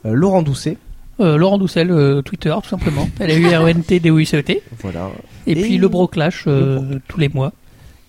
[0.06, 0.78] Euh, Laurent Doucet.
[1.20, 3.08] Euh, Laurent Doucel, Twitter, tout simplement.
[3.20, 4.64] Elle a eu R-O-N-T, D-O-I-C-E-T.
[4.82, 5.10] Voilà.
[5.46, 7.52] Et, Et- puis le Broclash, euh, tous les mois.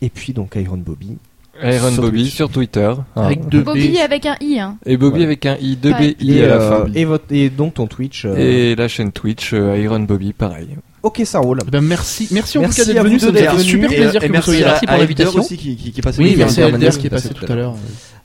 [0.01, 1.19] Et puis donc Iron Bobby.
[1.63, 2.35] Iron Sur Bobby Twitch.
[2.35, 2.93] sur Twitter.
[3.17, 3.23] hein.
[3.23, 3.65] Avec deux B.
[3.65, 4.59] Bobby avec un i.
[4.59, 4.77] Hein.
[4.87, 5.25] Et Bobby Ouais.
[5.27, 6.13] avec un I, deux Ouais.
[6.15, 6.93] B I et, à la euh, fin.
[6.95, 8.25] et, votre, et donc ton Twitch.
[8.25, 10.69] euh, Et la chaîne Twitch euh, Iron Bobby, pareil.
[11.03, 11.59] Ok, ça roule.
[11.67, 13.19] Eh ben, merci, merci en Merci tout cas d'être vous venu.
[13.19, 14.67] deux Ça d'être fait super plaisir et que vous merci soyez là.
[14.71, 15.43] Merci pour l'invitation.
[15.43, 16.23] Qui, qui, qui est passé.
[16.23, 17.75] Oui, merci à qui est passé tout à l'heure.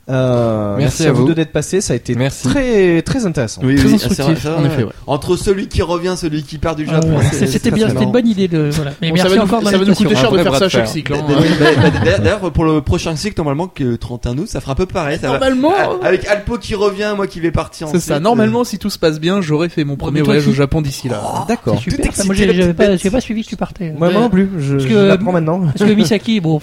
[0.10, 1.28] Euh, Merci à à vous vous.
[1.28, 2.48] deux d'être passés, ça a été Merci.
[2.48, 3.62] très très intéressant.
[3.64, 4.58] Oui, Très oui, instructif, c'est vrai.
[4.60, 4.92] en effet, ouais.
[5.08, 7.18] Entre celui qui revient, celui qui part du Ah Japon.
[7.32, 8.70] C'était bien, c'était une bonne idée de.
[8.72, 8.92] Voilà.
[9.02, 10.70] Mais Bon, merci ça va encore nous, ça va nous coûter cher de faire ça
[10.70, 11.14] chaque cycle.
[11.16, 11.24] hein.
[11.28, 14.76] D'ailleurs, d'ailleurs, D'ailleurs, pour le prochain cycle, normalement, que le 31 août, ça fera un
[14.76, 15.20] peu pareil.
[15.22, 18.20] Normalement, Ah, Avec Alpo qui revient, moi qui vais partir c'est ça.
[18.20, 21.46] Normalement, si tout se passe bien, j'aurais fait mon premier voyage au Japon d'ici là.
[21.48, 21.80] D'accord.
[21.84, 22.24] Tout ça.
[22.24, 23.00] Moi, j'ai- pas, bête.
[23.02, 23.94] j'ai pas suivi que tu partais.
[23.98, 25.62] Moi, non plus, je, Parce je que- l'apprends maintenant.
[25.78, 26.60] Parce que Misaki, bon.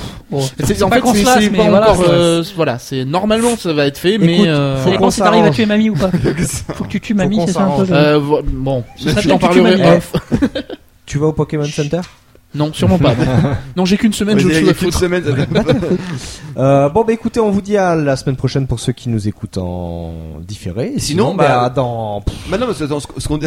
[0.65, 3.05] C'est en pas fait, qu'on se lasse, mais pas voilà, c'est- euh,
[3.37, 5.67] Normalement ça va être fait, mais Écoute, euh, faut Ça dépend si t'arrives à tuer
[5.67, 6.11] mamie ou pas.
[6.75, 7.93] Faut que tu tues mamie, c'est ça un peu.
[7.93, 10.13] euh, bon, Ça je t'en parlerai off.
[11.07, 12.01] Tu vas au Pokémon Center
[12.55, 13.15] Non, sûrement pas.
[13.77, 15.23] non, j'ai qu'une semaine, je suis qu'une semaine.
[16.57, 19.29] Euh, bon bah écoutez, on vous dit à la semaine prochaine pour ceux qui nous
[19.29, 20.93] écoutent en différé.
[20.97, 23.47] Et Sinon, sinon, bah, bah, dans Maintenant, parce que dans ce qu'on dit,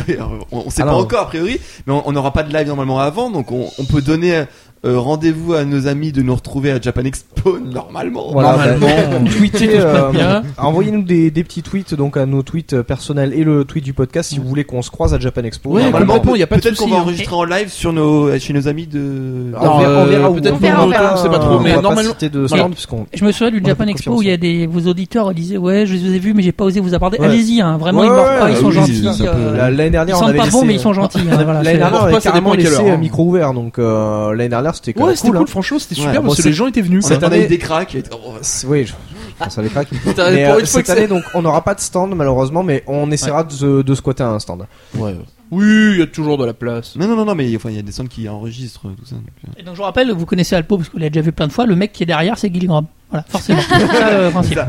[0.52, 1.00] on, on sait pas non.
[1.00, 3.84] encore a priori, mais on on n'aura pas de live normalement avant, donc on, on
[3.86, 4.44] peut donner
[4.86, 8.32] euh, rendez-vous à nos amis de nous retrouver à Japan Expo normalement.
[8.32, 12.84] voilà, Normalement, bah, tweetez, euh, envoyez-nous des, des petits tweets donc à nos tweets euh,
[12.84, 15.72] personnels et le tweet du podcast si vous voulez qu'on se croise à Japan Expo.
[15.72, 17.02] Ouais, Normalement, complètement, y a pas de Peut-être qu'on va hein.
[17.02, 19.52] enregistrer en live sur nos, chez nos amis de.
[19.56, 21.74] on verra, on verra euh, peut-être on verra verra, pas, on sait pas trop, mais
[21.82, 22.68] normalement- de voilà.
[22.78, 25.58] stand Je me souviens du Japan Expo où il y a des vos auditeurs disaient
[25.58, 27.18] ouais je vous ai vus mais j'ai pas osé vous aborder.
[27.18, 27.26] Ouais.
[27.26, 29.04] Allez-y hein, vraiment Ouais, ils mordent ouais, pas, ils sont gentils.
[29.22, 31.20] euh, L'année Ils dernière, on avait pas bon mais ils sont gentils.
[31.32, 32.98] hein, L'année dernière, on avait carrément laissé hein.
[32.98, 35.38] micro ouvert, donc euh, l'année dernière c'était quand Ouais, même c'était cool.
[35.38, 35.52] cool, hein.
[35.52, 37.06] franchement, c'était Ouais, super bon, parce que les gens étaient venus.
[37.06, 37.96] Cette année- eu des cracks.
[37.96, 38.34] et- oh,
[38.68, 38.94] Oui, je
[39.38, 39.88] pense à les cracks.
[40.18, 43.52] Mais, euh, cette année, donc, on n'aura pas de stand malheureusement, mais on essaiera de,
[43.52, 44.66] se- de squatter un stand.
[44.96, 45.16] Ouais.
[45.52, 46.96] Oui, il y a toujours de la place.
[46.96, 49.16] Non, non, non, non, mais enfin, il y a des sons qui enregistrent tout ça.
[49.16, 49.52] donc, euh.
[49.60, 51.48] Et donc je vous rappelle, vous connaissez Alpo parce que vous l'avez déjà vu plein
[51.48, 51.66] de fois.
[51.66, 52.86] Le mec qui est derrière, c'est Gilligram.
[53.10, 53.60] Voilà, forcément.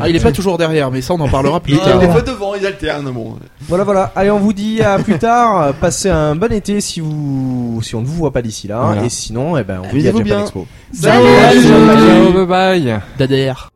[0.01, 1.98] Ah, il est pas toujours derrière, mais ça on en parlera plus Il tard.
[1.98, 3.11] des fois devant, ils alternent.
[3.11, 3.36] Bon.
[3.69, 4.12] Voilà, voilà.
[4.16, 5.74] Allez, on vous dit à plus tard.
[5.74, 8.81] Passez un bon été si vous, si on ne vous voit pas d'ici là.
[8.82, 9.05] Voilà.
[9.05, 10.40] Et sinon, eh ben, on vous dit à Japan bien.
[10.40, 10.66] Expo.
[10.93, 12.32] Salut.
[12.32, 13.01] Bye bye.
[13.19, 13.70] D'ADR.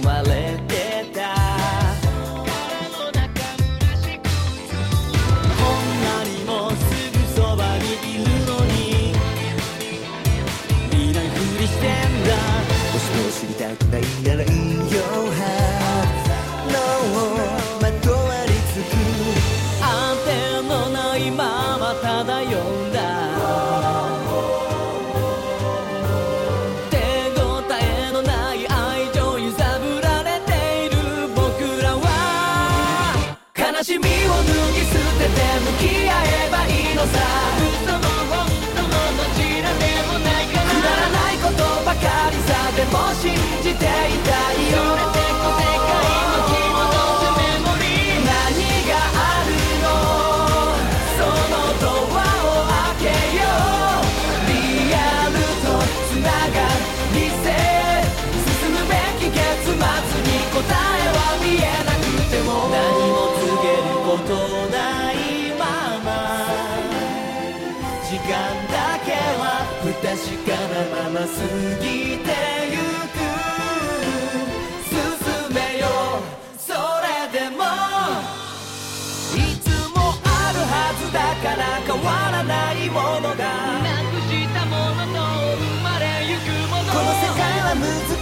[0.00, 0.71] uma.
[43.82, 44.41] 信じていた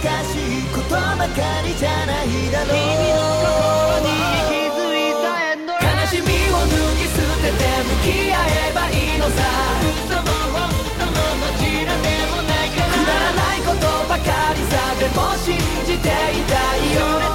[0.01, 2.75] 難しいことばかりじゃないだろう。
[2.75, 2.81] 君
[3.13, 4.09] の心に
[4.49, 5.77] 気づいたエンド悲
[6.09, 9.37] しみを脱ぎ捨てて向き合えばいいのさ。
[9.85, 14.25] 嘘も本当もどちらでもないからくだらないことばか
[14.55, 14.73] りさ。
[14.97, 15.53] でも信
[15.85, 16.09] じてい
[16.49, 17.30] たいよ